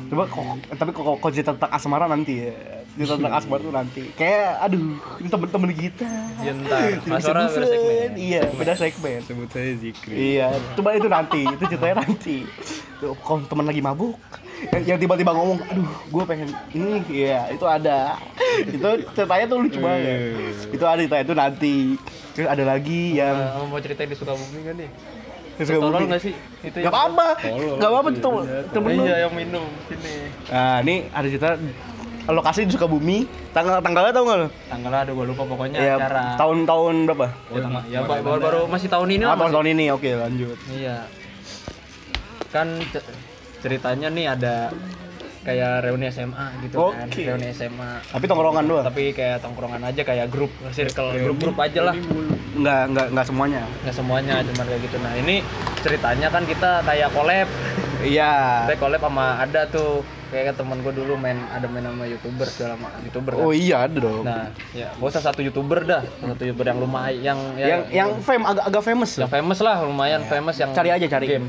Coba 0.06 0.24
kok, 0.26 0.44
tapi 0.74 0.90
kok 0.90 1.04
kok 1.16 1.30
cerita 1.32 1.50
tentang 1.56 1.72
asmara 1.72 2.04
nanti 2.04 2.44
ya. 2.44 2.52
Cerita 2.94 3.16
tentang 3.16 3.34
asmara 3.38 3.60
tuh 3.60 3.72
nanti. 3.72 4.02
Kayak 4.12 4.52
aduh, 4.60 4.84
ini 5.18 5.28
temen-temen 5.28 5.70
kita. 5.72 6.10
Iya 6.38 6.52
ntar. 6.60 6.80
Mas 7.08 7.24
Ora 7.24 7.40
Disebut-sebut. 7.42 7.56
beda 7.56 7.66
segmen. 7.66 8.10
Iya, 8.14 8.42
beda 8.52 8.72
segmen. 8.74 9.18
Sebut 9.22 9.48
saya 9.48 9.72
Zikri. 9.74 10.14
Iya, 10.14 10.46
coba 10.76 10.88
itu 10.92 11.08
nanti, 11.08 11.40
itu 11.42 11.64
ceritanya 11.66 11.96
nanti. 12.00 12.36
Tuh, 12.96 13.16
Kalau 13.16 13.42
teman 13.42 13.64
lagi 13.64 13.80
mabuk, 13.80 14.16
yang, 14.70 14.82
yang 14.86 14.98
tiba-tiba 14.98 15.32
ngomong, 15.32 15.58
aduh, 15.62 15.88
gue 16.04 16.24
pengen 16.24 16.48
ini, 16.70 17.00
iya, 17.10 17.48
itu 17.48 17.64
ada. 17.64 18.20
Itu 18.60 18.86
ceritanya 19.12 19.44
tuh 19.46 19.58
lucu 19.58 19.78
banget. 19.80 20.30
Itu 20.68 20.84
ada 20.84 21.00
itu 21.00 21.32
nanti. 21.32 21.76
Terus 22.34 22.48
ada 22.50 22.64
lagi 22.66 23.14
yang 23.14 23.34
Eh, 23.34 23.66
mau 23.66 23.78
ceritain 23.78 24.06
di 24.06 24.14
Sukabumi 24.14 24.60
kan 24.62 24.74
nih? 24.74 24.90
Terus 25.54 25.68
Tolol 25.72 26.02
nggak 26.04 26.20
sih? 26.20 26.34
Itu 26.60 26.76
Gak 26.76 26.90
apa-apa, 26.90 27.26
gak 27.76 27.88
apa-apa 27.88 28.08
tuh 28.14 28.42
temen 28.68 28.90
lu. 28.92 29.02
Iya 29.04 29.16
yang 29.22 29.32
minum 29.32 29.64
sini. 29.86 30.14
Nah, 30.48 30.76
ini 30.80 30.94
ada 31.08 31.26
cerita 31.26 31.48
lokasi 32.26 32.64
di 32.64 32.72
Sukabumi. 32.72 33.18
Tanggal 33.52 33.78
tanggalnya 33.78 34.10
tau 34.10 34.24
nggak 34.24 34.38
lo? 34.40 34.48
Tanggalnya 34.66 35.00
ada 35.00 35.12
gua 35.12 35.24
lupa 35.24 35.42
pokoknya 35.44 35.78
Ya, 35.78 35.94
acara. 35.94 36.34
tahun-tahun 36.34 36.94
berapa? 37.06 37.26
Ya, 37.52 37.60
ya 37.86 37.98
ba- 38.02 38.18
baru, 38.18 38.40
baru 38.40 38.60
masih 38.66 38.88
tahun 38.88 39.08
ini 39.10 39.22
Ah, 39.22 39.22
lah. 39.22 39.30
masih- 39.30 39.40
tahun-tahun 39.44 39.66
ini. 39.70 39.84
Oke, 39.90 40.10
lanjut. 40.12 40.56
Iya. 40.68 40.96
Kan 42.48 42.66
ce- 42.88 43.06
ceritanya 43.60 44.08
nih 44.08 44.26
ada 44.28 44.54
kayak 45.44 45.72
reuni 45.84 46.08
SMA 46.08 46.46
gitu 46.64 46.74
kan. 46.90 47.06
Oke. 47.06 47.22
Reuni 47.28 47.48
SMA. 47.52 47.90
Tapi 48.08 48.24
tongkrongan 48.24 48.64
doang. 48.64 48.84
Tapi 48.88 49.12
kayak 49.12 49.44
tongkrongan 49.44 49.82
aja 49.84 50.02
kayak 50.02 50.26
grup, 50.32 50.50
circle, 50.72 51.12
grup-grup 51.12 51.56
aja 51.60 51.92
lah. 51.92 51.94
Nggak 52.56 52.80
nggak 52.90 53.06
nggak 53.12 53.26
semuanya. 53.28 53.62
Nggak 53.84 53.96
semuanya 53.96 54.34
cuma 54.42 54.62
kayak 54.64 54.80
gitu. 54.88 54.96
Nah, 55.04 55.12
ini 55.20 55.36
ceritanya 55.84 56.28
kan 56.32 56.42
kita 56.48 56.80
kayak 56.82 57.08
collab. 57.12 57.48
Iya. 58.04 58.68
Kita 58.68 58.84
collab 58.84 59.00
sama 59.00 59.40
ada 59.40 59.64
tuh 59.64 60.04
kayak 60.28 60.60
temen 60.60 60.76
gue 60.84 60.92
dulu 60.92 61.16
main 61.16 61.40
ada 61.48 61.64
main 61.70 61.88
sama 61.88 62.04
youtuber 62.04 62.44
segala 62.44 62.74
macam 62.76 63.00
youtuber 63.00 63.32
kan. 63.32 63.44
Oh 63.48 63.52
iya 63.54 63.88
ada 63.88 63.96
dong. 63.96 64.26
Nah, 64.26 64.52
ya, 64.76 64.92
gak 64.92 65.08
usah 65.08 65.22
satu 65.24 65.40
youtuber 65.40 65.86
dah, 65.86 66.02
satu 66.04 66.42
youtuber 66.42 66.68
yang 66.68 66.84
lumayan, 66.84 67.22
yang 67.22 67.38
yang 67.56 67.80
yang 67.88 68.10
fame 68.20 68.44
agak 68.44 68.64
agak 68.68 68.82
famous. 68.82 69.16
yang 69.16 69.30
famous 69.30 69.58
lah, 69.64 69.86
lumayan 69.86 70.20
famous 70.26 70.56
yang 70.58 70.74
Cari 70.76 70.90
aja, 70.92 71.06
cari. 71.06 71.26
game. 71.38 71.46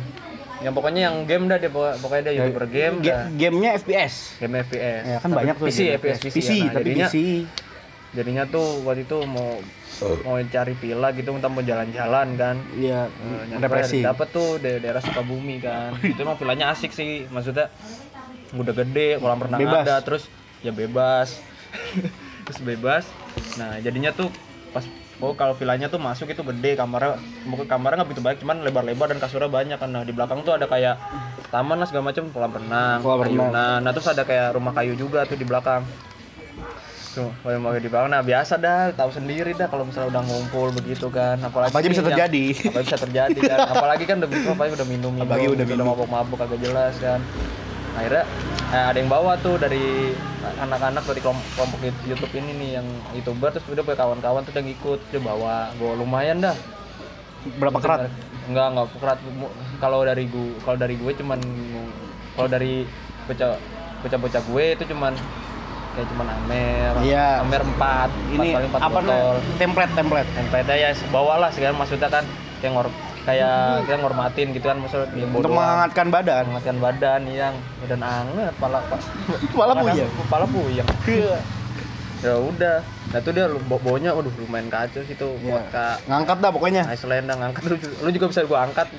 Yang 0.65 0.73
pokoknya 0.73 1.01
yang 1.05 1.15
game 1.23 1.45
dah 1.45 1.57
dia 1.57 1.69
pokoknya 1.69 2.23
dia 2.25 2.33
youtuber 2.35 2.65
game, 2.65 2.95
Ga- 2.99 3.13
dah. 3.13 3.25
gamenya 3.31 3.69
FPS. 3.77 4.13
game 4.41 4.55
FPS. 4.59 5.01
Ya 5.05 5.17
kan 5.21 5.29
Tapi 5.29 5.37
banyak 5.37 5.55
tuh. 5.55 5.65
PC, 5.69 5.79
FPS, 5.95 6.17
PC, 6.19 6.33
PC, 6.33 6.49
ya. 6.49 6.57
Nah, 6.57 6.73
tapi 6.73 6.81
jadinya, 6.81 7.07
PC. 7.07 7.17
jadinya 8.11 8.43
tuh 8.45 8.67
waktu 8.81 9.01
itu 9.05 9.17
mau 9.23 9.49
mau 10.25 10.35
cari 10.41 10.73
villa 10.73 11.07
gitu, 11.13 11.29
kita 11.31 11.47
mau 11.47 11.61
jalan-jalan 11.61 12.27
kan. 12.35 12.55
Iya, 12.73 13.07
Uh, 13.07 13.61
depresi. 13.61 14.01
Dapat 14.01 14.27
tuh 14.27 14.57
di 14.57 14.81
daerah 14.81 14.99
Sukabumi 14.99 15.61
kan. 15.61 15.95
itu 16.03 16.17
emang 16.17 16.35
villanya 16.35 16.73
asik 16.73 16.91
sih, 16.91 17.29
maksudnya 17.29 17.69
udah 18.51 18.73
gede, 18.73 19.19
kolam 19.19 19.39
renang 19.39 19.61
Bebas. 19.61 19.85
ada, 19.85 19.95
terus 20.01 20.23
ya 20.59 20.73
bebas. 20.73 21.39
terus 22.43 22.59
bebas. 22.59 23.03
Nah, 23.55 23.77
jadinya 23.79 24.09
tuh 24.09 24.27
pas 24.71 24.83
oh 25.17 25.31
kalau 25.31 25.53
villanya 25.53 25.85
tuh 25.85 25.95
masuk 25.97 26.27
itu 26.27 26.43
gede 26.43 26.75
kamarnya 26.75 27.15
mungkin 27.43 27.65
kamarnya 27.65 27.97
nggak 27.97 28.09
begitu 28.09 28.21
banyak 28.21 28.39
cuman 28.39 28.57
lebar-lebar 28.61 29.07
dan 29.07 29.17
kasurnya 29.17 29.47
banyak. 29.47 29.75
Kan 29.75 29.89
nah 29.89 30.01
di 30.01 30.11
belakang 30.11 30.41
tuh 30.41 30.53
ada 30.53 30.65
kayak 30.65 30.99
taman 31.47 31.75
lah 31.75 31.85
segala 31.85 32.09
macam 32.09 32.27
kolam 32.29 32.51
renang 32.51 32.99
Kolam 32.99 33.19
renang. 33.21 33.47
ayunan 33.47 33.79
nah 33.79 33.91
terus 33.91 34.07
ada 34.07 34.21
kayak 34.21 34.51
rumah 34.51 34.71
kayu 34.71 34.93
juga 34.93 35.23
tuh 35.23 35.33
di 35.33 35.43
belakang. 35.43 35.87
Tuh 37.11 37.31
rumah 37.41 37.71
kayu 37.71 37.81
di 37.81 37.89
belakang. 37.89 38.09
Nah 38.09 38.21
biasa 38.21 38.53
dah 38.57 38.91
tahu 38.91 39.07
sendiri 39.09 39.51
dah 39.51 39.65
kalau 39.65 39.83
misalnya 39.83 40.11
udah 40.11 40.23
ngumpul 40.25 40.67
begitu 40.73 41.07
kan. 41.07 41.39
Apalagi 41.39 41.71
Apa 41.71 41.79
aja 41.79 41.87
bisa 41.87 42.01
yang- 42.01 42.09
terjadi. 42.11 42.45
apa 42.65 42.79
bisa 42.81 42.97
terjadi 42.99 43.39
kan. 43.41 43.57
Apalagi 43.71 44.03
kan 44.03 44.15
udah 44.19 44.27
begitu 44.27 44.47
apalagi 44.49 44.73
udah 44.75 44.87
minum 44.89 45.11
minum 45.11 45.23
Apalagi 45.25 45.47
udah 45.49 45.65
minum. 45.65 45.85
mabok-mabok 45.87 46.39
agak 46.41 46.59
jelas 46.59 46.95
kan 46.97 47.23
akhirnya 47.95 48.23
eh, 48.69 48.85
ada 48.85 48.97
yang 48.97 49.07
bawa 49.07 49.39
tuh 49.39 49.55
dari 49.55 50.11
anak-anak 50.57 51.03
dari 51.03 51.19
kelompok, 51.19 51.47
kelompok 51.55 51.79
YouTube 52.03 52.33
ini 52.35 52.51
nih 52.53 52.69
yang 52.75 52.87
youtuber 53.11 53.49
terus 53.49 53.65
udah 53.65 53.81
punya 53.81 53.97
kawan-kawan 53.97 54.41
tuh 54.43 54.51
udah 54.51 54.63
ngikut 54.63 54.99
dia 55.09 55.19
bawa 55.19 55.55
gue 55.73 55.91
lumayan 55.95 56.39
dah 56.39 56.55
Berapa 57.55 57.77
kerat? 57.77 58.09
enggak 58.45 58.67
enggak 58.67 58.87
kerat 58.95 59.19
kalau 59.77 60.01
dari 60.01 60.25
gue 60.25 60.49
kalau 60.61 60.77
dari 60.77 60.95
gue 60.95 61.11
cuman 61.15 61.39
kalau 62.33 62.47
dari 62.47 62.85
bocah 63.25 63.57
bocah 64.01 64.19
bocah 64.19 64.41
gue 64.43 64.65
itu 64.71 64.83
cuman 64.87 65.13
kayak 65.95 66.07
cuman 66.11 66.27
amer 66.29 66.93
Iya. 67.01 67.41
amer 67.41 67.61
empat 67.63 68.09
Ini 68.27 68.37
empat 68.37 68.53
kali 68.53 68.65
empat 68.67 68.81
apa 68.83 68.99
botol? 68.99 69.33
Template, 69.55 69.93
template. 69.95 70.29
NPD 70.37 70.69
ya 70.75 70.89
bawa 71.07 71.33
lah 71.39 71.49
sekarang 71.49 71.73
maksudnya 71.75 72.11
kan 72.11 72.25
kayak 72.59 72.75
ngor 72.75 72.87
kayak 73.25 73.57
kita 73.83 73.97
ngormatin 73.97 74.47
gitu 74.51 74.65
kan 74.65 74.77
maksudnya 74.77 75.09
yang 75.15 75.29
Untuk 75.31 75.49
menghangatkan 75.49 76.07
badan. 76.07 76.43
menghangatkan 76.45 76.77
badan 76.79 77.21
yang 77.27 77.53
badan 77.81 78.01
anget 78.01 78.53
pala 78.55 78.79
Malah 79.51 79.75
puyeng. 79.75 80.09
kepala 80.15 80.45
puyeng 80.45 80.87
Iya. 81.03 81.37
ya 82.21 82.33
udah 82.37 82.77
nah 83.07 83.19
itu 83.19 83.29
dia 83.31 83.45
bawanya 83.65 84.09
waduh 84.11 84.33
lumayan 84.35 84.65
kacau 84.67 85.01
sih 85.01 85.13
tuh 85.13 85.33
Iya. 85.39 85.57
vodka 85.57 85.87
Ngangkat 86.05 86.37
dah 86.39 86.49
pokoknya. 86.49 86.81
Iceland 86.87 87.25
ngangkat 87.27 87.63
lu, 87.63 87.75
lu 87.99 88.09
juga 88.09 88.25
bisa 88.27 88.41
gua 88.43 88.59
angkat 88.63 88.87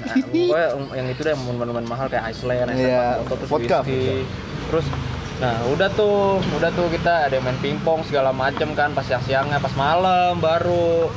nah, 0.00 0.14
pokoknya 0.20 0.66
yang 0.94 1.06
itu 1.08 1.20
deh 1.20 1.34
minuman 1.36 1.84
mahal 1.84 2.06
kayak 2.06 2.24
Iceland, 2.28 2.68
Iceland 2.68 2.78
Iya, 2.80 3.06
Vodka, 3.20 3.34
terus 3.36 3.48
vodka, 3.48 3.78
whisky. 3.82 4.26
terus 4.68 4.86
Nah 5.34 5.50
udah 5.66 5.90
tuh, 5.90 6.38
udah 6.52 6.70
tuh 6.70 6.86
kita 6.88 7.26
ada 7.26 7.36
main 7.40 7.58
pingpong 7.58 8.06
segala 8.06 8.30
macem 8.30 8.70
kan 8.72 8.94
pas 8.94 9.02
siang-siangnya, 9.02 9.58
pas 9.58 9.74
malam 9.74 10.38
baru 10.38 11.10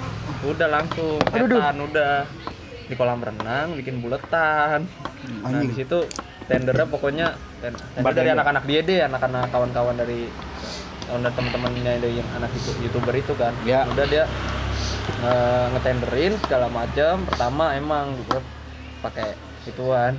udah 0.45 0.67
langsung 0.69 1.17
setan 1.33 1.75
udah 1.81 2.27
di 2.87 2.93
kolam 2.95 3.19
renang 3.19 3.75
bikin 3.75 3.99
buletan. 3.99 4.85
Nah 5.43 5.59
di 5.59 5.73
situ 5.75 6.05
tendernya 6.47 6.87
pokoknya 6.87 7.35
ten- 7.59 7.75
tender 7.97 8.13
dari 8.15 8.29
anak-anak 8.31 8.63
dia 8.63 8.79
deh, 8.85 8.99
anak-anak 9.03 9.51
kawan-kawan 9.51 9.97
dari 9.97 10.29
owner 11.11 11.31
teman-temannya 11.35 11.99
dari 11.99 12.19
yang 12.19 12.29
anak 12.37 12.51
itu- 12.55 12.77
youtuber 12.79 13.15
itu 13.17 13.33
kan. 13.35 13.51
Ya. 13.67 13.83
Udah 13.89 14.05
dia 14.07 14.23
eh, 15.25 15.65
ngetenderin 15.75 16.37
segala 16.45 16.67
macam. 16.69 17.25
Pertama 17.27 17.75
emang 17.75 18.15
gue 18.27 18.39
pakai 19.03 19.35
ituan 19.67 20.15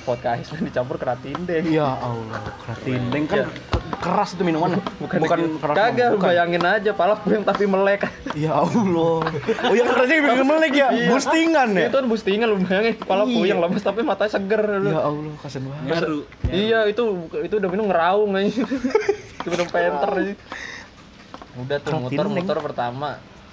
vodka 0.00 0.38
ice 0.38 0.54
dicampur 0.54 0.96
keratin 0.96 1.34
deh. 1.42 1.66
Ya 1.66 1.82
Allah, 1.82 2.38
keratin 2.62 3.02
kan 3.26 3.42
Iya. 3.42 3.46
keras 3.98 4.32
itu 4.32 4.42
minuman. 4.42 4.78
Bukan, 5.02 5.18
keras. 5.58 5.74
Kagak, 5.74 6.14
bukan. 6.14 6.30
bayangin 6.30 6.62
aja 6.62 6.90
pala 6.94 7.18
puyeng 7.18 7.42
tapi 7.42 7.66
melek. 7.66 8.06
Ya 8.38 8.54
Allah. 8.54 9.26
Oh 9.66 9.74
yang 9.74 9.86
kerasnya 9.86 10.22
bikin 10.22 10.46
melek 10.46 10.72
ya, 10.72 10.88
Iya. 10.88 11.08
boostingan 11.10 11.68
ya. 11.74 11.86
Itu 11.90 11.96
kan 11.98 12.06
boostingan 12.06 12.46
lu 12.46 12.56
bayangin 12.62 12.94
kepala 12.96 13.22
Iya. 13.26 13.34
puyeng 13.34 13.58
lemes 13.58 13.82
tapi 13.82 14.00
matanya 14.00 14.30
seger. 14.30 14.62
lu. 14.78 14.90
Ya 14.90 15.00
Allah, 15.02 15.32
kasian 15.42 15.62
banget. 15.66 15.84
Nyaru. 15.90 16.18
Iya, 16.46 16.78
itu 16.86 17.02
itu 17.42 17.54
udah 17.56 17.68
minum 17.68 17.86
ngeraung 17.90 18.30
aja. 18.32 18.46
itu 18.46 19.48
minum 19.54 19.66
penter 19.66 20.10
aja. 20.14 20.34
Udah 21.58 21.76
tuh 21.76 21.90
Keratin, 21.90 22.04
motor-motor 22.14 22.56
pertama 22.62 23.08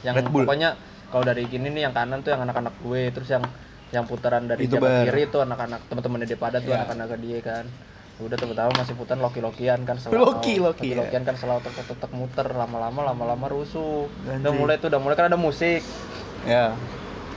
yang 0.06 0.14
pokoknya 0.22 0.78
kalau 1.10 1.24
dari 1.26 1.50
gini 1.50 1.74
nih 1.74 1.90
yang 1.90 1.94
kanan 1.98 2.22
tuh 2.22 2.30
yang 2.30 2.46
anak-anak 2.46 2.78
gue, 2.78 3.10
terus 3.10 3.26
yang 3.28 3.42
yang 3.88 4.04
putaran 4.04 4.44
dari 4.46 4.68
jalan 4.68 5.08
kiri 5.08 5.32
tuh 5.32 5.42
anak-anak 5.48 5.80
teman-temannya 5.88 6.28
dia 6.28 6.40
pada 6.40 6.58
tuh 6.60 6.76
Iya. 6.76 6.84
anak-anak 6.84 7.08
dia 7.24 7.40
kan. 7.40 7.66
Udah 8.18 8.34
tuh 8.34 8.50
pertama 8.50 8.72
masih 8.74 8.94
putaran 8.98 9.22
loki-lokian 9.22 9.80
kan 9.86 9.96
Loki, 10.10 10.58
Loki, 10.58 10.92
ya. 10.92 11.06
lokian 11.06 11.22
kan 11.22 11.38
selalu 11.38 11.62
tetep 11.70 12.10
muter 12.12 12.50
lama-lama 12.50 13.14
lama-lama 13.14 13.46
rusuh. 13.48 14.10
Udah 14.10 14.42
Anjing. 14.42 14.58
mulai 14.58 14.76
tuh 14.82 14.90
udah 14.90 15.00
mulai 15.00 15.16
kan 15.16 15.30
ada 15.30 15.38
musik. 15.38 15.86
Ya. 16.44 16.74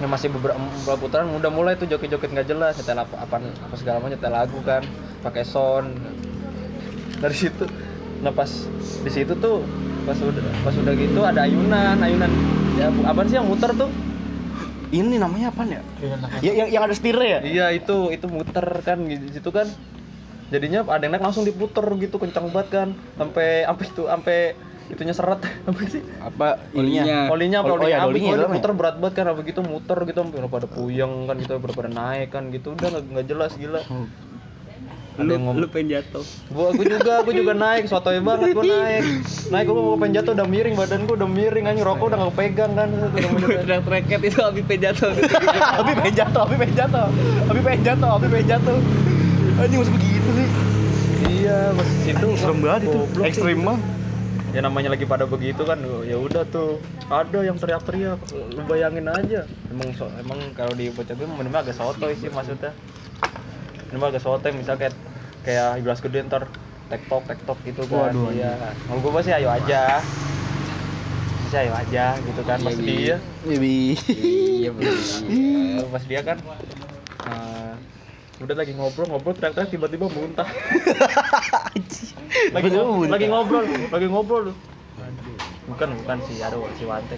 Ya 0.00 0.06
masih 0.08 0.32
beberapa, 0.32 0.56
beberapa 0.56 0.96
putaran 0.96 1.28
udah 1.36 1.52
mulai 1.52 1.76
tuh 1.76 1.84
joget-joget 1.84 2.32
nggak 2.32 2.48
jelas 2.48 2.72
nyetel 2.80 3.04
apa, 3.04 3.14
apa 3.20 3.36
apa 3.36 3.74
segala 3.76 4.00
macam 4.00 4.16
nyetel 4.16 4.32
lagu 4.32 4.58
kan 4.64 4.80
pakai 5.20 5.44
sound 5.44 5.92
dari 7.20 7.36
situ 7.36 7.68
nah 8.24 8.32
pas 8.32 8.48
di 9.04 9.10
situ 9.12 9.36
tuh 9.36 9.60
pas 10.08 10.16
udah 10.16 10.40
pas 10.64 10.72
udah 10.72 10.92
gitu 10.96 11.20
ada 11.20 11.44
ayunan 11.44 12.00
ayunan 12.00 12.32
ya 12.80 12.88
apa 13.04 13.20
sih 13.28 13.36
yang 13.36 13.44
muter 13.44 13.68
tuh 13.76 13.92
Ini 14.90 15.16
namanya 15.16 15.54
apa 15.54 15.62
ya? 15.64 15.80
Iya. 15.98 16.16
Ya, 16.42 16.52
yang, 16.52 16.68
yang 16.68 16.82
ada 16.82 16.94
setirnya 16.94 17.28
ya? 17.28 17.40
iya 17.40 17.66
itu 17.70 18.10
itu 18.10 18.26
muter 18.26 18.66
kan 18.82 18.98
di 19.02 19.30
situ 19.30 19.48
kan 19.48 19.70
jadinya 20.50 20.82
ada 20.84 20.98
yang 21.00 21.14
naik 21.14 21.22
langsung 21.22 21.46
diputer 21.46 21.86
gitu 21.96 22.18
kencang 22.18 22.50
banget 22.50 22.68
kan 22.68 22.88
sampai 23.14 23.62
sampai 23.62 23.84
itu 23.86 24.02
sampai 24.04 24.38
itunya 24.90 25.14
seret 25.14 25.38
apa 25.70 25.80
sih 25.86 26.02
Apa 26.18 26.58
Olinya. 26.74 27.30
olinya 27.30 27.58
apa 27.62 27.70
Oh, 27.70 27.78
oh 27.78 27.86
iya, 27.86 28.02
olinya 28.02 28.02
ada 28.02 28.02
habis 28.02 28.18
olinya 28.18 28.26
oli 28.26 28.38
dalam 28.42 28.50
ya? 28.50 28.54
muter 28.58 28.72
berat 28.74 28.96
banget 28.98 29.14
kan 29.14 29.26
apa 29.30 29.40
gitu 29.46 29.60
muter 29.62 29.98
gitu 30.02 30.18
sampai 30.18 30.50
pada 30.50 30.66
puyeng 30.66 31.14
kan 31.24 31.34
gitu 31.38 31.52
pada 31.62 31.86
naik 31.88 32.28
kan 32.28 32.42
gitu 32.50 32.74
udah 32.74 32.88
nggak 32.98 33.26
jelas 33.30 33.54
gila 33.54 33.78
ada 33.86 34.06
Lu, 35.18 35.26
yang 35.34 35.42
ngomong 35.42 35.60
lu 35.60 35.66
pengen 35.66 35.98
jatuh. 35.98 36.24
gua 36.54 36.70
gua 36.70 36.86
juga 36.86 37.14
gua 37.26 37.34
juga 37.34 37.52
naik 37.52 37.84
sotoy 37.90 38.22
banget 38.22 38.54
gua 38.54 38.62
naik 38.62 39.04
naik 39.50 39.64
gua 39.66 39.74
mau 39.82 39.98
pengen 39.98 40.14
jatuh 40.22 40.32
udah 40.38 40.46
miring 40.46 40.74
badan 40.78 41.00
gua 41.04 41.16
udah 41.18 41.30
miring 41.30 41.64
anjing 41.66 41.84
rokok 41.84 42.06
udah 42.14 42.18
nggak 42.24 42.36
pegang 42.38 42.72
kan 42.78 42.88
udah 42.94 43.78
treket 43.84 44.20
itu 44.22 44.38
Abi 44.40 44.60
pengen 44.64 44.80
jatuh. 44.90 45.10
Abi 45.82 45.92
pengen 45.98 46.14
jatuh, 46.14 46.40
Abi 46.46 46.54
pengen 46.56 46.74
jatuh. 46.78 47.06
Abi 47.50 47.60
pengen 47.60 47.80
jatuh, 47.82 48.10
Abi 48.16 48.26
pengen 48.30 48.46
jatuh. 48.48 48.78
Anjing 49.60 49.78
masih 49.82 49.94
begitu 49.98 50.28
sih. 50.38 50.48
iya 51.20 51.58
pas 51.76 51.88
situ 52.06 52.28
Serem 52.38 52.58
banget 52.64 52.80
itu. 52.88 53.00
Ekstrim 53.20 53.60
banget. 53.60 53.82
ya 54.50 54.60
namanya 54.66 54.90
lagi 54.90 55.06
pada 55.06 55.30
begitu 55.30 55.62
kan 55.62 55.78
ya 56.02 56.18
udah 56.18 56.42
tuh 56.50 56.82
ada 57.06 57.38
yang 57.38 57.54
teriak-teriak 57.54 58.18
lu 58.34 58.60
bayangin 58.66 59.06
aja 59.06 59.46
emang 59.70 59.94
so, 59.94 60.10
emang 60.18 60.42
kalau 60.58 60.74
di 60.74 60.90
gue 60.90 61.06
minimal 61.38 61.62
agak 61.62 61.78
sotoy 61.78 62.18
sih 62.18 62.26
maksudnya 62.34 62.74
minimal 63.90 64.08
agak 64.08 64.22
sotoy 64.22 64.54
misal 64.54 64.78
kayak 64.78 64.94
kayak 65.42 65.82
ibras 65.82 65.98
gede 65.98 66.22
ntar 66.24 66.46
tektok 66.86 67.22
tektok 67.26 67.58
gitu 67.66 67.82
kan. 67.86 68.10
Waduh, 68.10 68.30
iya. 68.30 68.54
kalau 68.86 68.98
gue 68.98 69.12
pasti 69.12 69.30
ayo 69.30 69.48
aja. 69.50 69.98
Pasti 71.46 71.56
ayo 71.58 71.72
aja 71.74 72.04
gitu 72.18 72.40
kan 72.42 72.58
pas 72.58 72.74
dia. 72.74 73.16
Bibi. 73.42 73.98
Iya. 74.62 74.70
Bener. 74.70 75.86
pas 75.90 76.04
dia 76.04 76.20
kan 76.22 76.38
eh, 77.26 77.72
udah 78.38 78.54
lagi 78.54 78.72
ngobrol 78.72 79.10
ngobrol 79.10 79.34
teriak-teriak 79.34 79.70
tiba-tiba 79.70 80.06
muntah. 80.06 80.46
Lagi 82.50 82.70
Tiba-tiba 82.70 82.78
ngobrol, 82.80 82.94
muntah. 82.96 83.12
lagi 83.12 83.26
ngobrol 83.28 83.64
lagi 83.90 84.06
ngobrol 84.06 84.44
bukan 85.70 85.88
bukan 85.96 86.16
sih 86.26 86.36
aduh 86.38 86.66
si 86.74 86.84
Wante 86.84 87.16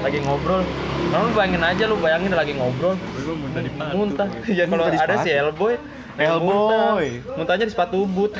lagi 0.00 0.18
ngobrol 0.20 0.62
lu 1.10 1.30
bayangin 1.32 1.62
aja 1.62 1.84
lu 1.84 1.96
bayangin 1.98 2.32
lagi 2.32 2.52
ngobrol 2.54 2.94
Lu 3.20 3.32
muntah 3.34 3.60
di 3.60 3.70
patu. 3.70 3.94
muntah 3.94 4.28
ya 4.58 4.64
kalau 4.64 4.84
ada 4.84 4.96
sepatu. 4.96 5.22
si 5.22 5.30
Elboy 5.30 5.74
Elboy. 6.14 6.40
muntah. 6.40 6.94
muntahnya 7.34 7.64
di 7.66 7.72
sepatu 7.72 7.98
boot 8.06 8.32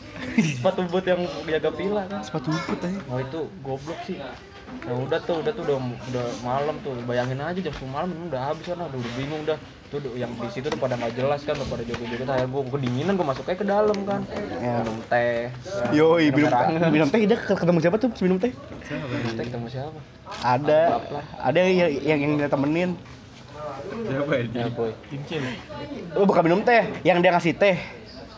sepatu 0.58 0.80
boot 0.86 1.02
yang 1.02 1.20
jaga 1.44 1.70
pila 1.70 2.02
kan 2.06 2.20
Sepatu 2.22 2.48
butut 2.48 2.78
aja. 2.80 2.98
Oh 3.06 3.18
itu 3.18 3.40
goblok 3.58 3.98
sih. 4.06 4.18
Nah 4.84 4.94
udah 4.94 5.18
tuh, 5.18 5.40
udah 5.40 5.50
tuh 5.50 5.64
udah, 5.66 5.76
udah 5.82 6.26
malam 6.40 6.76
tuh. 6.80 6.94
Bayangin 7.02 7.40
aja 7.40 7.58
jam 7.58 7.72
10 7.72 7.88
malam 7.88 8.08
udah 8.28 8.52
habis 8.52 8.62
kan, 8.62 8.78
udah, 8.78 8.92
udah 8.92 9.12
bingung 9.18 9.42
dah. 9.42 9.58
Tuh 9.88 9.96
udah- 10.04 10.14
yang 10.20 10.28
di 10.36 10.48
situ 10.52 10.68
tuh 10.68 10.76
pada 10.76 11.00
nggak 11.00 11.16
jelas 11.16 11.40
kan, 11.48 11.56
udah 11.56 11.68
pada 11.72 11.82
joget-joget. 11.88 12.28
Akhirnya 12.28 12.48
gua 12.52 12.62
kedinginan 12.68 13.12
gua 13.16 13.26
masuk 13.32 13.48
aja 13.48 13.56
ke 13.56 13.64
dalam 13.64 13.98
kan. 14.04 14.20
Ya. 14.60 14.84
Minum 14.84 14.98
teh. 15.08 15.48
Yoi, 15.96 16.24
minum 16.28 16.36
minum 16.36 16.52
air 16.52 16.68
hangat. 16.76 16.90
minum 16.92 17.08
teh 17.08 17.20
dia 17.24 17.38
ketemu 17.40 17.78
siapa 17.80 17.96
tuh? 17.96 18.10
Minum 18.20 18.36
teh? 18.36 18.52
Minum 18.52 19.32
teh 19.32 19.44
ketemu 19.48 19.66
siapa? 19.72 19.98
Ada. 20.44 20.80
Ada 21.40 21.58
yang 21.64 21.72
yang 22.04 22.18
yang 22.20 22.32
dia 22.36 22.48
temenin. 22.52 22.90
Siapa 23.88 24.32
ya? 24.36 24.44
Ya 24.52 24.66
boy. 24.68 24.92
Cincin. 25.08 25.42
Oh, 26.12 26.24
bukan 26.28 26.42
minum 26.44 26.60
teh, 26.60 26.84
yang 27.00 27.24
dia 27.24 27.32
ngasih 27.32 27.56
teh. 27.56 27.76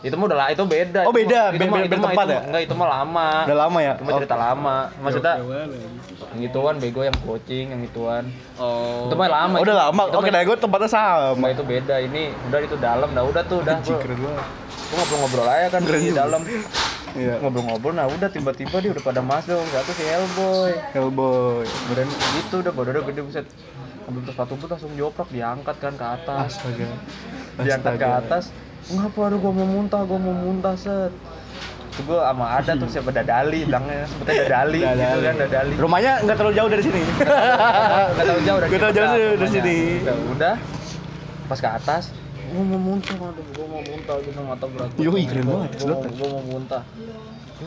Itu 0.01 0.13
mah 0.15 0.25
udah 0.25 0.37
lah, 0.37 0.47
itu 0.49 0.63
beda. 0.63 1.01
Oh, 1.03 1.09
Itu 1.09 1.17
beda. 1.19 1.41
Itu 1.47 1.57
Beda- 1.57 1.71
beda 1.71 1.85
itu 1.85 1.95
mah, 1.95 2.09
tempat 2.09 2.25
itu 2.25 2.33
ya? 2.33 2.41
Enggak, 2.43 2.61
itu 2.61 2.73
mah 2.73 2.87
lama. 2.91 3.27
Udah 3.45 3.57
lama 3.59 3.77
ya? 3.79 3.93
Itu 3.93 4.03
mah 4.03 4.13
cerita 4.17 4.35
lama. 4.35 4.75
Maksudnya 4.97 5.33
Yang 5.33 5.47
mana? 5.47 5.75
yang 6.23 6.41
gituan 6.41 6.75
bego 6.77 7.01
yang 7.01 7.17
coaching, 7.19 7.65
yang 7.69 7.81
gituan. 7.83 8.23
Oh. 8.55 9.05
Itu 9.05 9.15
mah 9.15 9.29
lama. 9.29 9.55
Oh, 9.55 9.61
udah 9.61 9.71
itu- 9.71 9.83
lama. 9.85 10.01
Oke, 10.11 10.29
dari 10.29 10.43
gue 10.43 10.57
tempatnya 10.57 10.89
sama. 10.89 11.37
Nah 11.37 11.49
itu 11.49 11.63
beda 11.63 11.95
ini 11.97 12.23
udah 12.47 12.59
itu 12.59 12.75
dalam 12.75 13.09
dah 13.11 13.23
udah 13.23 13.43
tuh 13.43 13.57
udah 13.61 13.75
gua 13.77 14.33
ngobrol-ngobrol 14.91 15.47
aja 15.47 15.67
kan 15.69 15.81
Keren 15.81 16.01
di 16.01 16.11
dalam 16.11 16.41
Iya. 17.13 17.39
ngobrol-ngobrol 17.39 17.93
nah 17.93 18.07
udah 18.07 18.27
tiba-tiba 18.27 18.75
dia 18.77 18.91
udah 18.91 18.99
pada 19.01 19.21
masuk 19.21 19.63
satu 19.65 19.91
si 19.93 20.03
Hellboy 20.03 20.71
Hellboy. 20.91 21.63
kemudian 21.63 22.07
gitu 22.07 22.59
udah 22.59 22.71
badan 22.71 22.91
udah 22.93 23.03
gede 23.05 23.21
buset 23.21 23.45
ambil 24.03 24.19
terus 24.21 24.35
sepatu 24.35 24.53
pun 24.53 24.67
langsung 24.67 24.91
dioprak 24.91 25.27
diangkat 25.27 25.75
kan 25.77 25.93
ke 25.93 26.05
atas 26.05 26.47
Astaga. 26.53 26.87
diangkat 27.57 27.93
ke 27.93 28.03
Astaga. 28.03 28.19
atas 28.21 28.43
ngapa 28.89 29.19
aduh 29.29 29.37
gua 29.37 29.53
mau 29.53 29.67
muntah 29.69 30.01
gua 30.03 30.17
mau 30.17 30.33
muntah 30.33 30.73
set. 30.73 31.13
Itu 31.91 32.01
gua 32.07 32.31
sama 32.31 32.45
ada 32.57 32.71
tuh 32.73 32.87
siapa? 32.87 33.09
Dadali 33.11 33.59
bilangnya. 33.63 34.07
Sebetulnya 34.07 34.41
dadali, 34.41 34.79
gitu 34.79 34.95
Dadali. 34.95 35.21
kan 35.27 35.35
dadali. 35.37 35.73
Rumahnya 35.77 36.11
nggak 36.23 36.35
terlalu 36.35 36.55
jauh 36.55 36.69
dari 36.71 36.83
sini. 36.83 37.01
Gak 38.15 38.25
tahu 38.25 38.39
jauh 38.41 38.59
dari 38.59 38.69
Nggak 38.71 38.81
tahu 38.81 38.91
kita, 38.91 38.97
jauh 38.97 39.09
dari 39.11 39.25
rumahnya. 39.27 39.51
sini. 39.53 39.77
Udah, 40.01 40.15
udah. 40.33 40.55
Pas 41.45 41.59
ke 41.59 41.69
atas. 41.69 42.03
Gua 42.51 42.63
mau 42.67 42.79
muntah 42.81 43.15
aduh 43.15 43.45
gua 43.55 43.65
mau 43.69 43.81
muntah 43.83 44.15
gitu 44.19 44.39
mata 44.43 44.65
berat 44.67 44.89
Yoi, 44.99 45.23
keren 45.23 45.45
banget, 45.47 45.69
gua 45.79 46.27
mau 46.27 46.43
muntah 46.51 46.83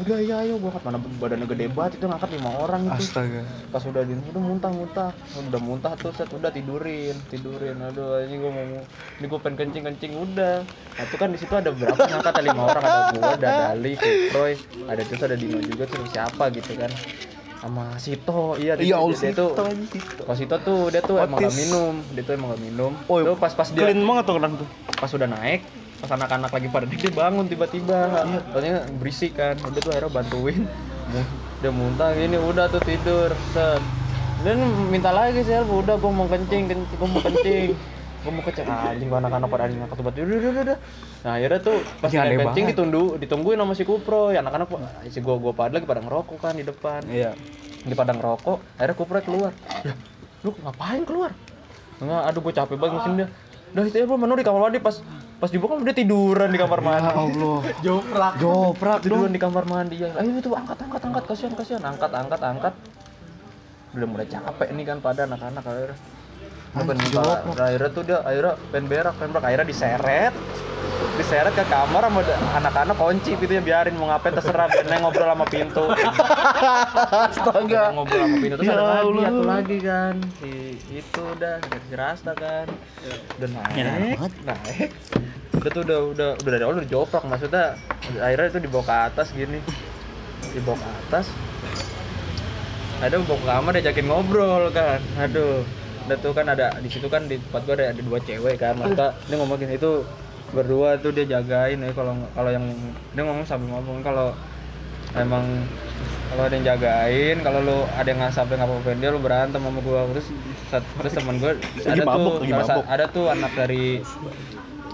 udah 0.02 0.18
iya 0.18 0.36
ayo 0.42 0.58
gua 0.58 0.74
angkat. 0.74 0.82
Mana 0.86 0.98
badannya 0.98 1.46
gede 1.46 1.66
banget 1.70 1.92
itu 2.00 2.04
ngangkat 2.10 2.30
lima 2.34 2.50
orang 2.58 2.80
itu. 2.90 2.98
Astaga. 2.98 3.42
pas 3.70 3.82
udah 3.86 4.02
di 4.02 4.12
udah 4.18 4.42
muntah 4.42 4.70
muntah 4.74 5.10
udah 5.38 5.60
muntah 5.62 5.92
tuh 5.94 6.10
set. 6.16 6.28
Udah 6.34 6.50
tidurin 6.50 7.14
tidurin. 7.30 7.78
Aduh 7.78 8.22
ini 8.26 8.34
gua 8.42 8.50
mau 8.50 8.82
ini 9.20 9.26
gua 9.30 9.40
pengen 9.40 9.56
kencing 9.66 9.84
kencing 9.86 10.12
udah. 10.18 10.66
Nah 10.66 11.02
itu 11.06 11.16
kan 11.18 11.28
di 11.30 11.38
situ 11.38 11.54
ada 11.54 11.70
berapa? 11.70 11.98
Ngangkat 11.98 12.34
ada 12.34 12.42
lima 12.42 12.62
orang. 12.66 12.82
Ada 12.82 13.00
gua 13.14 13.24
ada 13.38 13.48
Dali 13.74 13.92
Roy 14.34 14.52
ada 14.90 15.02
terus 15.06 15.22
ada 15.22 15.36
Dino 15.38 15.58
juga 15.62 15.84
terus 15.86 16.08
siapa 16.10 16.44
gitu 16.50 16.72
kan. 16.74 16.90
Sama 17.64 17.96
Sito 17.96 18.60
iya 18.60 18.76
dia, 18.76 18.92
Iya, 18.92 18.92
dia, 18.92 18.96
Allah 19.00 19.16
dia 19.16 19.32
tuh 19.32 19.50
Sito 19.56 19.62
aja 19.64 20.36
Sito. 20.36 20.56
Tuh 20.60 20.82
dia 20.92 21.00
tuh 21.00 21.16
emang 21.16 21.40
gak 21.40 21.48
Otis. 21.48 21.56
minum, 21.64 21.94
dia 22.12 22.20
tuh 22.20 22.32
emang 22.36 22.48
gak 22.52 22.60
minum. 22.60 22.92
Oh, 23.08 23.16
tuh 23.24 23.36
pas 23.40 23.52
pas 23.56 23.64
dia 23.72 23.80
Clean 23.80 24.00
banget 24.04 24.24
tuh 24.28 24.34
orang 24.36 24.52
tuh. 24.60 24.68
pas 25.00 25.08
udah 25.08 25.28
naik, 25.28 25.60
pas 26.04 26.20
anak-anak 26.20 26.52
lagi 26.52 26.68
pada 26.68 26.84
dia 26.84 27.08
bangun 27.08 27.48
tiba-tiba. 27.48 27.98
Soalnya 28.52 28.84
berisik 29.00 29.40
kan. 29.40 29.56
Udah 29.64 29.80
tuh 29.80 29.90
akhirnya 29.96 30.12
bantuin. 30.12 30.68
Dia 31.64 31.72
muntah 31.72 32.12
gini 32.12 32.36
udah 32.36 32.68
tuh 32.68 32.84
tidur. 32.84 33.32
Set. 33.56 33.80
Dan 34.44 34.60
minta 34.92 35.08
lagi 35.08 35.40
sih, 35.40 35.56
udah 35.56 35.96
gua 35.96 36.12
mau 36.12 36.28
kencing, 36.28 36.68
kencing 36.68 36.98
gua 37.00 37.08
mau 37.08 37.22
kencing. 37.24 37.72
Gua 38.24 38.32
mau 38.32 38.40
kencing 38.40 38.64
anjing 38.64 39.08
gua 39.12 39.20
anak-anak 39.20 39.48
pada 39.52 39.62
anjing 39.68 39.80
ngangkat 39.84 40.00
obat. 40.00 40.12
Udah, 40.16 40.24
udah, 40.24 40.36
udah, 40.48 40.62
udah. 40.64 40.78
Nah, 41.28 41.32
akhirnya 41.36 41.60
tuh 41.60 41.76
pas 42.00 42.08
dia 42.08 42.24
kencing 42.24 42.64
ditunggu, 42.72 43.04
ditungguin 43.20 43.56
sama 43.60 43.72
si 43.76 43.84
Kupro. 43.84 44.32
Ya 44.32 44.40
anak-anak 44.40 44.68
si 45.12 45.20
gua 45.20 45.36
gua 45.36 45.52
pada 45.52 45.76
lagi 45.76 45.84
pada 45.84 46.00
ngerokok 46.00 46.36
kan 46.40 46.56
di 46.56 46.64
depan 46.64 47.04
Iya. 47.04 47.36
di 47.84 47.92
padang 47.92 48.16
rokok 48.16 48.64
akhirnya 48.80 48.96
kupre 48.96 49.20
keluar 49.20 49.52
ya 49.84 49.92
lu 50.40 50.56
ngapain 50.56 51.04
keluar 51.04 51.36
enggak 52.00 52.22
aduh 52.32 52.40
gue 52.40 52.52
capek 52.56 52.76
banget 52.80 52.94
mesin 52.96 53.12
dia 53.12 53.28
udah 53.76 53.82
itu 53.84 53.96
ya 54.00 54.04
bro 54.08 54.16
menu 54.16 54.34
di 54.40 54.44
kamar 54.44 54.60
mandi 54.64 54.80
pas 54.80 54.96
pas 55.44 55.52
dibuka 55.52 55.76
dia 55.84 55.92
tiduran 56.00 56.48
di 56.48 56.56
kamar 56.56 56.80
mandi. 56.80 57.04
Ya 57.04 57.12
Allah. 57.12 57.60
Joprak. 57.84 58.32
Joprak 58.40 58.98
tiduran 59.04 59.28
dong. 59.28 59.36
di 59.36 59.40
kamar 59.44 59.64
mandi. 59.68 59.96
Ya 60.00 60.08
ayo 60.16 60.40
itu 60.40 60.48
angkat 60.56 60.78
angkat 60.80 61.02
angkat. 61.04 61.22
Kasihan 61.28 61.52
kasihan. 61.52 61.82
Angkat 61.84 62.10
angkat 62.16 62.40
angkat. 62.40 62.74
Udah 63.92 64.08
mulai 64.08 64.26
capek 64.26 64.68
nih 64.72 64.84
kan 64.88 64.98
pada 65.04 65.28
anak-anak 65.28 65.62
akhirnya. 65.68 65.96
Akhirnya 66.74 67.90
tuh 67.92 68.02
dia 68.02 68.18
akhirnya 68.24 68.52
pengen 68.72 68.86
berak 68.88 69.14
pengen 69.20 69.30
berak. 69.36 69.44
Akhirnya 69.44 69.66
diseret 69.68 70.32
diseret 71.14 71.54
ke 71.54 71.64
kamar 71.70 72.02
sama 72.10 72.20
anak-anak 72.58 72.96
kunci 72.98 73.38
pintunya 73.38 73.62
biarin 73.62 73.94
mau 73.94 74.10
ngapain 74.10 74.34
terserah 74.34 74.66
biar 74.66 74.98
ngobrol 74.98 75.30
sama 75.30 75.46
pintu. 75.46 75.84
Astaga. 77.30 77.94
ngobrol 77.94 78.20
sama 78.26 78.36
pintu 78.42 78.54
terus 78.58 78.66
Ya 78.66 78.74
ada 78.74 78.84
lagi 78.84 79.18
satu 79.22 79.42
lagi 79.46 79.78
kan. 79.78 80.14
Si 80.42 80.50
itu 80.90 81.22
udah 81.22 81.54
si 81.62 81.94
Rasta 81.94 82.32
kan. 82.34 82.66
Udah 83.38 83.48
naik. 83.54 83.74
Ya, 83.78 83.84
naik. 84.42 84.90
Udah 85.54 85.70
tuh 85.70 85.82
udah 85.86 85.98
udah 86.10 86.28
udah 86.42 86.50
dari 86.50 86.62
awal 86.66 86.82
udah 86.82 86.90
joprak 86.90 87.22
maksudnya 87.22 87.78
akhirnya 88.18 88.48
itu 88.50 88.60
dibawa 88.66 88.82
ke 88.82 88.94
atas 89.14 89.26
gini. 89.30 89.58
Dibawa 90.50 90.76
ke 90.82 90.88
atas. 91.06 91.26
Ada 92.98 93.22
bawa 93.22 93.38
ke 93.38 93.46
kamar 93.46 93.72
diajakin 93.78 94.06
ngobrol 94.10 94.64
kan. 94.74 94.98
Aduh. 95.22 95.62
Udah 96.04 96.18
tuh 96.20 96.36
kan 96.36 96.44
ada 96.50 96.68
di 96.84 96.88
situ 96.92 97.08
kan 97.08 97.24
di 97.24 97.40
tempat 97.40 97.64
gua 97.64 97.74
ada, 97.80 97.96
ada 97.96 98.02
dua 98.02 98.18
cewek 98.20 98.60
kan. 98.60 98.76
Maka 98.76 99.16
dia 99.24 99.36
ngomong 99.40 99.56
gini 99.56 99.80
itu 99.80 100.04
berdua 100.52 101.00
tuh 101.00 101.10
dia 101.14 101.24
jagain 101.38 101.80
ya 101.80 101.90
kalau 101.96 102.12
kalau 102.36 102.50
yang 102.52 102.66
dia 103.16 103.22
ngomong 103.24 103.46
sambil 103.48 103.78
ngomong 103.78 104.04
kalau 104.04 104.36
emang 105.14 105.44
kalau 106.30 106.42
ada 106.50 106.54
yang 106.58 106.66
jagain 106.74 107.36
kalau 107.40 107.58
lu 107.62 107.78
ada 107.94 108.08
yang 108.10 108.18
nggak 108.18 108.34
sampai 108.34 108.54
ngapa-ngapain 108.58 108.98
dia 108.98 109.10
lu 109.14 109.20
berantem 109.22 109.60
sama 109.62 109.80
gua 109.80 110.04
terus 110.10 110.26
terus 110.74 111.12
teman 111.14 111.36
gua 111.38 111.52
ada 111.86 112.04
mabuk, 112.04 112.42
tuh 112.42 112.46
mabuk. 112.50 112.84
ada 112.90 113.04
tuh 113.06 113.24
anak 113.30 113.52
dari 113.54 114.02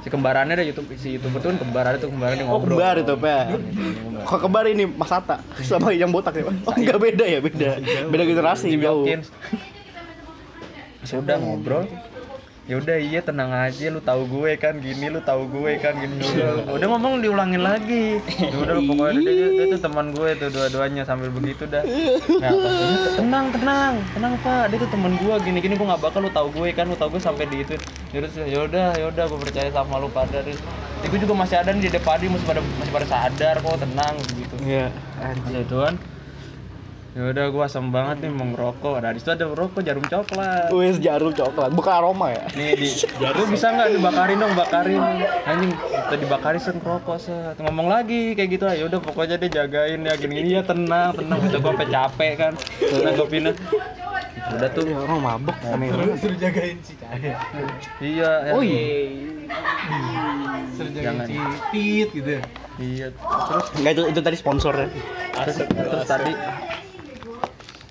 si 0.01 0.09
kembarannya 0.09 0.55
ada 0.57 0.64
YouTube 0.64 0.88
si 0.96 1.20
youtuber 1.20 1.40
tuh 1.44 1.57
kembar 1.61 1.84
ada 1.92 1.98
tuh 2.01 2.09
kembarannya 2.09 2.44
Oh 2.48 2.57
ngobrol 2.57 2.80
kembar 2.80 2.96
itu 3.01 3.14
Pak. 3.20 3.44
Kok 4.24 4.38
kembar 4.48 4.64
ini 4.68 4.84
Mas 4.88 5.12
Ata 5.12 5.36
sama 5.61 5.92
yang 5.92 6.09
botak 6.09 6.40
ya 6.40 6.48
Pak? 6.48 6.57
Oh 6.68 6.74
enggak 6.76 6.98
beda 7.01 7.24
ya 7.28 7.38
beda. 7.44 7.70
Beda 8.09 8.24
generasi 8.24 8.76
jauh. 8.80 9.05
Hopkins. 9.05 9.28
Ya 11.05 11.16
udah 11.20 11.36
ngobrol. 11.36 11.84
Ya 12.70 12.78
udah 12.78 12.96
iya 13.02 13.18
tenang 13.18 13.50
aja 13.50 13.90
lu 13.90 13.98
tahu 13.98 14.30
gue 14.30 14.54
kan 14.54 14.78
gini 14.78 15.10
lu 15.10 15.18
tahu 15.18 15.42
gue 15.50 15.74
kan 15.82 15.90
gini 15.98 16.22
udah 16.22 16.70
udah 16.70 16.86
ngomong 16.86 17.18
diulangin 17.18 17.66
lagi. 17.66 18.22
Ya 18.38 18.54
udah 18.54 18.78
lu 18.78 18.86
pokoknya 18.86 19.18
dia, 19.26 19.32
dia, 19.34 19.48
dia 19.58 19.66
tuh 19.74 19.80
teman 19.90 20.14
gue 20.14 20.28
tuh 20.38 20.48
dua-duanya 20.54 21.02
sambil 21.02 21.34
begitu 21.34 21.66
dah. 21.66 21.82
Nah 22.38 22.50
pas 22.54 23.12
tenang 23.18 23.46
tenang 23.50 23.94
tenang 24.14 24.32
pak 24.38 24.70
dia 24.70 24.78
tuh 24.86 24.90
teman 24.94 25.18
gue 25.18 25.34
gini 25.42 25.58
gini 25.58 25.74
gue 25.74 25.86
nggak 25.90 25.98
bakal 25.98 26.22
lu 26.22 26.30
tahu 26.30 26.46
gue 26.62 26.70
kan 26.70 26.86
lu 26.86 26.94
tahu 26.94 27.18
gue 27.18 27.22
sampai 27.26 27.50
di 27.50 27.66
itu. 27.66 27.74
Ya 28.14 28.22
udah 28.22 28.30
ya 28.46 28.58
udah 28.70 28.86
ya 28.94 29.04
udah 29.10 29.24
gue 29.26 29.38
percaya 29.42 29.68
sama 29.74 29.98
lu 29.98 30.06
pada 30.06 30.38
terus 30.38 30.62
ya, 31.02 31.06
gue 31.10 31.18
juga 31.18 31.34
masih 31.34 31.56
ada 31.58 31.74
nih 31.74 31.90
di 31.90 31.90
depan 31.90 32.22
dia 32.22 32.30
masih 32.30 32.46
pada 32.46 32.60
masih 32.62 32.92
pada 32.94 33.06
sadar 33.10 33.54
kok 33.58 33.78
tenang 33.82 34.14
begitu 34.30 34.54
Iya. 34.62 34.86
ya 35.50 35.58
itu 35.58 35.74
kan 35.74 35.94
ya 37.11 37.26
udah 37.26 37.44
gua 37.50 37.66
asam 37.66 37.90
banget 37.90 38.22
nih 38.22 38.30
mau 38.30 38.46
ngerokok 38.46 39.02
nah 39.02 39.11
di 39.11 39.18
situ 39.18 39.30
ada 39.30 39.50
rokok 39.50 39.82
jarum 39.82 40.06
coklat 40.06 40.70
Wes 40.70 40.96
jarum 40.98 41.34
coklat, 41.34 41.74
bukan 41.74 41.90
aroma 41.92 42.30
ya? 42.30 42.46
nih 42.54 42.78
di 42.78 42.86
jarum 43.18 43.50
bisa 43.50 43.66
nggak 43.68 43.98
dibakarin 43.98 44.38
dong 44.38 44.54
bakarin 44.54 45.02
anjing 45.42 45.74
kita 45.74 46.16
dibakarin 46.16 46.61
set 46.62 46.78
rokok 46.78 47.18
set 47.18 47.58
ngomong 47.58 47.90
lagi 47.90 48.32
kayak 48.32 48.48
gitu 48.54 48.62
ya 48.64 48.86
udah 48.86 49.02
pokoknya 49.02 49.36
dia 49.36 49.50
jagain 49.58 50.00
ya 50.00 50.14
gini 50.14 50.32
gini 50.38 50.50
ya 50.54 50.62
tenang 50.62 51.11
tenang 51.12 51.38
udah 51.40 51.58
gua 51.58 51.70
sampai 51.74 51.88
capek 51.88 52.32
kan 52.38 52.52
tenang 52.78 53.12
gua 53.14 53.26
pindah 53.26 53.54
udah 54.50 54.68
tuh 54.70 54.82
Ini 54.82 54.94
orang 54.96 55.20
mabuk 55.20 55.56
aneh 55.62 55.88
banget. 55.90 56.16
Suruh 56.18 56.38
jagain 56.38 56.76
si 56.82 56.94
Cahaya. 56.98 57.34
iya 58.02 58.30
ya. 58.42 58.52
Oh 58.56 58.62
iya. 58.64 58.82
Suruh 60.74 60.90
Jangan. 60.90 61.26
jagain 61.26 61.46
si 61.46 61.70
Tit 61.70 62.08
gitu. 62.14 62.30
iya 62.80 63.06
terus 63.12 63.66
Enggak 63.78 63.92
itu 63.94 64.02
itu 64.11 64.20
tadi 64.20 64.36
sponsornya. 64.38 64.88
terus, 65.44 65.56
terus 65.68 66.04
tadi 66.08 66.32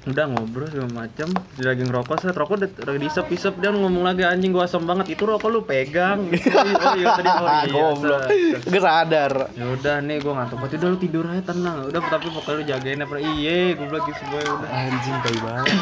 udah 0.08 0.32
ngobrol 0.32 0.64
segala 0.72 1.04
macam 1.04 1.28
dia 1.60 1.76
lagi 1.76 1.84
ngerokok 1.84 2.16
set 2.24 2.32
rokok 2.32 2.56
udah 2.56 2.70
lagi 2.88 3.00
disep 3.04 3.28
isep 3.36 3.54
dia 3.60 3.68
ngomong 3.76 4.08
lagi 4.08 4.24
anjing 4.24 4.56
gua 4.56 4.64
asem 4.64 4.80
banget. 4.88 5.12
Itu 5.12 5.28
rokok 5.28 5.50
lu 5.52 5.60
pegang. 5.68 6.24
Gitu. 6.32 6.56
oh 6.56 6.96
iya 6.96 7.08
tadi 7.20 7.28
oh 7.28 7.44
iya 7.44 7.64
goblok. 7.68 8.22
Gue 8.64 8.80
sadar. 8.80 9.34
ya 9.60 9.66
udah 9.68 9.96
nih 10.00 10.24
gua 10.24 10.34
ngantuk. 10.40 10.58
Berarti 10.64 10.76
udah 10.80 10.88
lu 10.88 10.98
tidur 11.04 11.26
aja 11.28 11.44
tenang. 11.52 11.78
Udah 11.92 12.00
tapi 12.08 12.28
pokoknya 12.32 12.56
lu 12.56 12.64
jagain 12.64 13.04
apa? 13.04 13.16
Iye 13.20 13.76
gua 13.76 13.86
bilang 13.92 14.04
gitu 14.08 14.24
gue 14.24 14.42
udah. 14.48 14.70
Anjing 14.72 15.18
tai 15.20 15.38
banget. 15.44 15.78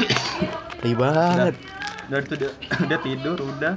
Tai 0.82 0.94
banget. 0.98 1.54
udah. 2.10 2.18
Itu 2.18 2.34
dia, 2.42 2.52
dia 2.90 3.00
tidur 3.06 3.38
udah. 3.38 3.74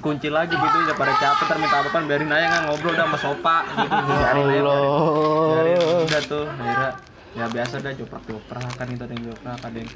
Kunci 0.00 0.32
lagi 0.32 0.56
gitu 0.56 0.76
udah 0.88 0.96
pada 0.96 1.12
capek 1.20 1.44
ntar 1.44 1.58
minta 1.60 1.76
apa 1.84 1.98
biarin 2.08 2.32
aja 2.32 2.46
nggak 2.48 2.62
ngobrol 2.72 2.96
udah 2.96 3.04
sama 3.04 3.18
sopa. 3.20 3.56
Gitu 3.68 3.92
biarin 4.08 4.44
aja 4.48 4.62
biarin. 4.64 4.64
Allah. 4.64 6.00
udah 6.08 6.22
tuh 6.24 6.46
akhirnya 6.48 7.09
ya 7.32 7.46
biasa 7.46 7.74
dah 7.78 7.92
joprak 7.92 8.22
joprak 8.24 8.70
kan 8.74 8.86
itu 8.86 9.00
ada 9.00 9.12
yang 9.12 9.24
joprak 9.26 9.60
ada 9.60 9.78
yang 9.78 9.92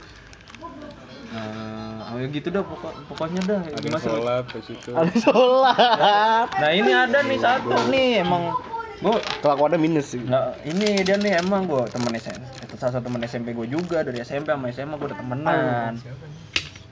Eh, 1.26 1.99
oh 2.07 2.16
ya 2.16 2.30
gitu 2.30 2.47
dah 2.49 2.62
pokok, 2.62 2.95
pokoknya 3.11 3.43
dah 3.43 3.59
ada 3.59 3.74
sih? 3.74 3.99
sholat 4.01 4.45
pas 4.47 4.62
itu 4.64 4.91
Ada 4.93 5.12
sholat. 5.18 6.47
nah 6.55 6.70
ini 6.70 6.91
ada 6.95 7.18
nih 7.20 7.39
satu 7.39 7.74
nih 7.91 8.22
emang 8.22 8.55
gua 8.97 9.18
Kelakuannya 9.43 9.74
minus 9.76 10.14
sih. 10.14 10.22
nggak 10.22 10.62
ini 10.64 11.03
dia 11.03 11.16
nih 11.16 11.43
emang 11.43 11.66
gua 11.66 11.91
temen 11.91 12.14
SMP 12.14 12.39
itu 12.39 12.74
salah 12.76 12.95
satu 12.95 13.11
temen 13.11 13.18
SMP 13.24 13.51
gua 13.51 13.66
juga 13.66 13.99
dari 14.01 14.22
SMP 14.22 14.47
sama 14.49 14.70
SMA 14.70 14.95
gua 14.95 15.11
udah 15.11 15.18
temenan 15.18 15.93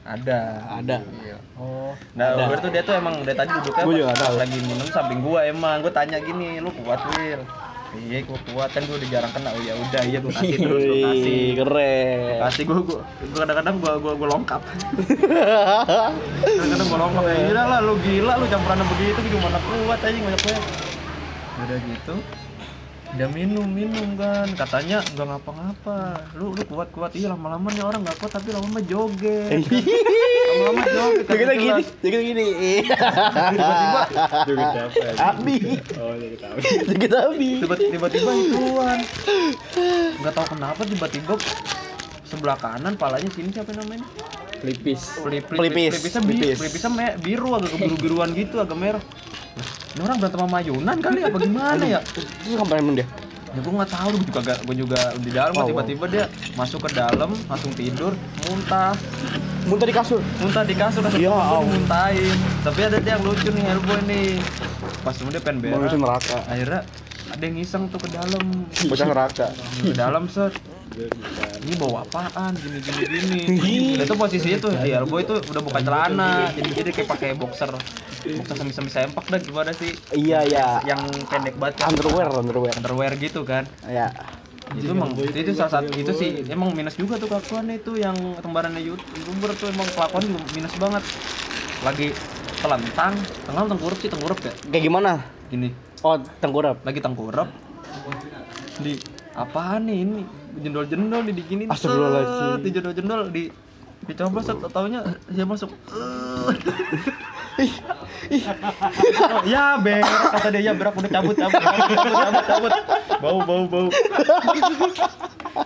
ada 0.03 0.41
Ada. 0.75 0.99
Iya. 1.23 1.39
Oh. 1.55 1.95
Nah, 2.13 2.35
Will 2.43 2.59
tuh 2.59 2.75
dia 2.75 2.83
tuh 2.83 2.91
emang 2.93 3.23
dari 3.23 3.39
tadi 3.39 3.55
duduknya 3.55 3.83
Gua 3.85 3.95
juga 3.95 4.15
tahu. 4.19 4.35
lagi 4.35 4.59
minum 4.59 4.89
samping 4.89 5.23
gua 5.23 5.47
emang. 5.47 5.79
Gua 5.79 5.93
tanya 5.93 6.19
gini, 6.19 6.59
lu 6.59 6.75
kuat 6.75 6.99
Will? 7.09 7.47
Iya, 7.93 8.25
gua 8.25 8.41
kuat 8.49 8.73
kan 8.73 8.83
gua 8.89 8.97
udah 8.97 9.09
jarang 9.13 9.33
kena. 9.37 9.53
Oh 9.53 9.61
ya 9.61 9.77
udah, 9.77 10.03
iya 10.09 10.19
gua 10.25 10.33
kasih 10.41 10.57
terus 10.57 10.83
gua 10.89 10.99
kasih. 11.13 11.41
Keren. 11.61 12.39
Kasih 12.41 12.63
gua 12.65 12.79
gua 12.81 13.01
gua 13.05 13.39
kadang-kadang 13.45 13.77
gua 13.85 13.93
gua 14.01 14.13
gua 14.17 14.29
longkap. 14.33 14.61
kadang-kadang 16.57 16.87
gua 16.89 16.99
longkap 17.05 17.25
ya 17.29 17.37
gila 17.53 17.63
lah 17.69 17.79
lu 17.85 17.95
gila 18.01 18.33
lu 18.41 18.47
campuran 18.49 18.81
begitu 18.97 19.21
gimana 19.29 19.59
kuat 19.61 20.01
aja 20.01 20.19
banyak 20.19 20.41
banget. 20.41 20.65
Udah 21.53 21.79
gitu 21.85 22.15
dia 23.13 23.29
minum 23.29 23.69
minum 23.69 24.17
kan. 24.17 24.49
Katanya 24.53 25.05
nggak 25.07 25.27
ngapa-ngapa. 25.27 25.99
Lu 26.33 26.51
lu 26.51 26.63
kuat 26.65 26.89
kuat 26.89 27.13
iya 27.13 27.29
lama-lama 27.29 27.69
nih 27.69 27.83
orang 27.83 28.01
nggak 28.01 28.17
kuat 28.17 28.33
tapi 28.33 28.49
lama-lama 28.51 28.81
joget. 28.83 29.61
Lama-lama 29.63 30.83
joget 30.83 31.25
Jadi 31.25 31.37
kita 31.39 31.45
kata 31.45 31.55
gini, 31.55 31.69
jelas. 31.69 31.87
jadi 31.95 32.13
kita 32.13 32.23
gini. 32.23 32.49
tiba-tiba 33.53 34.01
juga 34.43 34.65
capek. 34.71 35.05
Abi. 35.15 35.57
oh 35.95 36.13
kita 36.95 37.19
abi. 37.27 37.51
tiba- 37.61 37.81
tiba-tiba 37.85 38.31
ituan 38.35 38.99
nggak 40.15 40.33
tahu 40.33 40.47
kenapa 40.49 40.81
tiba-tiba 40.83 41.35
sebelah 42.25 42.57
kanan 42.57 42.95
palanya 42.95 43.29
sini 43.29 43.53
siapa 43.53 43.73
namanya? 43.73 44.09
Lipis 44.63 45.19
pelipis. 45.19 45.53
Pelipis, 45.53 45.93
pelipisnya 46.57 46.81
biru 47.19 47.51
agak 47.53 47.75
biru 47.75 47.97
biruan 47.99 48.31
gitu 48.31 48.57
agak 48.57 48.79
merah 48.79 49.03
ini 49.93 50.01
orang 50.01 50.17
berantem 50.17 50.41
sama 50.41 50.59
Yunan 50.65 50.97
kali 51.05 51.21
apa 51.21 51.37
gimana 51.37 51.85
ya? 51.85 52.01
Itu 52.45 52.57
kapan 52.57 52.77
emang 52.81 52.97
dia? 52.97 53.07
ya 53.53 53.61
gue 53.61 53.73
nggak 53.77 53.93
tahu 53.93 54.09
gue 54.17 54.25
juga 54.33 54.41
gak, 54.41 54.59
gue 54.65 54.77
juga 54.81 55.01
di 55.21 55.29
dalam 55.29 55.53
Oh, 55.61 55.69
tiba-tiba 55.69 56.05
dia 56.09 56.25
masuk 56.57 56.89
ke 56.89 56.97
dalam 56.97 57.31
langsung 57.53 57.73
tidur 57.77 58.17
muntah. 58.49 58.97
Muntah 59.69 59.87
di 59.87 59.95
kasur. 59.95 60.21
muntah 60.41 60.65
di 60.65 60.75
kasur 60.75 61.05
kasur 61.05 61.21
Ya 61.21 61.37
muntahin. 61.61 62.37
Tapi 62.65 62.81
ada 62.81 62.97
dia 62.97 63.21
yang 63.21 63.23
lucu 63.23 63.53
nih 63.53 63.65
Hellboy 63.69 64.01
nih. 64.09 64.29
Pas 65.05 65.15
dia 65.15 65.41
pengen 65.45 65.61
berak 65.61 65.93
neraka. 66.01 66.37
akhirnya 66.49 66.81
ada 67.29 67.43
yang 67.45 67.57
iseng 67.61 67.93
tuh 67.93 68.01
ke 68.01 68.09
dalam. 68.09 68.45
Bocah 68.89 69.07
neraka. 69.07 69.47
ke 69.85 69.93
dalam 69.93 70.25
set 70.33 70.57
ini 71.63 71.75
bawa 71.79 72.05
apaan? 72.05 72.53
Gini 72.57 72.79
gini 72.81 73.03
gini 73.07 73.41
udah 73.97 74.07
tuh 74.07 74.19
posisinya 74.19 74.59
tuh 74.61 74.73
di 74.81 74.91
Hellboy 74.93 75.23
tuh 75.25 75.39
udah 75.41 75.63
buka 75.63 75.81
celana. 75.81 76.53
jadi 76.53 76.71
jadi 76.83 76.91
kayak 76.93 77.09
pakai 77.09 77.29
boxer 77.37 77.71
boxer 78.23 78.55
semi 78.55 78.73
semi 78.73 78.91
sempak 78.93 79.25
dah 79.27 79.41
gimana 79.41 79.71
sih? 79.75 79.93
Iya, 80.15 80.47
iya. 80.47 80.67
yang 80.87 81.01
pendek 81.27 81.57
banget 81.59 81.75
kan? 81.83 81.87
Underwear, 81.95 82.29
underwear. 82.31 82.75
underwear 82.77 83.13
gitu 83.19 83.43
kan? 83.43 83.65
Ya. 83.89 84.13
itu 84.73 84.89
emang 84.89 85.13
itu 85.21 85.53
salah 85.53 85.85
satu 85.85 85.93
itu 85.93 86.17
sih 86.17 86.49
emang 86.49 86.73
minus 86.73 86.97
juga 86.97 87.21
tuh 87.21 87.29
kelakuannya 87.29 87.77
itu 87.77 87.93
yang 88.01 88.17
kembarannya 88.41 88.81
youtuber 88.81 89.53
tuh 89.53 89.69
emang 89.69 89.85
kelakuan 89.93 90.25
minus 90.57 90.73
banget. 90.81 91.03
Lagi 91.85 92.09
telentang 92.63 93.13
tengah 93.45 93.69
tengkurap 93.69 93.99
sih 94.01 94.09
tengkurap 94.09 94.39
ya? 94.41 94.53
Kayak 94.73 94.85
gimana? 94.89 95.13
gini. 95.53 95.69
Oh, 96.01 96.17
tengkurap. 96.41 96.81
lagi 96.89 97.05
tengkurap 97.05 97.53
di 98.81 98.97
apaan 99.37 99.85
nih 99.87 99.99
ini 100.03 100.25
jendol 100.61 100.85
jendol 100.85 101.23
di 101.25 101.33
digini 101.33 101.65
Astagfirullahaladzim. 101.71 102.61
di 102.61 102.69
jendol 102.69 102.93
jendol 102.93 103.23
di 103.33 103.43
dicoba 104.03 104.43
set 104.43 104.59
taunya 104.75 105.01
dia 105.31 105.47
masuk. 105.47 105.71
Ya 109.47 109.77
berak 109.79 110.09
kata 110.35 110.49
dia 110.51 110.61
ya 110.67 110.73
berak 110.75 110.95
udah 110.99 111.11
cabut 111.11 111.37
cabut 111.39 111.61
cabut 111.61 111.87
cabut 112.11 112.45
cabut. 112.45 112.73
Bau 113.23 113.39
bau 113.47 113.65
bau. 113.71 113.87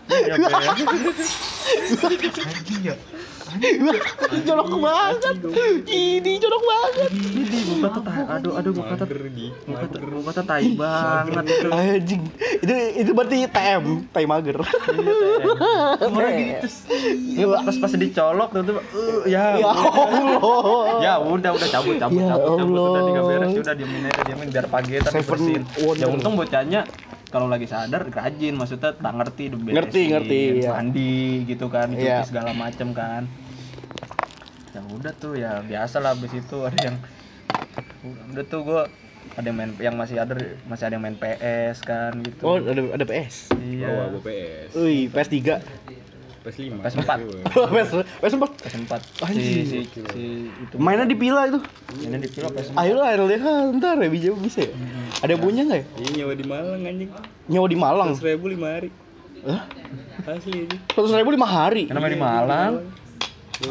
Ya 0.07 0.35
berak. 0.39 0.77
Ya 2.83 2.95
jorok 4.47 4.69
banget. 4.83 5.37
Ini 5.87 6.33
jorok 6.43 6.63
banget. 6.67 7.11
Ini 7.15 7.59
muka 7.71 7.89
tuh 7.95 8.03
tai. 8.03 8.23
Aduh 8.27 8.53
aduh 8.59 8.73
muka 8.75 8.95
tuh 8.99 9.07
muka 9.67 9.85
tuh 9.87 10.01
muka 10.11 10.31
tuh 10.35 10.45
tai 10.45 10.69
banget 10.75 11.45
itu. 11.47 11.69
Anjing. 11.71 12.23
Itu 12.63 12.73
itu 13.07 13.11
berarti 13.15 13.37
TM 13.47 13.85
tai 14.11 14.25
mager. 14.27 14.59
Orang 16.03 16.33
gini 16.35 16.53
terus 16.61 16.77
Iya, 17.37 17.47
pas 17.63 17.77
pas 17.77 17.93
dicolok 17.93 18.49
tuh 18.53 18.63
tuh 18.65 18.75
uh, 18.81 19.23
ya 19.29 19.61
ya 19.61 19.69
Allah. 19.71 21.01
Ya 21.01 21.13
udah 21.21 21.51
udah 21.55 21.69
cabut 21.69 21.95
cabut 22.01 22.21
Ya 22.21 22.35
cabut 22.35 22.51
cabut. 22.59 22.77
Udah 22.77 23.03
tinggal 23.05 23.25
beres 23.29 23.51
ya 23.53 23.61
udah 23.63 23.75
diemin 23.77 24.03
aja 24.09 24.23
diemin 24.27 24.49
biar 24.51 24.67
pagi 24.67 24.93
tapi 25.01 25.21
bersihin. 25.23 25.63
Ya 25.97 26.07
untung 26.11 26.35
bocahnya 26.35 26.83
kalau 27.37 27.53
lagi 27.53 27.69
sadar 27.69 28.09
rajin 28.09 28.57
maksudnya 28.57 28.97
tak 28.97 29.13
ngerti 29.13 29.53
Ngerti, 29.53 30.03
ngerti, 30.09 30.41
iya. 30.65 30.73
mandi 30.73 31.45
gitu 31.45 31.69
kan 31.69 31.93
cuci 31.93 32.01
Iya. 32.01 32.25
segala 32.25 32.57
macem 32.57 32.97
kan 32.97 33.29
ya 34.73 34.81
udah 34.89 35.13
tuh 35.13 35.37
ya 35.37 35.61
biasa 35.61 36.01
lah 36.01 36.17
abis 36.17 36.33
itu 36.33 36.57
ada 36.65 36.79
yang 36.81 36.97
udah 38.33 38.45
tuh 38.49 38.61
gua 38.65 38.83
ada 39.37 39.45
yang 39.45 39.57
main 39.61 39.71
yang 39.77 39.95
masih 40.01 40.17
ada 40.17 40.33
masih 40.65 40.89
ada 40.89 40.97
yang 40.97 41.05
main 41.05 41.17
PS 41.17 41.85
kan 41.85 42.17
gitu 42.25 42.41
oh 42.41 42.57
ada 42.57 42.73
ada 42.73 43.05
PS 43.05 43.53
Bawa 43.53 43.61
iya 43.61 43.89
gua 44.09 44.23
PS. 44.25 44.71
Wih, 44.73 45.13
PS 45.13 45.29
3 45.29 45.61
PS5. 46.47 46.79
PS4. 46.79 47.11
PS 47.51 47.89
PS 48.23 48.33
4 48.33 48.63
PS4 48.63 48.93
si, 48.95 49.25
Anjing. 49.27 49.67
si, 49.67 49.79
si 49.91 50.23
itu 50.47 50.75
mainnya 50.79 51.03
di 51.03 51.15
pila 51.15 51.43
itu 51.45 51.59
ini 51.99 52.17
di 52.17 52.29
film 52.31 52.51
PS4 52.51 52.79
ayo 52.79 52.95
lah 52.95 53.09
LDH 53.13 53.47
ntar 53.77 53.99
ya 53.99 54.07
bija 54.07 54.31
bisa 54.33 54.63
ya 54.63 54.71
ada 55.19 55.31
yang 55.31 55.43
punya 55.43 55.63
nggak 55.63 55.81
ya 55.81 55.87
Ini 55.99 56.09
nyawa 56.17 56.33
di 56.33 56.45
Malang 56.45 56.81
anjing. 56.81 57.11
nyawa 57.47 57.67
di 57.67 57.77
Malang 57.77 58.11
Seratus 58.13 58.31
ribu 58.33 58.47
lima 58.49 58.67
hari. 58.71 58.89
Hah? 59.43 59.63
Asli 60.29 60.59
ini. 60.65 60.77
seratus 60.87 61.13
ribu 61.13 61.31
lima 61.31 61.47
hari 61.47 61.83
karena 61.85 61.99
main 61.99 62.13
di 62.13 62.21
Malang 62.21 62.75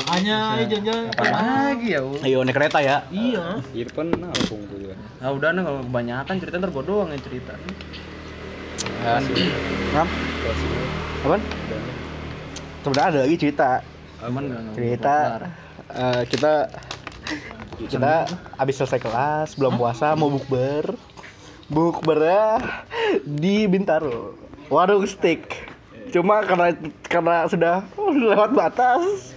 hanya 0.09 0.57
aja 0.57 0.77
jalan 0.81 1.05
apa 1.13 1.29
lagi 1.29 1.93
ya 1.93 2.01
U? 2.01 2.17
ayo 2.17 2.41
naik 2.41 2.57
kereta 2.57 2.81
ya 2.81 3.05
iya 3.07 3.61
Irfan 3.71 4.09
nampung 4.11 4.65
tuh 4.65 4.81
ya. 4.81 4.97
Nah 5.21 5.29
udah 5.29 5.53
nih 5.53 5.61
kalau 5.61 5.79
kebanyakan 5.85 6.35
cerita 6.41 6.55
ntar 6.57 6.73
gua 6.73 6.81
doang 6.81 7.09
yang 7.13 7.21
cerita 7.21 7.53
Ngap? 9.05 10.07
Apaan? 11.21 11.41
Sebenarnya 12.85 13.09
ada 13.17 13.21
lagi 13.25 13.37
cerita. 13.41 13.81
Aman 14.21 14.45
cerita 14.77 15.15
eh, 15.89 16.21
kita 16.29 16.69
kita 17.81 18.29
abis 18.61 18.77
selesai 18.77 19.01
kelas 19.01 19.57
belum 19.57 19.81
puasa 19.81 20.13
mau 20.13 20.29
bukber. 20.29 20.93
Bukbernya 21.65 22.61
di 23.25 23.65
Bintaro. 23.65 24.37
Warung 24.69 25.01
steak. 25.09 25.65
Cuma 26.13 26.45
karena 26.45 26.77
karena 27.09 27.49
sudah 27.49 27.89
lewat 27.97 28.53
batas 28.53 29.33